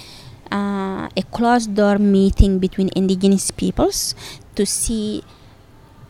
uh, 0.50 1.08
a 1.12 1.22
closed 1.30 1.74
door 1.74 1.98
meeting 1.98 2.58
between 2.58 2.88
indigenous 2.96 3.50
peoples 3.50 4.14
to 4.56 4.64
see 4.64 5.22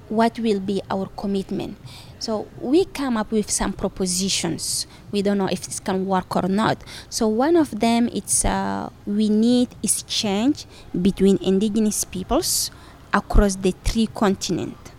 what 0.09 0.39
will 0.39 0.61
be 0.61 0.81
our 0.91 1.07
commitment. 1.17 1.77
So 2.19 2.49
we 2.61 2.85
come 2.85 3.17
up 3.17 3.31
with 3.31 3.51
some 3.51 3.73
propositions. 3.73 4.87
We 5.13 5.23
don't 5.23 5.39
know 5.39 5.47
if 5.47 5.63
this 5.63 5.79
can 5.79 6.05
work 6.07 6.35
or 6.35 6.49
not. 6.49 6.83
So 7.09 7.29
one 7.29 7.57
of 7.57 7.79
them 7.79 8.09
it's 8.13 8.45
uh, 8.45 8.91
we 9.07 9.29
need 9.29 9.69
exchange 9.83 10.67
between 11.01 11.39
indigenous 11.43 12.05
peoples 12.05 12.71
across 13.13 13.57
the 13.57 13.73
three 13.85 14.09
continents. 14.09 14.91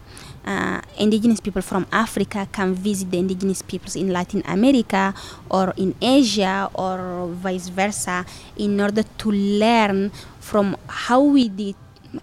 Uh, 0.45 0.81
indigenous 0.97 1.41
people 1.41 1.61
from 1.61 1.85
Africa 1.91 2.47
can 2.51 2.73
visit 2.73 3.11
the 3.11 3.19
indigenous 3.19 3.61
peoples 3.61 3.95
in 3.95 4.11
Latin 4.11 4.41
America 4.45 5.13
or 5.49 5.73
in 5.75 5.93
Asia 6.01 6.71
or 6.73 7.27
vice 7.33 7.67
versa 7.67 8.25
in 8.57 8.79
order 8.79 9.03
to 9.03 9.31
learn 9.31 10.09
from 10.39 10.77
how 10.87 11.21
we 11.21 11.49
did, 11.49 11.75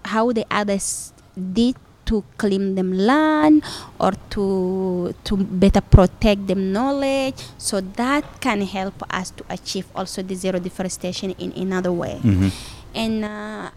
how 0.03 0.31
the 0.33 0.45
others 0.49 1.13
did 1.53 1.75
to 2.07 2.23
claim 2.37 2.75
them 2.75 2.91
land 2.95 3.63
or 3.99 4.11
to 4.33 5.13
to 5.23 5.37
better 5.37 5.81
protect 5.81 6.47
them 6.47 6.71
knowledge. 6.73 7.35
So 7.57 7.81
that 8.01 8.23
can 8.41 8.61
help 8.61 8.95
us 9.09 9.31
to 9.37 9.43
achieve 9.49 9.85
also 9.95 10.21
the 10.23 10.35
zero 10.35 10.59
deforestation 10.59 11.31
in 11.37 11.51
another 11.55 11.91
way. 11.91 12.19
Mhm. 12.23 12.51
and 12.95 13.25
uh, 13.25 13.69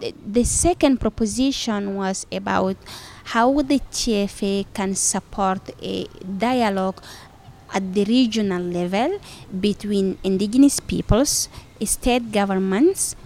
the, 0.00 0.14
the 0.22 0.44
second 0.44 1.00
proposition 1.00 1.96
was 1.96 2.26
about 2.30 2.76
how 3.34 3.50
the 3.62 3.80
TFA 3.90 4.66
can 4.72 4.94
support 4.94 5.60
a 5.82 6.06
dialogue 6.22 7.02
at 7.74 7.82
the 7.94 8.04
regional 8.04 8.62
level 8.62 9.18
between 9.60 10.16
indigenous 10.22 10.78
peoples, 10.80 11.48
state 11.84 12.30
governments, 12.32 13.16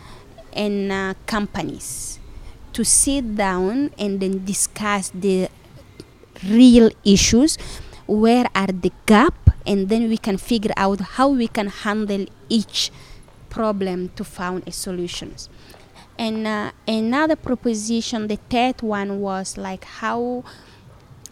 and 0.53 0.91
uh, 0.91 1.15
companies 1.27 2.12
to 2.73 2.85
sit 2.85 3.37
down 3.37 3.91
and 3.99 4.21
then 4.21 4.45
discuss 4.45 5.11
the 5.15 5.49
real 6.49 6.91
issues 7.05 7.57
where 8.07 8.47
are 8.55 8.67
the 8.67 8.93
gap 9.07 9.35
and 9.67 9.89
then 9.89 10.09
we 10.09 10.17
can 10.19 10.37
figure 10.37 10.75
out 10.77 11.01
how 11.17 11.29
we 11.29 11.47
can 11.47 11.69
handle 11.69 12.27
each 12.49 12.91
problem 13.49 14.09
to 14.17 14.25
find 14.25 14.67
a 14.67 14.73
solutions 14.73 15.49
and 16.19 16.47
uh, 16.47 16.73
another 16.89 17.37
proposition 17.37 18.27
the 18.29 18.39
third 18.51 18.83
one 18.83 19.21
was 19.21 19.57
like 19.57 19.85
how 19.85 20.43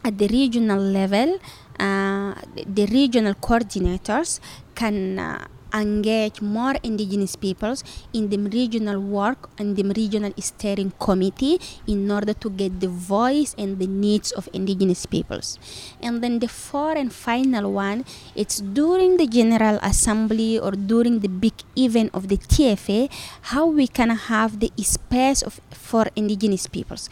at 0.05 0.17
the 0.19 0.29
regional 0.29 0.79
level 0.81 1.39
uh, 1.79 2.35
the- 2.55 2.87
regional 2.87 3.35
coordinators 3.35 4.41
can 4.75 5.19
uh, 5.19 5.47
engage 5.73 6.41
more 6.41 6.75
indigenous 6.83 7.37
peoples 7.37 7.85
in 8.13 8.29
the 8.31 8.39
regional 8.39 9.01
work 9.01 9.51
and 9.59 9.77
the 9.77 9.85
regional 9.97 10.33
steering 10.39 10.93
committee 10.99 11.61
in 11.87 12.11
order 12.11 12.35
to 12.35 12.51
get 12.51 12.81
the 12.81 12.89
voice 12.89 13.55
and 13.59 13.79
the 13.79 13.87
needs 13.87 14.33
of 14.33 14.49
indigenous 14.53 15.07
peoples. 15.07 15.59
And 16.03 16.23
then 16.23 16.39
the 16.39 16.49
fourth 16.49 16.97
and 16.97 17.13
final 17.13 17.73
one 17.73 18.05
it's 18.35 18.61
during 18.61 19.17
the 19.17 19.27
general 19.27 19.79
assembly 19.83 20.59
or 20.59 20.73
during 20.73 21.21
the 21.21 21.29
big 21.29 21.55
event 21.77 22.11
of 22.15 22.29
the 22.29 22.37
tfa 22.37 23.11
how 23.53 23.67
we 23.67 23.87
can 23.87 24.11
have 24.11 24.61
the 24.61 24.71
space 24.83 25.43
of 25.43 25.61
for 25.71 26.07
indigenous 26.17 26.67
peoples. 26.67 27.09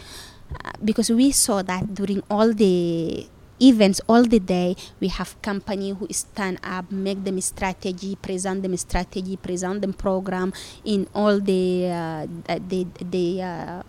Uh, 0.49 0.73
because 0.83 1.11
we 1.11 1.31
saw 1.31 1.61
that 1.61 1.93
during 1.93 2.23
all 2.31 2.55
the 2.55 3.29
events 3.61 4.01
all 4.09 4.25
the 4.25 4.39
day 4.39 4.77
we 5.01 5.09
have 5.09 5.41
company 5.43 5.91
who 5.91 6.07
stand 6.11 6.59
up 6.63 6.91
make 6.91 7.25
them 7.25 7.41
strategy 7.41 8.17
present 8.17 8.63
them 8.63 8.77
strategy 8.77 9.37
present 9.37 9.81
them 9.81 9.93
program 9.93 10.53
in 10.85 11.09
all 11.15 11.41
the 11.41 11.89
uh, 11.91 12.27
the 12.69 12.87
the 13.01 13.43
uh, 13.43 13.83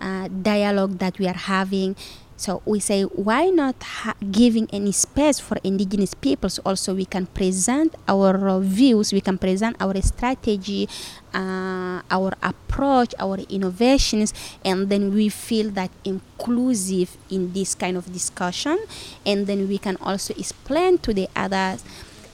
uh, 0.00 0.28
dialogue 0.28 0.98
that 0.98 1.18
we 1.18 1.26
are 1.28 1.38
having 1.48 1.96
so 2.42 2.60
we 2.66 2.80
say 2.80 3.04
why 3.04 3.46
not 3.46 3.78
ha- 3.82 4.18
giving 4.32 4.66
any 4.72 4.90
space 4.90 5.38
for 5.38 5.56
indigenous 5.62 6.12
peoples 6.14 6.58
also 6.66 6.92
we 6.92 7.04
can 7.04 7.26
present 7.26 7.94
our 8.08 8.34
uh, 8.48 8.58
views 8.58 9.12
we 9.12 9.20
can 9.20 9.38
present 9.38 9.76
our 9.78 9.94
strategy 10.02 10.88
uh, 11.34 12.02
our 12.10 12.34
approach 12.42 13.14
our 13.20 13.38
innovations 13.48 14.34
and 14.64 14.90
then 14.90 15.14
we 15.14 15.28
feel 15.28 15.70
that 15.70 15.90
inclusive 16.04 17.16
in 17.30 17.52
this 17.52 17.76
kind 17.76 17.96
of 17.96 18.12
discussion 18.12 18.76
and 19.24 19.46
then 19.46 19.68
we 19.68 19.78
can 19.78 19.96
also 20.02 20.34
explain 20.34 20.98
to 20.98 21.14
the 21.14 21.28
others 21.36 21.84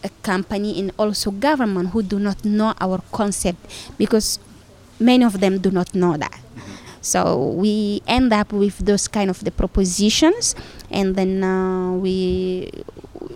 a 0.03 0.09
company 0.23 0.79
and 0.81 0.91
also 0.97 1.31
government 1.31 1.91
who 1.91 2.03
do 2.03 2.19
not 2.19 2.45
know 2.45 2.73
our 2.81 3.03
concept 3.13 3.59
because 3.99 4.39
many 4.99 5.25
of 5.25 5.41
them 5.41 5.59
do 5.59 5.71
not 5.71 5.95
know 5.95 6.17
that. 6.17 6.41
So 7.01 7.51
we 7.51 8.03
end 8.07 8.33
up 8.33 8.53
with 8.53 8.79
those 8.79 9.09
kind 9.09 9.31
of 9.31 9.45
the 9.45 9.51
propositions, 9.51 10.55
and 10.91 11.17
then 11.17 11.43
uh, 11.45 11.93
we 11.93 12.71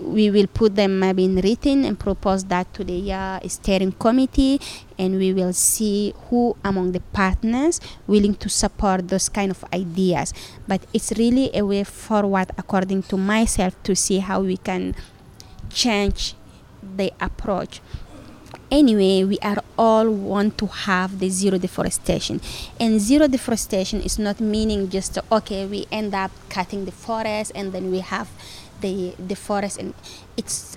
we 0.03 0.31
will 0.31 0.47
put 0.47 0.77
them 0.77 0.99
maybe 0.99 1.25
in 1.25 1.37
written 1.37 1.85
and 1.85 1.99
propose 1.99 2.45
that 2.45 2.73
to 2.75 2.85
the 2.85 3.13
uh, 3.13 3.41
steering 3.49 3.93
committee, 3.93 4.61
and 4.99 5.19
we 5.19 5.33
will 5.33 5.53
see 5.53 6.13
who 6.29 6.57
among 6.65 6.93
the 6.93 7.01
partners 7.13 7.81
willing 8.07 8.35
to 8.35 8.49
support 8.49 9.09
those 9.09 9.29
kind 9.29 9.51
of 9.51 9.65
ideas. 9.73 10.35
But 10.67 10.83
it's 10.93 11.13
really 11.13 11.51
a 11.55 11.65
way 11.65 11.85
forward, 11.85 12.51
according 12.59 13.05
to 13.05 13.17
myself, 13.17 13.81
to 13.85 13.95
see 13.95 14.19
how 14.19 14.43
we 14.43 14.57
can 14.57 14.95
change 15.71 16.35
the 16.97 17.13
approach 17.21 17.81
anyway 18.73 19.23
we 19.23 19.39
are 19.41 19.63
all 19.77 20.09
want 20.09 20.57
to 20.59 20.67
have 20.67 21.21
the 21.21 21.29
zero 21.29 21.59
deforestation. 21.59 22.41
And 22.81 22.99
zero 22.99 23.29
deforestation 23.29 24.01
is 24.01 24.19
not 24.19 24.41
meaning 24.41 24.89
just 24.89 25.19
okay 25.31 25.67
we 25.67 25.87
end 25.93 26.15
up 26.15 26.33
cutting 26.49 26.87
the 26.87 26.93
forest 26.93 27.53
and 27.55 27.73
then 27.73 27.93
we 27.93 28.01
have 28.01 28.29
the 28.81 29.15
the 29.21 29.37
forest 29.37 29.79
and 29.79 29.95
it's 30.37 30.77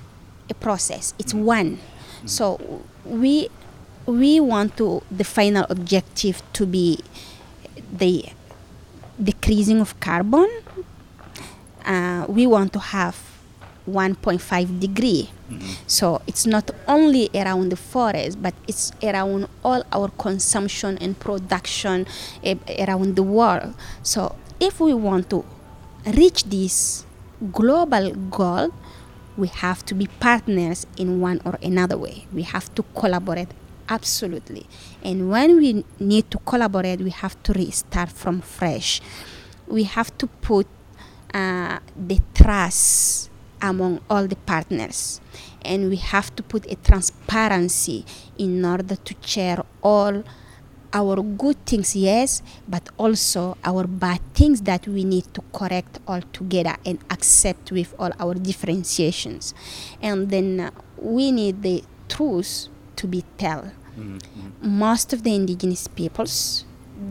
a 0.50 0.54
process. 0.54 1.14
It's 1.18 1.34
one. 1.34 1.80
So 2.26 2.84
we 3.06 3.50
we 4.06 4.40
want 4.40 4.78
to 4.78 5.02
the 5.10 5.24
final 5.24 5.66
objective 5.70 6.44
to 6.54 6.66
be 6.68 7.00
the 7.92 8.26
decreasing 9.22 9.80
of 9.80 9.98
carbon. 10.00 10.50
Uh, 11.86 12.26
we 12.28 12.46
want 12.46 12.74
to 12.74 12.80
have 12.80 13.35
1.5 13.88 14.80
degree 14.80 15.30
so 15.86 16.22
it's 16.26 16.46
not 16.46 16.72
only 16.88 17.30
around 17.34 17.70
the 17.70 17.76
forest, 17.76 18.42
but 18.42 18.54
it's 18.68 18.92
around 19.04 19.48
all 19.64 19.84
our 19.92 20.10
consumption 20.18 20.98
and 20.98 21.20
production 21.20 22.08
eh, 22.44 22.56
around 22.80 23.16
the 23.16 23.24
world. 23.24 23.76
So 24.02 24.36
if 24.60 24.80
we 24.80 24.94
want 24.94 25.30
to 25.30 25.46
reach 26.18 26.46
this 26.46 27.06
global 27.52 28.14
goal, 28.16 28.74
we 29.38 29.48
have 29.50 29.86
to 29.86 29.94
be 29.94 30.08
partners 30.20 30.88
in 30.98 31.22
one 31.22 31.42
or 31.46 31.60
another 31.62 31.98
way. 31.98 32.26
We 32.34 32.44
have 32.44 32.74
to 32.76 32.84
collaborate 32.96 33.50
absolutely. 33.88 34.66
And 35.04 35.30
when 35.30 35.58
we 35.58 35.86
need 36.00 36.32
to 36.32 36.40
collaborate, 36.40 37.02
we 37.02 37.12
have 37.12 37.42
to 37.44 37.54
restart 37.54 38.10
from 38.10 38.42
fresh. 38.42 39.02
We 39.68 39.84
have 39.84 40.18
to 40.18 40.28
put 40.28 40.66
uh, 41.34 41.80
the 41.96 42.20
trust 42.34 43.30
among 43.62 44.02
all 44.10 44.28
the 44.28 44.36
partners. 44.36 45.22
And 45.64 45.90
we 45.90 45.98
have 45.98 46.36
to 46.36 46.44
put 46.44 46.66
a 46.72 46.76
transparency 46.76 48.06
in 48.38 48.64
order 48.64 48.96
to 48.96 49.16
share 49.22 49.64
all 49.82 50.24
our 50.94 51.22
good 51.22 51.58
things 51.66 51.94
yes 51.94 52.42
but 52.68 52.88
also 52.98 53.58
our 53.66 53.86
bad 53.86 54.22
things 54.34 54.62
that 54.62 54.88
we 54.88 55.04
need 55.04 55.26
to 55.34 55.44
correct 55.52 56.00
all 56.08 56.22
together 56.32 56.76
and 56.86 56.98
accept 57.10 57.72
with 57.72 57.94
all 58.00 58.12
our 58.18 58.34
differentiations. 58.34 59.54
And 60.02 60.30
then 60.30 60.60
uh, 60.60 60.72
we 60.98 61.32
need 61.32 61.62
the 61.62 61.84
truth 62.08 62.70
to 62.96 63.08
be 63.08 63.24
told 63.38 63.72
mm-hmm. 64.00 64.20
most 64.62 65.12
of 65.12 65.24
the 65.24 65.36
indigenous 65.36 65.88
peoples 65.88 66.64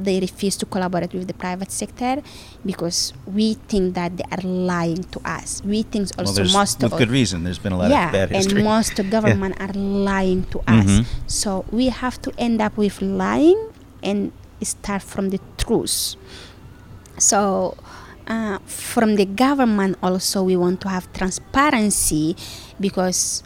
they 0.03 0.21
refuse 0.21 0.57
to 0.57 0.67
collaborate 0.67 1.13
with 1.13 1.29
the 1.29 1.35
private 1.35 1.71
sector 1.71 2.23
because 2.65 3.13
we 3.27 3.55
think 3.69 3.95
that 3.95 4.17
they 4.17 4.25
are 4.31 4.43
lying 4.43 5.05
to 5.05 5.21
us. 5.25 5.63
We 5.65 5.83
think 5.83 6.11
also 6.19 6.43
well, 6.43 6.53
most 6.53 6.83
with 6.83 6.93
of 6.93 6.99
good 6.99 7.11
reason. 7.11 7.45
There's 7.45 7.59
been 7.59 7.73
a 7.73 7.79
lot 7.79 7.91
yeah, 7.91 8.07
of 8.07 8.13
bad 8.13 8.31
history. 8.31 8.61
and 8.61 8.65
most 8.65 8.97
government 9.11 9.57
yeah. 9.59 9.67
are 9.67 9.73
lying 9.73 10.45
to 10.45 10.59
us. 10.61 10.85
Mm-hmm. 10.85 11.03
So 11.27 11.65
we 11.71 11.89
have 11.89 12.21
to 12.23 12.33
end 12.39 12.61
up 12.61 12.77
with 12.77 13.01
lying 13.03 13.73
and 14.03 14.33
start 14.63 15.03
from 15.03 15.31
the 15.31 15.41
truth. 15.59 16.17
So. 17.19 17.77
Uh, 18.27 18.57
from 18.65 19.17
the 19.17 19.27
government 19.27 19.99
also 20.03 20.43
we 20.43 20.57
want 20.57 20.81
to 20.81 20.89
have 20.89 21.13
transparency 21.13 22.35
because 22.81 23.43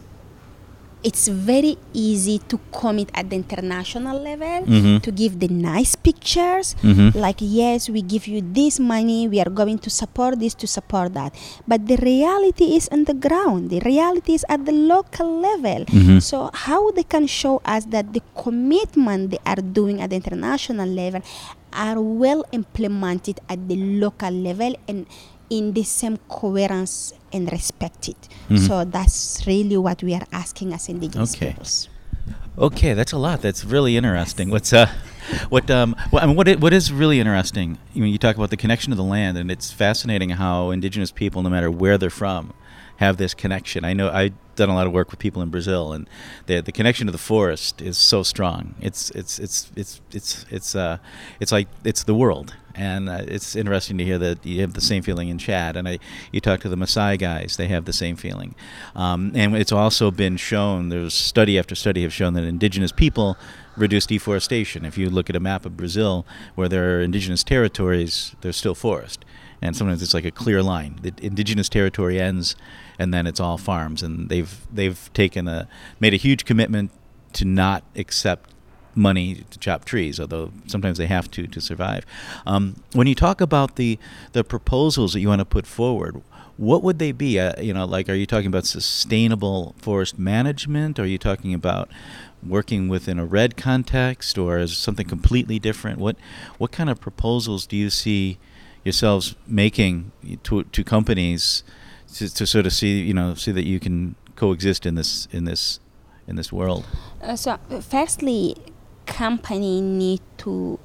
it's 1.02 1.28
very 1.28 1.76
easy 1.92 2.38
to 2.50 2.58
commit 2.72 3.10
at 3.14 3.30
the 3.30 3.36
international 3.36 4.18
level 4.18 4.66
mm-hmm. 4.66 4.98
to 4.98 5.10
give 5.12 5.38
the 5.38 5.48
nice 5.48 5.94
pictures 5.94 6.74
mm-hmm. 6.82 7.16
like 7.18 7.36
yes 7.40 7.88
we 7.88 8.02
give 8.02 8.26
you 8.26 8.42
this 8.42 8.80
money 8.80 9.28
we 9.28 9.40
are 9.40 9.50
going 9.50 9.78
to 9.78 9.90
support 9.90 10.38
this 10.40 10.54
to 10.54 10.66
support 10.66 11.14
that 11.14 11.34
but 11.66 11.86
the 11.86 11.96
reality 11.98 12.74
is 12.74 12.88
on 12.90 13.04
the 13.04 13.14
ground 13.14 13.70
the 13.70 13.80
reality 13.80 14.34
is 14.34 14.44
at 14.48 14.66
the 14.66 14.72
local 14.72 15.40
level 15.40 15.84
mm-hmm. 15.86 16.18
so 16.18 16.50
how 16.52 16.90
they 16.92 17.04
can 17.04 17.26
show 17.26 17.62
us 17.64 17.84
that 17.86 18.12
the 18.12 18.22
commitment 18.34 19.30
they 19.30 19.38
are 19.46 19.62
doing 19.62 20.00
at 20.00 20.10
the 20.10 20.16
international 20.16 20.88
level 20.88 21.22
are 21.72 22.00
well 22.00 22.44
implemented 22.52 23.38
at 23.48 23.68
the 23.68 23.76
local 23.76 24.30
level 24.30 24.74
and 24.88 25.06
in 25.50 25.72
the 25.72 25.82
same 25.82 26.16
coherence 26.28 27.12
and 27.32 27.50
respect 27.52 28.08
it. 28.08 28.28
Mhm. 28.50 28.66
So 28.66 28.84
that's 28.84 29.42
really 29.46 29.76
what 29.76 30.02
we 30.02 30.14
are 30.14 30.26
asking 30.32 30.72
as 30.74 30.88
indigenous 30.88 31.34
Okay. 31.34 31.48
peoples. 31.50 31.88
Okay, 32.58 32.92
that's 32.94 33.12
a 33.12 33.18
lot. 33.18 33.40
That's 33.40 33.64
really 33.64 33.96
interesting. 33.96 34.50
What's 34.50 34.72
uh, 34.72 34.88
what 35.48 35.70
um, 35.70 35.94
well, 36.10 36.22
I 36.22 36.26
mean, 36.26 36.36
what 36.36 36.48
i- 36.48 36.56
what 36.56 36.72
is 36.72 36.90
really 36.92 37.20
interesting? 37.20 37.78
You 37.94 38.02
mean, 38.02 38.12
you 38.12 38.18
talk 38.18 38.36
about 38.36 38.50
the 38.50 38.56
connection 38.56 38.90
to 38.90 38.96
the 38.96 39.04
land, 39.04 39.38
and 39.38 39.50
it's 39.50 39.70
fascinating 39.70 40.30
how 40.30 40.70
indigenous 40.70 41.12
people, 41.12 41.42
no 41.42 41.50
matter 41.50 41.70
where 41.70 41.96
they're 41.98 42.10
from, 42.10 42.52
have 42.96 43.16
this 43.16 43.32
connection. 43.34 43.84
I 43.84 43.92
know 43.92 44.10
I've 44.10 44.32
done 44.56 44.68
a 44.68 44.74
lot 44.74 44.86
of 44.88 44.92
work 44.92 45.10
with 45.12 45.20
people 45.20 45.40
in 45.40 45.50
Brazil, 45.50 45.92
and 45.92 46.08
the 46.46 46.60
the 46.60 46.72
connection 46.72 47.06
to 47.06 47.12
the 47.12 47.18
forest 47.32 47.80
is 47.80 47.96
so 47.96 48.22
strong. 48.24 48.74
It's 48.80 49.10
it's 49.10 49.38
it's 49.38 49.70
it's 49.76 50.00
it's 50.12 50.44
it's 50.50 50.74
uh, 50.74 50.98
it's 51.40 51.52
like 51.52 51.68
it's 51.84 52.02
the 52.04 52.14
world. 52.14 52.54
And 52.78 53.08
uh, 53.08 53.22
it's 53.26 53.56
interesting 53.56 53.98
to 53.98 54.04
hear 54.04 54.18
that 54.18 54.46
you 54.46 54.60
have 54.60 54.74
the 54.74 54.80
same 54.80 55.02
feeling 55.02 55.28
in 55.28 55.36
Chad. 55.38 55.76
And 55.76 55.88
I, 55.88 55.98
you 56.30 56.40
talk 56.40 56.60
to 56.60 56.68
the 56.68 56.76
Maasai 56.76 57.18
guys; 57.18 57.56
they 57.56 57.66
have 57.66 57.84
the 57.84 57.92
same 57.92 58.14
feeling. 58.14 58.54
Um, 58.94 59.32
and 59.34 59.56
it's 59.56 59.72
also 59.72 60.10
been 60.10 60.36
shown. 60.36 60.88
There's 60.88 61.12
study 61.12 61.58
after 61.58 61.74
study 61.74 62.02
have 62.02 62.12
shown 62.12 62.34
that 62.34 62.44
indigenous 62.44 62.92
people 62.92 63.36
reduce 63.76 64.06
deforestation. 64.06 64.84
If 64.84 64.96
you 64.96 65.10
look 65.10 65.28
at 65.28 65.36
a 65.36 65.40
map 65.40 65.66
of 65.66 65.76
Brazil, 65.76 66.24
where 66.54 66.68
there 66.68 66.96
are 66.96 67.00
indigenous 67.00 67.42
territories, 67.42 68.36
there's 68.40 68.56
still 68.56 68.74
forest 68.74 69.24
and 69.60 69.76
sometimes 69.76 70.02
it's 70.02 70.14
like 70.14 70.24
a 70.24 70.30
clear 70.30 70.62
line. 70.62 70.98
The 71.02 71.12
indigenous 71.20 71.68
territory 71.68 72.20
ends, 72.20 72.54
and 72.98 73.12
then 73.12 73.26
it's 73.26 73.40
all 73.40 73.58
farms. 73.58 74.02
And 74.02 74.28
they've 74.28 74.66
they've 74.72 75.10
taken 75.14 75.48
a 75.48 75.68
made 75.98 76.14
a 76.14 76.16
huge 76.16 76.44
commitment 76.44 76.90
to 77.34 77.44
not 77.44 77.84
accept 77.96 78.50
money 78.98 79.44
to 79.50 79.58
chop 79.58 79.84
trees, 79.84 80.20
although 80.20 80.50
sometimes 80.66 80.98
they 80.98 81.06
have 81.06 81.30
to 81.30 81.46
to 81.46 81.60
survive. 81.60 82.04
Um, 82.46 82.82
when 82.92 83.06
you 83.06 83.14
talk 83.14 83.40
about 83.40 83.76
the 83.76 83.98
the 84.32 84.44
proposals 84.44 85.12
that 85.12 85.20
you 85.20 85.28
want 85.28 85.40
to 85.40 85.46
put 85.46 85.66
forward. 85.66 86.22
What 86.56 86.82
would 86.82 86.98
they 86.98 87.12
be? 87.12 87.38
Uh, 87.38 87.52
you 87.62 87.72
know, 87.72 87.84
like, 87.84 88.08
are 88.08 88.14
you 88.14 88.26
talking 88.26 88.48
about 88.48 88.66
sustainable 88.66 89.76
forest 89.78 90.18
management? 90.18 90.98
Are 90.98 91.06
you 91.06 91.16
talking 91.16 91.54
about 91.54 91.88
working 92.42 92.88
within 92.88 93.20
a 93.20 93.24
REDD 93.24 93.56
context, 93.56 94.36
or 94.36 94.58
is 94.58 94.76
something 94.76 95.06
completely 95.06 95.60
different? 95.60 96.00
What 96.00 96.16
what 96.58 96.72
kind 96.72 96.90
of 96.90 97.00
proposals 97.00 97.64
do 97.64 97.76
you 97.76 97.90
see 97.90 98.38
yourselves 98.84 99.36
making 99.46 100.10
to 100.42 100.64
to 100.64 100.82
companies 100.82 101.62
to, 102.14 102.32
to 102.34 102.46
sort 102.46 102.66
of 102.66 102.72
see 102.72 103.02
you 103.02 103.14
know 103.14 103.34
see 103.34 103.52
that 103.52 103.64
you 103.64 103.78
can 103.78 104.16
coexist 104.34 104.86
in 104.86 104.94
this 104.94 105.28
in 105.30 105.44
this 105.44 105.80
in 106.26 106.36
this 106.36 106.52
world? 106.52 106.84
Uh, 107.22 107.36
so, 107.36 107.58
firstly, 107.80 108.56
company 109.08 109.80
need 109.80 110.20
to 110.44 110.78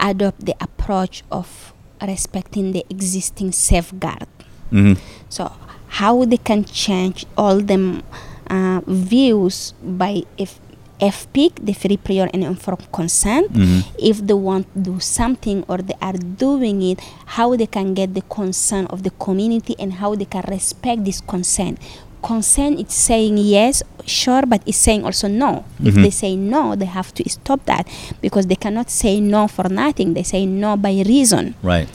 adopt 0.00 0.40
the 0.48 0.56
approach 0.60 1.22
of 1.30 1.72
respecting 2.00 2.72
the 2.72 2.84
existing 2.88 3.52
safeguard. 3.52 4.26
Mm-hmm. 4.72 4.94
So, 5.28 5.52
how 6.00 6.24
they 6.24 6.38
can 6.38 6.64
change 6.64 7.26
all 7.36 7.60
them 7.60 8.02
uh, 8.48 8.80
views 8.86 9.74
by 9.82 10.22
if 10.38 10.58
FPIC, 11.00 11.64
the 11.64 11.72
free 11.72 11.96
prior 11.96 12.28
and 12.34 12.44
informed 12.44 12.84
consent, 12.92 13.48
Mhm. 13.52 13.84
if 13.96 14.20
they 14.20 14.36
want 14.36 14.66
to 14.74 14.78
do 14.92 15.00
something 15.00 15.64
or 15.66 15.78
they 15.80 15.96
are 16.02 16.18
doing 16.18 16.82
it, 16.82 17.00
how 17.40 17.56
they 17.56 17.64
can 17.66 17.94
get 17.94 18.12
the 18.12 18.20
consent 18.28 18.90
of 18.92 19.00
the 19.02 19.08
community 19.16 19.74
and 19.78 19.94
how 19.94 20.14
they 20.14 20.26
can 20.28 20.44
respect 20.48 21.04
this 21.08 21.20
consent. 21.24 21.78
Consent 22.22 22.78
is 22.80 22.92
saying 22.92 23.38
yes, 23.38 23.82
sure, 24.06 24.42
but 24.46 24.62
it's 24.66 24.76
saying 24.76 25.04
also 25.04 25.28
no. 25.28 25.64
If 25.82 25.94
Mhm. 25.94 26.02
they 26.02 26.10
say 26.10 26.36
no, 26.36 26.74
they 26.76 26.86
have 26.86 27.12
to 27.14 27.28
stop 27.28 27.64
that 27.66 27.86
because 28.20 28.46
they 28.46 28.56
cannot 28.56 28.90
say 28.90 29.20
no 29.20 29.48
for 29.48 29.68
nothing. 29.68 30.14
They 30.14 30.22
say 30.22 30.44
no 30.46 30.76
by 30.76 31.02
reason. 31.06 31.54
Right. 31.62 31.88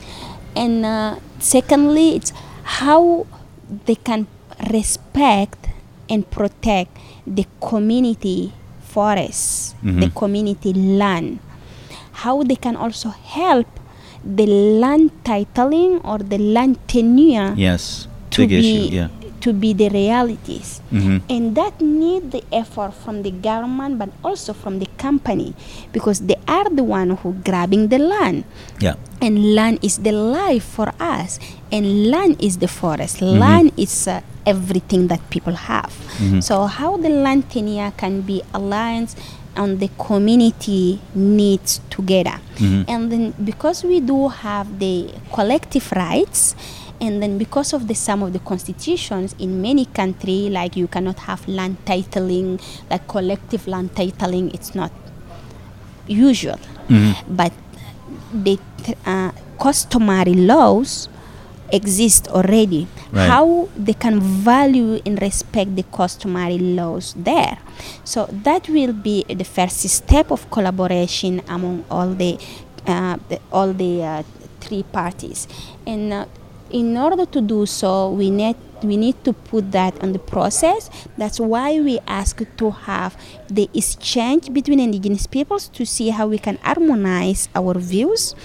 And 0.56 0.86
uh, 0.86 1.16
secondly, 1.40 2.16
it's 2.16 2.34
how 2.82 3.28
they 3.86 3.96
can 3.96 4.28
respect 4.72 5.68
and 6.10 6.30
protect 6.30 6.96
the 7.28 7.46
community 7.60 8.54
forest 8.82 9.76
the 9.84 10.08
Mhm. 10.08 10.16
community 10.16 10.72
land. 10.74 11.40
How 12.24 12.44
they 12.44 12.56
can 12.56 12.76
also 12.78 13.10
help 13.10 13.68
the 14.24 14.48
land 14.82 15.12
titling 15.24 16.00
or 16.04 16.18
the 16.20 16.38
land 16.40 16.78
tenure 16.88 17.54
Yes. 17.58 18.08
to 18.32 18.42
Big 18.48 18.50
be 18.50 18.58
issue. 18.60 18.96
Yeah. 18.96 19.10
To 19.46 19.54
be 19.54 19.78
the 19.78 19.90
realities. 19.94 20.82
Mhm. 20.90 21.22
And 21.30 21.54
that 21.54 21.78
need 21.78 22.34
the 22.34 22.42
effort 22.50 22.98
from 22.98 23.22
the 23.22 23.30
government 23.30 24.02
but 24.02 24.10
also 24.26 24.58
from 24.58 24.82
the 24.82 24.90
company 24.98 25.54
because 25.94 26.26
they 26.26 26.40
are 26.50 26.66
the 26.74 26.82
one 26.82 27.14
who 27.22 27.38
grabbing 27.46 27.94
the 27.94 28.02
land. 28.02 28.42
Yeah. 28.82 28.98
And 29.22 29.54
land 29.54 29.86
is 29.86 30.02
the 30.02 30.12
life 30.12 30.66
for 30.66 30.90
us. 30.98 31.38
And 31.72 32.10
land 32.10 32.42
is 32.42 32.58
the 32.58 32.68
forest. 32.68 33.22
Mm-hmm. 33.22 33.38
Land 33.38 33.68
is 33.78 33.94
uh, 34.10 34.22
everything 34.50 35.08
that 35.14 35.22
people 35.30 35.54
have. 35.70 35.94
Mm-hmm. 36.18 36.42
So 36.42 36.66
how 36.66 36.98
the 36.98 37.10
land 37.14 37.50
tenure 37.54 37.94
can 37.98 38.22
be 38.26 38.42
aligned 38.54 39.14
on 39.56 39.78
the 39.78 39.90
community 39.98 41.00
needs 41.14 41.80
together. 41.94 42.42
Mm-hmm. 42.58 42.82
And 42.92 43.02
then 43.12 43.24
because 43.44 43.84
we 43.86 44.00
do 44.02 44.28
have 44.28 44.80
the 44.80 45.14
collective 45.32 45.92
rights, 45.94 46.56
and 47.02 47.22
then 47.22 47.38
because 47.38 47.74
of 47.74 47.88
the 47.88 47.96
some 47.96 48.24
of 48.24 48.34
the 48.34 48.40
constitutions 48.40 49.36
in 49.40 49.62
many 49.62 49.86
country, 49.86 50.50
like 50.50 50.76
you 50.76 50.88
cannot 50.88 51.20
have 51.20 51.48
land 51.48 51.78
titling, 51.86 52.62
like 52.90 53.08
collective 53.08 53.68
land 53.68 53.94
titling, 53.96 54.54
it's 54.54 54.74
not 54.76 54.92
usual. 56.08 56.60
But 57.28 57.54
the 58.34 58.60
uh, 59.06 59.32
customary 59.60 60.34
laws 60.34 61.10
exist 61.72 62.28
already. 62.28 62.88
Right. 63.12 63.28
How 63.30 63.70
they 63.76 63.94
can 63.94 64.20
value 64.20 65.02
and 65.06 65.22
respect 65.22 65.76
the 65.76 65.84
customary 65.84 66.58
laws 66.58 67.14
there. 67.18 67.58
So 68.04 68.28
that 68.44 68.70
will 68.70 68.94
be 68.94 69.24
the 69.24 69.44
first 69.44 69.88
step 69.90 70.32
of 70.32 70.50
collaboration 70.52 71.42
among 71.48 71.86
all 71.90 72.14
the, 72.14 72.38
uh, 72.86 73.18
the 73.30 73.40
all 73.52 73.74
the 73.74 74.04
uh, 74.04 74.24
three 74.60 74.84
parties. 74.84 75.48
And 75.88 76.14
uh, 76.14 76.26
in 76.72 76.98
order 76.98 77.26
to 77.26 77.42
do 77.42 77.66
so, 77.66 78.12
we 78.12 78.30
need 78.30 78.56
we 78.84 78.98
need 78.98 79.18
to 79.24 79.34
put 79.34 79.72
that 79.72 79.98
on 80.04 80.12
the 80.14 80.20
process. 80.20 80.90
That's 81.18 81.40
why 81.40 81.80
we 81.80 82.00
ask 82.06 82.42
to 82.58 82.70
have 82.86 83.18
the 83.48 83.70
exchange 83.74 84.54
between 84.54 84.80
indigenous 84.80 85.26
peoples 85.26 85.70
to 85.70 85.86
see 85.86 86.10
how 86.10 86.28
we 86.28 86.38
can 86.38 86.58
harmonize 86.62 87.50
our 87.56 87.74
views. 87.80 88.36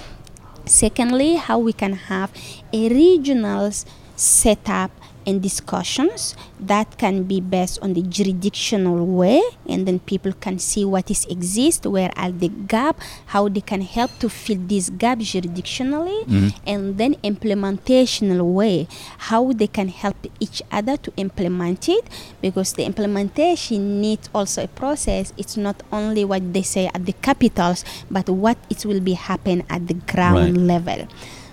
Secondly, 0.65 1.35
how 1.35 1.59
we 1.59 1.73
can 1.73 1.95
have 2.09 2.33
a 2.73 2.89
regional 2.89 3.73
setup 4.17 4.91
and 5.27 5.43
discussions 5.43 6.37
that 6.59 6.99
can 6.99 7.25
be 7.25 7.41
based 7.41 7.79
on 7.83 7.95
the 7.95 8.03
jurisdictional 8.03 9.07
way 9.07 9.41
and 9.69 9.87
then 9.87 9.99
people 10.01 10.33
can 10.33 10.59
see 10.59 10.85
what 10.85 11.11
is 11.11 11.25
exist 11.27 11.87
where 11.87 12.11
are 12.17 12.31
the 12.31 12.49
gap 12.49 12.99
how 13.27 13.49
they 13.49 13.61
can 13.61 13.81
help 13.81 14.11
to 14.19 14.29
fill 14.29 14.59
this 14.67 14.91
gap 14.91 15.19
jurisdictionally 15.19 16.25
mm-hmm. 16.25 16.49
and 16.67 16.99
then 16.99 17.15
implementational 17.23 18.43
way 18.43 18.87
how 19.31 19.53
they 19.53 19.67
can 19.67 19.89
help 19.89 20.17
each 20.39 20.63
other 20.71 20.97
to 20.97 21.13
implement 21.17 21.89
it 21.89 22.05
because 22.41 22.73
the 22.75 22.85
implementation 22.85 24.01
needs 24.01 24.29
also 24.35 24.65
a 24.65 24.69
process. 24.69 25.33
It's 25.37 25.57
not 25.57 25.83
only 25.93 26.25
what 26.25 26.53
they 26.53 26.63
say 26.63 26.91
at 26.93 27.07
the 27.07 27.13
capitals 27.13 27.85
but 28.11 28.29
what 28.29 28.59
it 28.69 28.85
will 28.85 29.01
be 29.01 29.15
happen 29.15 29.65
at 29.69 29.87
the 29.89 29.95
ground 29.95 30.57
Right. 30.57 30.57
level 30.57 31.09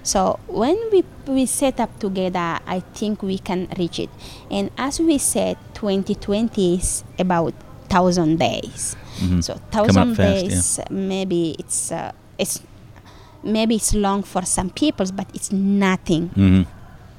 so 0.08 0.40
when 0.48 0.78
we, 0.92 1.04
we 1.28 1.46
set 1.46 1.80
up 1.80 2.00
together, 2.00 2.60
I 2.66 2.80
think 2.96 3.22
we 3.22 3.38
can 3.38 3.68
reach 3.78 4.00
it. 4.00 4.10
And 4.50 4.72
as 4.78 5.00
we 5.00 5.18
said, 5.18 5.58
2020 5.74 6.76
is 6.76 7.04
about 7.20 7.54
thousand 7.90 8.40
days. 8.40 8.96
So 9.18 9.18
Mm-hmm. 9.18 9.40
Coming 9.42 9.50
up 9.50 9.72
thousand 9.72 10.16
fast, 10.16 10.44
yeah. 10.44 10.50
days, 10.50 10.80
maybe 10.92 11.56
it's 11.58 11.92
uh, 11.92 12.12
it's 12.38 12.62
maybe 13.44 13.76
it's 13.76 13.94
long 13.96 14.22
for 14.22 14.46
some 14.46 14.70
people, 14.70 15.08
but 15.12 15.28
it's 15.34 15.52
nothing 15.52 16.30
hmm 16.30 16.62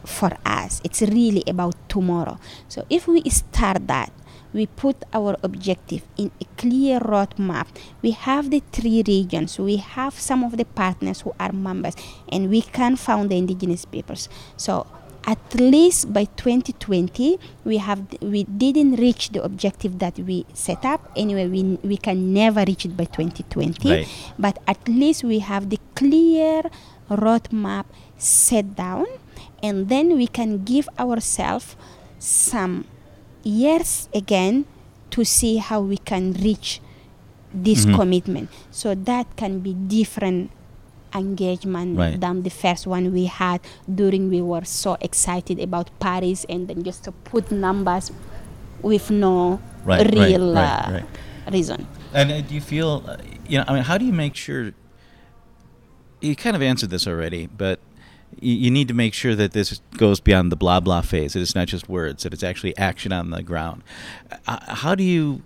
for 0.05 0.31
us. 0.47 0.81
It's 0.85 1.03
really 1.03 1.43
about 1.47 1.75
tomorrow. 1.89 2.39
So 2.69 2.87
if 2.89 3.07
we 3.07 3.21
start 3.29 3.87
that, 3.89 4.11
we 4.53 4.67
put 4.67 4.97
our 5.13 5.37
objective 5.43 6.03
in 6.17 6.31
a 6.41 6.47
clear 6.57 7.01
roadmap. 7.01 7.67
We 8.03 8.13
have 8.13 8.51
the 8.51 8.63
three 8.73 9.03
regions. 9.07 9.59
We 9.59 9.77
have 9.77 10.15
some 10.15 10.43
of 10.45 10.57
the 10.57 10.65
partners 10.65 11.21
who 11.23 11.35
are 11.39 11.53
members, 11.53 11.95
and 12.33 12.49
we 12.51 12.63
can 12.63 12.97
found 12.97 13.31
the 13.31 13.37
indigenous 13.37 13.85
peoples. 13.85 14.29
So 14.57 14.87
at 15.27 15.39
least 15.55 16.13
by 16.13 16.25
2020, 16.25 17.39
we 17.65 17.77
have 17.77 18.01
we 18.23 18.45
didn't 18.45 18.97
reach 18.97 19.31
the 19.31 19.43
objective 19.45 19.99
that 19.99 20.19
we 20.19 20.47
set 20.55 20.85
up. 20.85 21.11
Anyway, 21.17 21.47
we 21.49 21.77
we 21.85 21.97
can 21.99 22.33
never 22.33 22.65
reach 22.65 22.85
it 22.87 22.97
by 22.97 23.05
2020 23.05 23.91
Right. 23.91 24.09
but 24.39 24.57
at 24.67 24.81
least 24.89 25.25
we 25.25 25.41
have 25.41 25.69
the 25.69 25.79
clear 25.95 26.63
roadmap 27.11 27.85
set 28.17 28.75
down 28.77 29.05
and 29.63 29.89
then 29.89 30.17
we 30.17 30.27
can 30.27 30.65
give 30.65 30.89
ourselves 30.99 31.77
some 32.19 32.85
years 33.49 34.09
again 34.15 34.65
to 35.11 35.25
see 35.25 35.57
how 35.57 35.81
we 35.81 35.97
can 35.97 36.33
reach 36.45 36.81
this 37.55 37.87
Mhm. 37.89 37.95
commitment 37.97 38.47
so 38.71 38.95
that 38.95 39.25
can 39.41 39.61
be 39.65 39.73
different 39.73 40.51
engagement 41.17 41.97
Right. 41.97 42.21
than 42.21 42.43
the 42.45 42.51
first 42.53 42.87
one 42.87 43.11
we 43.13 43.25
had 43.25 43.61
during 43.89 44.29
we 44.29 44.43
were 44.45 44.67
so 44.69 44.99
excited 45.01 45.57
about 45.59 45.89
paris 45.99 46.45
and 46.53 46.69
then 46.69 46.85
just 46.85 47.01
to 47.09 47.13
put 47.25 47.49
numbers 47.51 48.13
with 48.85 49.11
no 49.11 49.59
Right, 49.89 50.05
real 50.13 50.53
right, 50.53 50.85
uh, 50.93 51.51
reason 51.51 51.89
And 52.13 52.31
uh, 52.33 52.41
do 52.41 52.53
you 52.55 52.61
feel, 52.61 53.05
uh, 53.09 53.17
you 53.49 53.57
know, 53.59 53.65
I 53.69 53.73
mean, 53.75 53.85
how 53.85 53.97
do 53.97 54.05
you 54.05 54.13
make 54.13 54.35
sure? 54.35 54.73
You 56.21 56.35
kind 56.35 56.57
of 56.57 56.63
answered 56.63 56.91
this 56.91 57.07
already, 57.07 57.47
but 57.47 57.81
you, 58.41 58.55
you 58.55 58.71
need 58.71 58.89
to 58.89 58.95
make 58.95 59.15
sure 59.15 59.35
that 59.35 59.53
this 59.53 59.81
goes 59.97 60.21
beyond 60.21 60.53
the 60.53 60.57
blah 60.57 60.81
blah 60.81 61.01
phase. 61.01 61.33
That 61.33 61.41
it's 61.41 61.55
not 61.55 61.69
just 61.69 61.89
words. 61.89 62.23
That 62.23 62.33
it's 62.33 62.43
actually 62.43 62.77
action 62.77 63.13
on 63.13 63.31
the 63.31 63.43
ground. 63.43 63.83
Uh, 64.47 64.75
how 64.75 64.95
do 64.95 65.05
you? 65.05 65.43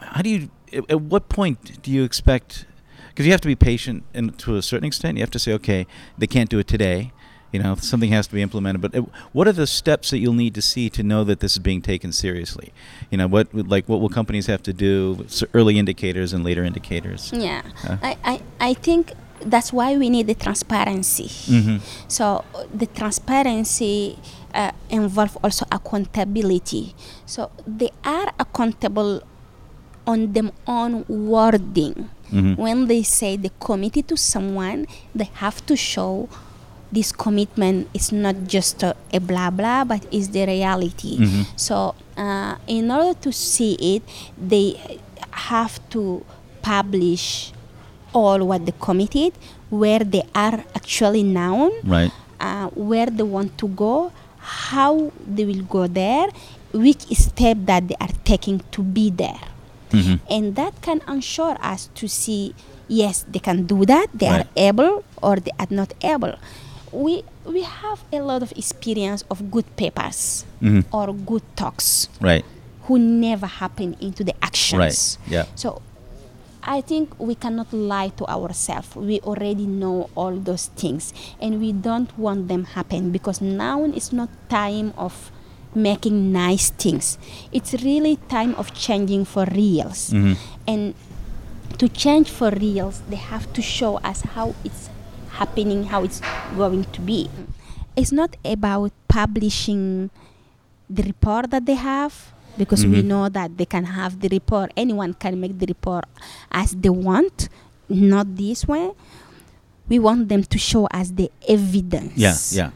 How 0.00 0.22
do 0.22 0.30
you? 0.30 0.50
At, 0.72 0.90
at 0.90 1.00
what 1.00 1.28
point 1.28 1.82
do 1.82 1.90
you 1.90 2.04
expect? 2.04 2.66
Because 3.08 3.26
you 3.26 3.32
have 3.32 3.40
to 3.42 3.48
be 3.48 3.54
patient, 3.54 4.02
and 4.12 4.36
to 4.40 4.56
a 4.56 4.62
certain 4.62 4.86
extent, 4.86 5.16
you 5.18 5.22
have 5.22 5.30
to 5.30 5.38
say, 5.38 5.52
okay, 5.52 5.86
they 6.18 6.26
can't 6.26 6.50
do 6.50 6.58
it 6.58 6.66
today. 6.66 7.12
You 7.52 7.62
know, 7.62 7.76
something 7.76 8.10
has 8.10 8.26
to 8.26 8.34
be 8.34 8.42
implemented. 8.42 8.82
But 8.82 8.96
uh, 8.96 9.02
what 9.32 9.46
are 9.46 9.52
the 9.52 9.68
steps 9.68 10.10
that 10.10 10.18
you'll 10.18 10.32
need 10.34 10.56
to 10.56 10.62
see 10.62 10.90
to 10.90 11.04
know 11.04 11.22
that 11.22 11.38
this 11.38 11.52
is 11.52 11.60
being 11.60 11.82
taken 11.82 12.10
seriously? 12.10 12.72
You 13.12 13.18
know, 13.18 13.28
what 13.28 13.54
like 13.54 13.88
what 13.88 14.00
will 14.00 14.08
companies 14.08 14.48
have 14.48 14.60
to 14.64 14.72
do? 14.72 15.24
Early 15.52 15.78
indicators 15.78 16.32
and 16.32 16.42
later 16.42 16.64
indicators. 16.64 17.30
Yeah? 17.32 17.62
I, 17.84 18.18
I, 18.24 18.42
I 18.58 18.74
think 18.74 19.12
that's 19.42 19.72
why 19.72 19.96
we 19.96 20.10
need 20.10 20.26
the 20.26 20.34
transparency. 20.34 21.28
Mhm. 21.28 21.80
So 22.08 22.44
the 22.72 22.86
transparency 22.86 24.18
uh, 24.54 24.70
involve 24.88 25.36
also 25.42 25.66
accountability. 25.72 26.94
So 27.26 27.50
they 27.66 27.90
are 28.04 28.30
accountable 28.38 29.22
on 30.06 30.32
them 30.32 30.52
own 30.66 31.04
wording. 31.08 32.08
Mhm. 32.30 32.56
When 32.56 32.86
they 32.86 33.02
say 33.02 33.36
they 33.36 33.50
committed 33.58 34.06
to 34.08 34.16
someone, 34.16 34.86
they 35.14 35.28
have 35.42 35.64
to 35.66 35.74
show 35.76 36.28
this 36.92 37.10
commitment 37.10 37.88
is 37.92 38.12
not 38.12 38.46
just 38.46 38.82
a, 38.86 38.94
a 39.12 39.18
blah 39.18 39.50
blah, 39.50 39.82
but 39.84 40.06
is 40.14 40.28
the 40.30 40.46
reality. 40.46 41.18
Mhm. 41.18 41.46
So 41.56 41.94
uh, 42.16 42.54
in 42.70 42.90
order 42.90 43.14
to 43.26 43.32
see 43.32 43.74
it, 43.80 44.02
they 44.38 44.78
have 45.50 45.80
to 45.90 46.22
publish 46.62 47.50
all 48.14 48.38
what 48.46 48.64
they 48.64 48.72
committed, 48.80 49.32
where 49.70 50.00
they 50.00 50.22
are 50.34 50.64
actually 50.78 51.22
now, 51.22 51.70
Right. 51.84 52.10
uh, 52.40 52.68
where 52.78 53.06
they 53.10 53.26
want 53.26 53.58
to 53.58 53.68
go, 53.68 54.12
how 54.38 55.10
they 55.26 55.44
will 55.44 55.64
go 55.68 55.86
there, 55.86 56.28
which 56.72 57.02
step 57.16 57.58
that 57.66 57.88
they 57.88 57.96
are 58.00 58.14
taking 58.24 58.62
to 58.72 58.82
be 58.82 59.10
there. 59.10 59.40
Mhm. 59.90 60.18
And 60.30 60.44
that 60.56 60.74
can 60.82 61.00
ensure 61.06 61.56
us 61.62 61.88
to 61.98 62.08
see 62.08 62.54
yes, 62.88 63.24
they 63.30 63.38
can 63.40 63.64
do 63.64 63.84
that, 63.86 64.08
they 64.12 64.28
Right. 64.28 64.44
are 64.44 64.48
able 64.56 65.02
or 65.22 65.36
they 65.40 65.52
are 65.58 65.70
not 65.70 65.92
able. 66.04 66.34
We, 66.92 67.24
we 67.48 67.62
have 67.62 68.04
a 68.12 68.20
lot 68.20 68.42
of 68.42 68.52
experience 68.56 69.24
of 69.30 69.50
good 69.50 69.64
papers 69.76 70.44
Mhm. 70.62 70.84
or 70.92 71.12
good 71.14 71.42
talks 71.56 72.08
Right. 72.20 72.44
who 72.86 72.98
never 72.98 73.46
happen 73.46 73.96
into 74.00 74.22
the 74.22 74.34
actions. 74.44 74.78
Right. 74.78 75.32
Yeah. 75.32 75.44
So 75.56 75.80
I 76.66 76.80
think 76.80 77.14
we 77.18 77.34
cannot 77.34 77.72
lie 77.72 78.08
to 78.16 78.24
ourselves. 78.26 78.96
We 78.96 79.20
already 79.20 79.66
know 79.66 80.08
all 80.16 80.32
those 80.36 80.66
things 80.76 81.12
and 81.40 81.60
we 81.60 81.72
don't 81.72 82.16
want 82.18 82.48
them 82.48 82.64
happen 82.64 83.10
because 83.12 83.40
now 83.40 83.84
is 83.84 84.12
not 84.12 84.30
time 84.48 84.94
of 84.96 85.30
making 85.74 86.32
nice 86.32 86.70
things. 86.70 87.18
It's 87.52 87.74
really 87.84 88.16
time 88.28 88.54
of 88.56 88.72
changing 88.72 89.26
for 89.26 89.44
reals. 89.52 90.10
Mhm. 90.10 90.36
And 90.66 90.94
to 91.78 91.88
change 91.88 92.30
for 92.30 92.50
reals, 92.50 93.02
they 93.10 93.16
have 93.20 93.52
to 93.52 93.60
show 93.62 93.98
us 93.98 94.22
how 94.34 94.54
it's 94.64 94.88
happening, 95.38 95.84
how 95.92 96.02
it's 96.02 96.22
going 96.56 96.84
to 96.96 97.00
be. 97.02 97.28
It's 97.96 98.12
not 98.12 98.36
about 98.44 98.92
publishing 99.08 100.10
the 100.88 101.02
report 101.02 101.50
that 101.50 101.66
they 101.66 101.74
have 101.74 102.32
because 102.58 102.86
we 102.86 103.02
Mhm. 103.02 103.04
know 103.06 103.28
that 103.28 103.56
they 103.58 103.66
can 103.66 103.84
have 103.84 104.20
the 104.20 104.28
report 104.28 104.70
anyone 104.76 105.14
can 105.14 105.40
make 105.40 105.58
the 105.58 105.66
report 105.66 106.04
as 106.52 106.72
they 106.78 106.90
want 106.90 107.48
not 107.88 108.26
this 108.36 108.66
way 108.68 108.90
we 109.88 109.98
want 109.98 110.28
them 110.28 110.42
to 110.42 110.58
show 110.58 110.86
us 110.94 111.12
the 111.14 111.30
evidence 111.48 112.14
Yeah. 112.16 112.36
Yeah. 112.52 112.70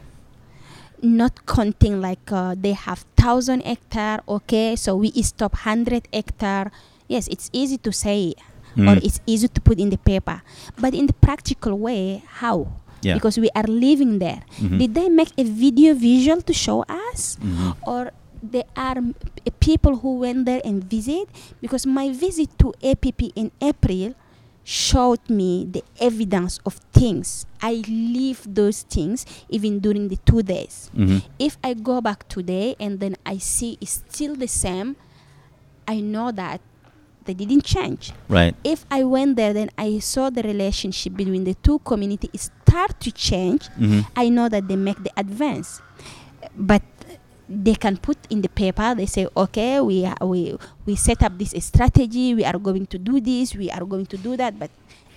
not 1.01 1.45
counting 1.47 2.01
like 2.01 2.27
uh, 2.31 2.55
they 2.59 2.73
have 2.73 3.05
thousand 3.15 3.61
hectare 3.63 4.19
okay 4.27 4.75
so 4.75 4.95
we 4.97 5.11
stop 5.23 5.53
100 5.63 6.07
hectare 6.11 6.71
yes 7.07 7.27
it's 7.31 7.49
easy 7.53 7.77
to 7.77 7.91
say 7.91 8.33
or 8.77 8.95
Mm. 8.95 9.03
it's 9.03 9.19
easy 9.25 9.47
to 9.47 9.59
put 9.61 9.79
in 9.79 9.89
the 9.89 9.97
paper 9.97 10.41
but 10.77 10.93
in 10.93 11.07
the 11.07 11.13
practical 11.17 11.73
way 11.79 12.21
how 12.43 12.67
Yeah. 13.01 13.15
because 13.15 13.39
we 13.39 13.49
are 13.55 13.63
living 13.65 14.19
there 14.19 14.43
Mhm. 14.59 14.77
did 14.77 14.91
they 14.93 15.09
make 15.09 15.31
a 15.39 15.43
video 15.47 15.95
visual 15.95 16.41
to 16.43 16.53
show 16.53 16.83
us 16.85 17.39
Mhm. 17.41 17.75
or 17.87 18.11
there 18.43 18.65
are 18.75 19.01
p- 19.01 19.51
people 19.59 19.97
who 19.97 20.19
went 20.19 20.45
there 20.45 20.61
and 20.63 20.83
visit 20.83 21.27
because 21.61 21.85
my 21.85 22.09
visit 22.11 22.49
to 22.59 22.73
app 22.83 23.05
in 23.35 23.51
april 23.61 24.13
showed 24.63 25.19
me 25.29 25.65
the 25.65 25.83
evidence 25.99 26.59
of 26.65 26.75
things 26.93 27.45
i 27.61 27.81
live 27.89 28.41
those 28.45 28.83
things 28.83 29.25
even 29.49 29.79
during 29.79 30.07
the 30.09 30.17
two 30.25 30.41
days 30.43 30.91
Mhm. 30.95 31.23
if 31.39 31.57
i 31.63 31.73
go 31.73 32.01
back 32.01 32.27
today 32.29 32.75
and 32.79 32.99
then 32.99 33.15
i 33.25 33.37
see 33.37 33.77
it's 33.81 34.03
still 34.07 34.35
the 34.35 34.47
same 34.47 34.95
i 35.87 35.99
know 35.99 36.31
that 36.31 36.61
they 37.25 37.33
didn't 37.33 37.63
change 37.63 38.11
Right. 38.27 38.55
if 38.63 38.85
i 38.91 39.03
went 39.03 39.37
there 39.37 39.53
then 39.53 39.69
i 39.77 39.97
saw 39.99 40.29
the 40.29 40.43
relationship 40.43 41.15
between 41.15 41.43
the 41.45 41.55
two 41.65 41.79
communities 41.79 42.51
start 42.65 42.99
to 43.01 43.11
change 43.11 43.69
Mhm. 43.77 44.05
I 44.15 44.29
know 44.29 44.49
that 44.49 44.67
they 44.67 44.75
make 44.77 45.01
the 45.03 45.09
advance, 45.17 45.81
but 46.55 46.83
they 47.49 47.73
can 47.73 47.97
put 47.97 48.17
in 48.29 48.41
the 48.41 48.49
paper. 48.49 48.93
They 48.93 49.07
say, 49.07 49.27
okay, 49.35 49.81
we 49.81 50.07
we 50.21 50.55
we 50.85 50.95
set 50.95 51.23
up 51.23 51.37
this 51.37 51.53
strategy. 51.65 52.35
We 52.35 52.45
are 52.45 52.59
going 52.59 52.85
to 52.87 52.97
do 52.99 53.19
this. 53.19 53.55
We 53.55 53.71
are 53.71 53.83
going 53.83 54.05
to 54.07 54.17
do 54.17 54.37
that. 54.37 54.59
But 54.59 54.69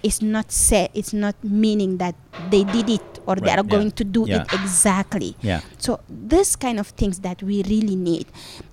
it's 0.02 0.22
not 0.22 0.50
say 0.50 0.88
it's 0.94 1.12
not 1.12 1.36
meaning 1.44 1.98
that 1.98 2.16
they 2.50 2.64
did 2.64 2.88
it 2.88 3.20
or 3.26 3.36
they 3.36 3.50
are 3.50 3.62
yeah, 3.62 3.62
going 3.62 3.92
to 3.92 4.04
do 4.04 4.24
yeah. 4.26 4.42
it 4.42 4.52
exactly. 4.54 5.36
Yeah. 5.42 5.60
So 5.78 6.00
this 6.08 6.56
kind 6.56 6.80
of 6.80 6.88
things 6.88 7.20
that 7.20 7.42
we 7.42 7.62
really 7.64 7.96
need. 7.96 8.26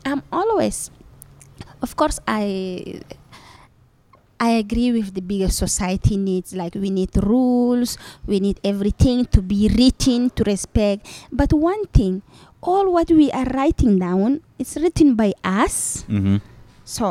I'm 0.05 0.23
always, 0.31 0.89
of 1.81 1.95
course, 1.95 2.19
I 2.27 3.01
I 4.39 4.51
agree 4.51 4.93
with 4.93 5.13
the 5.13 5.21
bigger 5.21 5.49
society 5.49 6.15
needs. 6.15 6.55
Like 6.55 6.75
we 6.75 6.89
need 6.89 7.11
rules, 7.21 7.97
we 8.25 8.39
need 8.39 8.59
everything 8.63 9.25
to 9.35 9.41
be 9.41 9.67
written 9.67 10.29
to 10.31 10.43
respect. 10.43 11.05
But 11.31 11.51
one 11.51 11.85
thing, 11.87 12.23
all 12.61 12.91
what 12.91 13.09
we 13.11 13.31
are 13.31 13.45
writing 13.45 13.99
down 13.99 14.41
is 14.57 14.75
written 14.77 15.15
by 15.15 15.33
us. 15.43 16.03
Mm-hmm. 16.09 16.37
So 16.83 17.05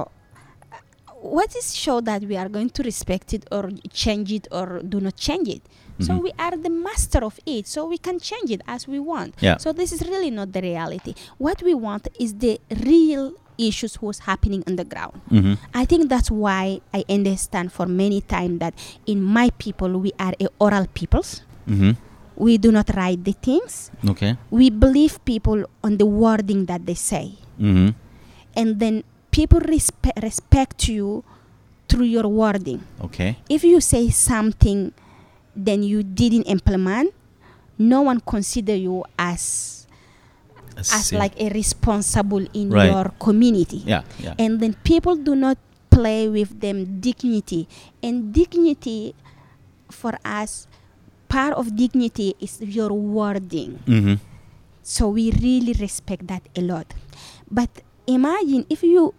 uh, 0.73 0.77
what 1.21 1.55
is 1.57 1.75
show 1.75 2.01
that 2.03 2.23
we 2.23 2.37
are 2.37 2.49
going 2.49 2.71
to 2.71 2.83
respect 2.83 3.33
it 3.33 3.47
or 3.51 3.71
change 3.93 4.33
it 4.33 4.47
or 4.51 4.81
do 4.83 5.01
not 5.01 5.17
change 5.17 5.49
it? 5.49 5.63
So 6.01 6.13
Mhm. 6.15 6.23
we 6.23 6.33
are 6.39 6.57
the 6.57 6.71
master 6.71 7.25
of 7.25 7.41
it, 7.45 7.67
so 7.67 7.85
we 7.87 7.99
can 7.99 8.21
change 8.21 8.53
it 8.53 8.63
as 8.69 8.87
we 8.87 9.01
want. 9.01 9.35
Yeah. 9.41 9.57
So 9.59 9.73
this 9.73 9.91
is 9.91 10.03
really 10.07 10.31
not 10.31 10.53
the 10.53 10.61
reality. 10.63 11.15
What 11.39 11.61
we 11.61 11.75
want 11.75 12.07
is 12.21 12.35
the 12.35 12.61
real 12.87 13.33
issues 13.59 13.97
what's 13.97 14.21
happening 14.21 14.63
on 14.69 14.77
the 14.77 14.85
ground. 14.85 15.21
Mm-hmm. 15.29 15.55
I 15.75 15.85
think 15.87 16.09
that's 16.09 16.31
why 16.31 16.81
I 16.95 17.03
understand 17.11 17.73
for 17.73 17.87
many 17.87 18.21
time 18.21 18.59
that 18.59 18.75
in 19.07 19.21
my 19.25 19.51
people 19.59 19.99
we 19.99 20.13
are 20.21 20.35
a 20.39 20.47
oral 20.61 20.87
peoples. 20.95 21.43
Mm-hmm. 21.69 21.99
We 22.39 22.55
do 22.57 22.71
not 22.71 22.95
write 22.95 23.25
the 23.27 23.35
things. 23.35 23.91
Okay. 24.07 24.39
We 24.51 24.71
believe 24.71 25.19
people 25.27 25.67
on 25.83 25.99
the 25.99 26.07
wording 26.07 26.67
that 26.71 26.87
they 26.87 26.95
say, 26.95 27.35
Mm-hmm. 27.59 27.99
and 28.55 28.79
then 28.79 29.03
people 29.35 29.59
respe- 29.59 30.15
respect 30.23 30.87
you 30.89 31.25
through 31.91 32.07
your 32.07 32.29
wording. 32.31 32.87
Okay. 33.11 33.37
If 33.51 33.65
you 33.67 33.81
say 33.83 34.11
something, 34.15 34.95
then 35.57 35.83
you 35.83 36.03
didn't 36.07 36.47
implement. 36.47 37.11
No 37.79 38.03
one 38.07 38.21
consider 38.23 38.75
you 38.79 39.03
as 39.19 39.75
as 40.79 41.11
like 41.13 41.35
a 41.43 41.51
responsible 41.51 42.47
in 42.55 42.71
Right. 42.71 42.87
your 42.95 43.11
community. 43.19 43.83
Yeah. 43.83 44.03
Yeah. 44.23 44.39
and 44.39 44.61
then 44.63 44.79
people 44.87 45.17
do 45.19 45.35
not 45.35 45.59
play 45.91 46.29
with 46.31 46.61
them 46.63 47.03
dignity 47.03 47.67
and 48.03 48.31
dignity 48.31 49.15
for 49.91 50.15
us 50.23 50.71
part 51.29 51.55
of 51.55 51.77
dignity 51.77 52.35
is 52.41 52.61
your 52.61 52.91
wording 52.93 53.79
mm-hmm. 53.87 54.15
so 54.83 55.09
we 55.09 55.31
really 55.45 55.73
respect 55.79 56.27
that 56.27 56.43
a 56.57 56.61
lot 56.61 56.95
but 57.51 57.69
imagine 58.07 58.65
if 58.69 58.83
you 58.83 59.15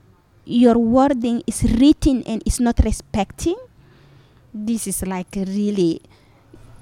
your 0.46 0.78
wording 0.78 1.44
is 1.46 1.62
written 1.78 2.24
and 2.26 2.42
is 2.46 2.60
not 2.60 2.80
respecting 2.84 3.56
this 4.54 4.88
is 4.88 5.06
like 5.06 5.30
really 5.36 6.02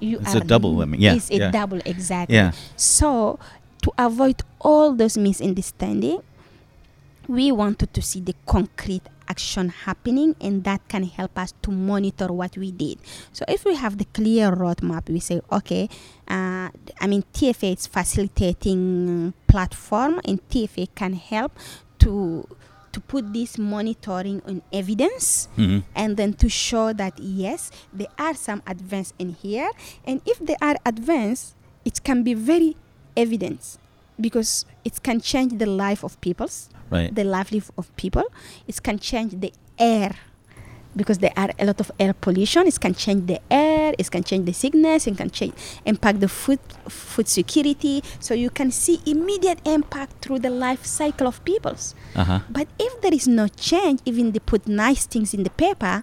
you 0.00 0.18
It's 0.20 0.34
a 0.34 0.38
are 0.38 0.44
double 0.46 0.74
whammy. 0.74 0.96
Yeah, 0.98 1.14
it's 1.14 1.30
a 1.30 1.36
yeah. 1.36 1.50
double 1.50 1.80
exactly 1.84 2.36
Yeah. 2.36 2.52
so 2.76 3.38
to 3.82 3.92
avoid 3.98 4.42
all 4.60 4.94
those 4.94 5.18
misunderstanding 5.18 6.22
we 7.28 7.52
wanted 7.52 7.92
to 7.92 8.00
see 8.00 8.20
the 8.20 8.34
concrete 8.46 9.04
action 9.28 9.68
happening 9.68 10.34
and 10.40 10.64
that 10.64 10.80
can 10.88 11.04
help 11.04 11.38
us 11.38 11.52
to 11.62 11.70
monitor 11.70 12.28
what 12.32 12.56
we 12.56 12.72
did. 12.72 12.98
So 13.32 13.44
if 13.48 13.64
we 13.64 13.74
have 13.76 13.98
the 13.98 14.04
clear 14.06 14.50
roadmap 14.50 15.08
we 15.08 15.20
say 15.20 15.40
okay 15.52 15.88
uh, 16.28 16.68
i 17.00 17.06
mean 17.06 17.22
tfa 17.32 17.72
is 17.76 17.86
facilitating 17.86 19.32
platform 19.46 20.20
and 20.24 20.40
tfa 20.48 20.88
can 20.94 21.12
help 21.14 21.52
to 21.98 22.46
to 22.92 23.00
put 23.00 23.32
this 23.32 23.58
monitoring 23.58 24.42
on 24.46 24.62
evidence 24.72 25.48
Mm-hmm. 25.56 25.80
and 25.94 26.16
then 26.16 26.32
to 26.34 26.48
show 26.48 26.92
that 26.92 27.18
yes 27.18 27.70
there 27.92 28.08
are 28.18 28.34
some 28.34 28.62
advance 28.66 29.12
in 29.18 29.34
here. 29.34 29.70
And 30.04 30.20
if 30.24 30.38
there 30.38 30.56
are 30.62 30.76
advanced 30.86 31.54
it 31.84 32.02
can 32.02 32.22
be 32.22 32.34
very 32.34 32.76
evident 33.16 33.78
because 34.20 34.64
it 34.84 35.02
can 35.02 35.20
change 35.20 35.58
the 35.58 35.66
life 35.66 36.02
of 36.04 36.20
peoples 36.20 36.68
Right. 36.90 37.14
the 37.14 37.24
livelihood 37.24 37.70
of 37.76 37.94
people 37.96 38.24
it 38.66 38.82
can 38.82 38.98
change 38.98 39.32
the 39.40 39.52
air 39.78 40.12
because 40.96 41.18
there 41.18 41.34
are 41.36 41.50
a 41.58 41.66
lot 41.66 41.78
of 41.80 41.90
air 42.00 42.14
pollution 42.14 42.66
it 42.66 42.80
can 42.80 42.94
change 42.94 43.26
the 43.26 43.38
air 43.50 43.94
it 43.98 44.10
can 44.10 44.24
change 44.24 44.46
the 44.46 44.54
sickness 44.54 45.06
it 45.06 45.16
can 45.16 45.28
change 45.30 45.52
impact 45.84 46.20
the 46.20 46.28
food 46.28 46.58
food 46.88 47.28
security 47.28 48.02
so 48.20 48.32
you 48.32 48.48
can 48.48 48.70
see 48.70 49.00
immediate 49.04 49.60
impact 49.66 50.12
through 50.22 50.38
the 50.38 50.48
life 50.50 50.84
cycle 50.86 51.26
of 51.28 51.44
peoples 51.44 51.94
Uh-huh. 52.16 52.40
but 52.48 52.66
if 52.78 52.92
there 53.02 53.12
is 53.14 53.28
no 53.28 53.46
change, 53.48 54.00
even 54.06 54.32
they 54.32 54.40
put 54.40 54.66
nice 54.66 55.04
things 55.06 55.34
in 55.34 55.42
the 55.44 55.50
paper, 55.50 56.02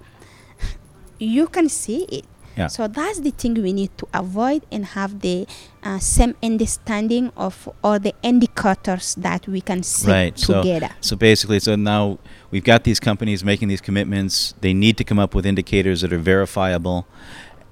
you 1.20 1.48
can 1.48 1.68
see 1.68 2.04
it. 2.12 2.26
Yeah. 2.58 2.68
So 2.68 2.88
that's 2.88 3.20
the 3.20 3.32
thing 3.32 3.56
we 3.62 3.74
need 3.74 3.98
to 3.98 4.08
avoid 4.14 4.66
and 4.72 4.86
have 4.86 5.20
the 5.20 5.46
uh, 5.84 6.00
same 6.00 6.36
understanding 6.42 7.32
of 7.36 7.68
all 7.84 8.00
the 8.00 8.14
indicators 8.24 9.16
that 9.16 9.48
we 9.48 9.62
can 9.62 9.84
see 9.84 10.10
right. 10.10 10.36
together. 10.36 10.90
So, 11.02 11.10
so 11.10 11.16
basically, 11.18 11.60
so 11.60 11.76
now 11.76 12.18
we've 12.52 12.64
got 12.64 12.84
these 12.86 13.00
companies 13.00 13.44
making 13.44 13.68
these 13.68 13.82
commitments. 13.82 14.54
They 14.62 14.74
need 14.74 14.98
to 14.98 15.04
come 15.04 15.20
up 15.20 15.36
with 15.36 15.46
indicators 15.46 16.02
that 16.02 16.14
are 16.14 16.18
verifiable, 16.18 17.06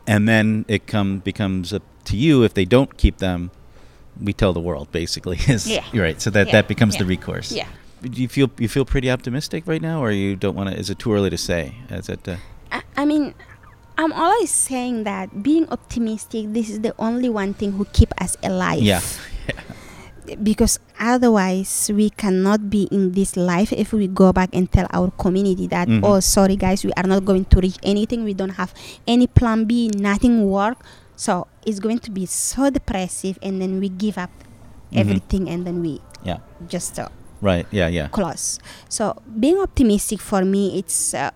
and 0.05 0.27
then 0.27 0.65
it 0.67 0.85
come 0.85 1.19
becomes 1.19 1.71
up 1.73 1.83
to 2.05 2.17
you 2.17 2.43
if 2.43 2.53
they 2.53 2.65
don't 2.65 2.97
keep 2.97 3.17
them. 3.19 3.51
We 4.21 4.33
tell 4.33 4.53
the 4.53 4.59
world 4.59 4.91
basically. 4.91 5.37
Is, 5.47 5.67
Yeah. 5.67 5.85
You're 5.91 6.03
right. 6.03 6.21
So 6.21 6.29
that 6.31 6.47
Yeah. 6.47 6.53
that 6.53 6.67
becomes 6.67 6.97
the 6.97 7.05
recourse. 7.05 7.51
yeah. 7.51 7.67
Do 8.01 8.21
you 8.21 8.27
feel 8.27 8.51
you 8.59 8.67
feel 8.67 8.83
pretty 8.83 9.09
optimistic 9.09 9.63
right 9.65 9.81
now, 9.81 10.03
or 10.03 10.11
you 10.11 10.35
don't 10.35 10.55
want 10.55 10.69
to? 10.69 10.77
Is 10.77 10.89
it 10.89 10.99
too 10.99 11.13
early 11.13 11.29
to 11.29 11.37
say? 11.37 11.75
Is 11.89 12.09
it? 12.09 12.27
Uh, 12.27 12.35
I, 12.69 12.81
I 12.97 13.05
mean, 13.05 13.33
I'm 13.97 14.11
always 14.13 14.49
saying 14.49 15.03
that 15.05 15.43
being 15.43 15.69
optimistic, 15.69 16.53
this 16.53 16.69
is 16.69 16.81
the 16.81 16.93
only 16.97 17.29
one 17.29 17.53
thing 17.53 17.73
who 17.73 17.85
keep 17.93 18.09
us 18.21 18.35
alive. 18.43 18.81
yeah. 18.81 19.01
because 20.41 20.79
otherwise 20.99 21.91
we 21.93 22.09
cannot 22.09 22.69
be 22.69 22.83
in 22.91 23.11
this 23.11 23.35
life 23.35 23.73
if 23.73 23.91
we 23.91 24.07
go 24.07 24.31
back 24.31 24.49
and 24.53 24.71
tell 24.71 24.87
our 24.95 25.11
community 25.19 25.67
that 25.67 25.87
Mhm. 25.87 25.99
oh 26.01 26.21
sorry 26.23 26.55
guys 26.55 26.79
we 26.85 26.93
are 26.95 27.03
not 27.03 27.25
going 27.27 27.43
to 27.51 27.59
reach 27.59 27.75
anything 27.83 28.23
we 28.23 28.33
don't 28.33 28.55
have 28.55 28.71
any 29.05 29.27
plan 29.27 29.65
b 29.65 29.91
nothing 29.99 30.47
work 30.47 30.79
so 31.19 31.45
it's 31.67 31.79
going 31.83 31.99
to 31.99 32.09
be 32.09 32.25
so 32.25 32.69
depressive 32.71 33.37
and 33.43 33.59
then 33.61 33.81
we 33.83 33.89
give 33.91 34.17
up 34.17 34.31
Mhm. 34.95 34.99
everything 35.03 35.49
and 35.51 35.67
then 35.67 35.81
we 35.83 35.99
Yeah. 36.23 36.37
just 36.71 36.97
uh, 36.97 37.09
Right. 37.43 37.67
Yeah. 37.75 37.91
Yeah. 37.91 38.07
close 38.07 38.59
so 38.87 39.19
being 39.27 39.59
optimistic 39.59 40.21
for 40.23 40.45
me 40.47 40.79
it's 40.79 41.13
uh, 41.13 41.31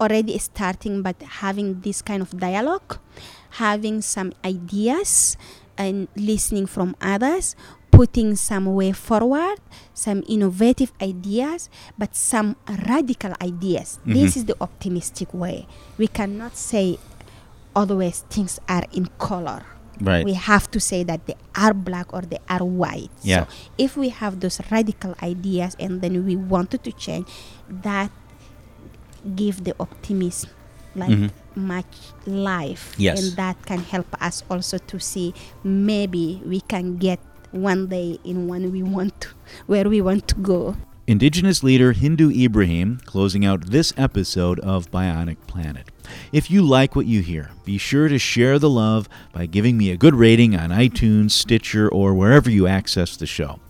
already 0.00 0.36
starting 0.38 1.02
but 1.02 1.16
having 1.42 1.80
this 1.80 2.02
kind 2.02 2.22
of 2.22 2.30
dialogue 2.38 2.98
having 3.62 4.02
some 4.02 4.32
ideas 4.44 5.36
and 5.78 6.08
listening 6.16 6.66
from 6.66 6.94
others 7.00 7.54
putting 7.90 8.34
some 8.34 8.66
way 8.74 8.90
forward 8.90 9.58
some 9.94 10.22
innovative 10.28 10.92
ideas 11.00 11.70
but 11.96 12.14
some 12.16 12.56
radical 12.88 13.32
ideas 13.40 13.98
this 14.04 14.34
Mhm. 14.34 14.36
is 14.36 14.44
the 14.46 14.56
optimistic 14.60 15.32
way 15.32 15.66
we 15.98 16.06
cannot 16.08 16.56
say 16.56 16.98
always 17.74 18.24
things 18.30 18.58
are 18.68 18.84
in 18.92 19.06
color 19.18 19.62
Right. 20.00 20.24
we 20.26 20.34
have 20.34 20.68
to 20.72 20.80
say 20.80 21.04
that 21.04 21.26
they 21.26 21.36
are 21.54 21.72
black 21.72 22.10
or 22.12 22.22
they 22.22 22.40
are 22.50 22.64
white. 22.66 23.14
Yeah. 23.22 23.46
So 23.46 23.54
if 23.78 23.96
we 23.96 24.08
have 24.10 24.40
those 24.42 24.58
radical 24.74 25.14
ideas 25.22 25.76
and 25.78 26.02
then 26.02 26.26
we 26.26 26.34
wanted 26.34 26.82
to 26.82 26.90
change, 26.90 27.28
that 27.70 28.10
give 29.36 29.64
the 29.64 29.74
optimism 29.80 30.50
like 30.94 31.10
Mhm. 31.10 31.30
much 31.56 31.94
life. 32.26 32.94
Yes. 32.98 33.18
And 33.22 33.36
that 33.36 33.56
can 33.66 33.80
help 33.80 34.06
us 34.20 34.42
also 34.50 34.78
to 34.78 34.98
see 35.00 35.34
maybe 35.64 36.40
we 36.46 36.60
can 36.60 36.96
get 36.98 37.18
one 37.50 37.86
day 37.88 38.18
in 38.24 38.46
when 38.48 38.70
we 38.72 38.82
want 38.82 39.20
to, 39.22 39.28
where 39.66 39.88
we 39.88 40.00
want 40.00 40.26
to 40.28 40.34
go. 40.36 40.76
Indigenous 41.06 41.62
leader 41.62 41.92
Hindou 41.92 42.32
Ibrahim 42.32 42.98
closing 43.04 43.44
out 43.44 43.66
this 43.70 43.92
episode 43.96 44.58
of 44.60 44.90
Bionic 44.90 45.36
Planet. 45.46 45.90
If 46.32 46.50
you 46.50 46.62
like 46.62 46.96
what 46.96 47.06
you 47.06 47.20
hear, 47.20 47.50
be 47.64 47.76
sure 47.76 48.08
to 48.08 48.18
share 48.18 48.58
the 48.58 48.70
love 48.70 49.08
by 49.32 49.44
giving 49.46 49.76
me 49.76 49.90
a 49.90 49.96
good 49.98 50.14
rating 50.14 50.56
on 50.56 50.70
iTunes, 50.70 51.32
Stitcher, 51.32 51.88
or 51.88 52.14
wherever 52.14 52.48
you 52.50 52.66
access 52.66 53.16
the 53.16 53.26
show. 53.26 53.60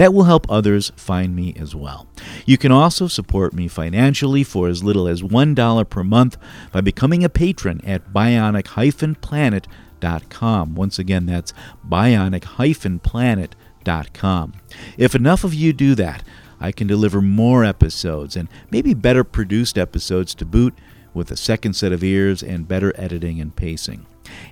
That 0.00 0.14
will 0.14 0.24
help 0.24 0.46
others 0.48 0.92
find 0.96 1.36
me 1.36 1.52
as 1.58 1.74
well. 1.74 2.06
You 2.46 2.56
can 2.56 2.72
also 2.72 3.06
support 3.06 3.52
me 3.52 3.68
financially 3.68 4.42
for 4.42 4.66
as 4.66 4.82
little 4.82 5.06
as 5.06 5.20
$1 5.20 5.90
per 5.90 6.02
month 6.02 6.38
by 6.72 6.80
becoming 6.80 7.22
a 7.22 7.28
patron 7.28 7.82
at 7.84 8.10
bionic-planet.com. 8.10 10.74
Once 10.74 10.98
again, 10.98 11.26
that's 11.26 11.52
bionic-planet.com. 11.86 14.52
If 14.96 15.14
enough 15.14 15.44
of 15.44 15.52
you 15.52 15.74
do 15.74 15.94
that, 15.96 16.22
I 16.58 16.72
can 16.72 16.86
deliver 16.86 17.20
more 17.20 17.62
episodes 17.62 18.36
and 18.36 18.48
maybe 18.70 18.94
better 18.94 19.22
produced 19.22 19.76
episodes 19.76 20.34
to 20.36 20.46
boot 20.46 20.72
with 21.12 21.30
a 21.30 21.36
second 21.36 21.74
set 21.74 21.92
of 21.92 22.02
ears 22.02 22.42
and 22.42 22.66
better 22.66 22.94
editing 22.96 23.38
and 23.38 23.54
pacing. 23.54 24.06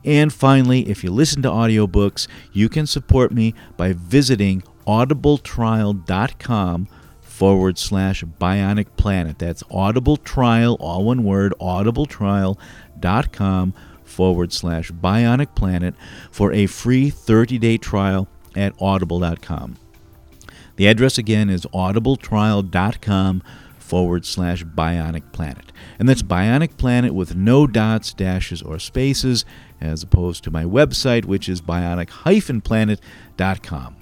And 0.05 0.31
finally, 0.31 0.91
if 0.91 1.03
you 1.03 1.11
listen 1.11 1.41
to 1.41 1.49
audiobooks, 1.49 2.27
you 2.53 2.69
can 2.69 2.87
support 2.87 3.33
me 3.33 3.55
by 3.79 3.95
visiting 3.95 4.63
audibletrial.com 4.89 6.89
forward 7.20 7.78
slash 7.78 8.24
bionic 8.24 8.89
planet. 8.97 9.39
That's 9.39 9.62
audible 9.70 10.16
trial, 10.16 10.76
all 10.80 11.05
one 11.05 11.22
word, 11.22 11.55
audibletrial.com 11.61 13.74
forward 14.03 14.53
slash 14.53 14.91
bionic 14.91 15.55
planet 15.55 15.95
for 16.30 16.53
a 16.53 16.66
free 16.66 17.11
30 17.11 17.59
day 17.59 17.76
trial 17.76 18.26
at 18.57 18.72
audible.com. 18.80 19.76
The 20.76 20.86
address 20.86 21.18
again 21.18 21.51
is 21.51 21.66
audibletrial.com 21.66 23.43
forward 23.78 24.24
slash 24.24 24.64
bionic 24.64 25.30
planet. 25.32 25.72
And 25.99 26.09
that's 26.09 26.22
bionic 26.22 26.76
planet 26.76 27.12
with 27.14 27.34
no 27.36 27.66
dots, 27.66 28.14
dashes, 28.14 28.62
or 28.62 28.78
spaces, 28.78 29.45
as 29.80 30.03
opposed 30.03 30.45
to 30.45 30.51
my 30.51 30.64
website, 30.64 31.24
which 31.24 31.49
is 31.49 31.61
bionic 31.61 32.62
planet.com. 32.62 33.98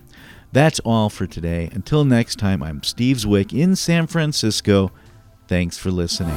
That's 0.57 0.81
all 0.87 1.11
for 1.11 1.27
today. 1.27 1.69
Until 1.73 2.07
next 2.07 2.37
time, 2.39 2.63
I'm 2.63 2.83
Steve 2.83 3.19
Zwick 3.19 3.53
in 3.53 3.77
San 3.77 4.07
Francisco. 4.07 4.91
Thanks 5.49 5.77
for 5.77 5.91
listening. 5.91 6.35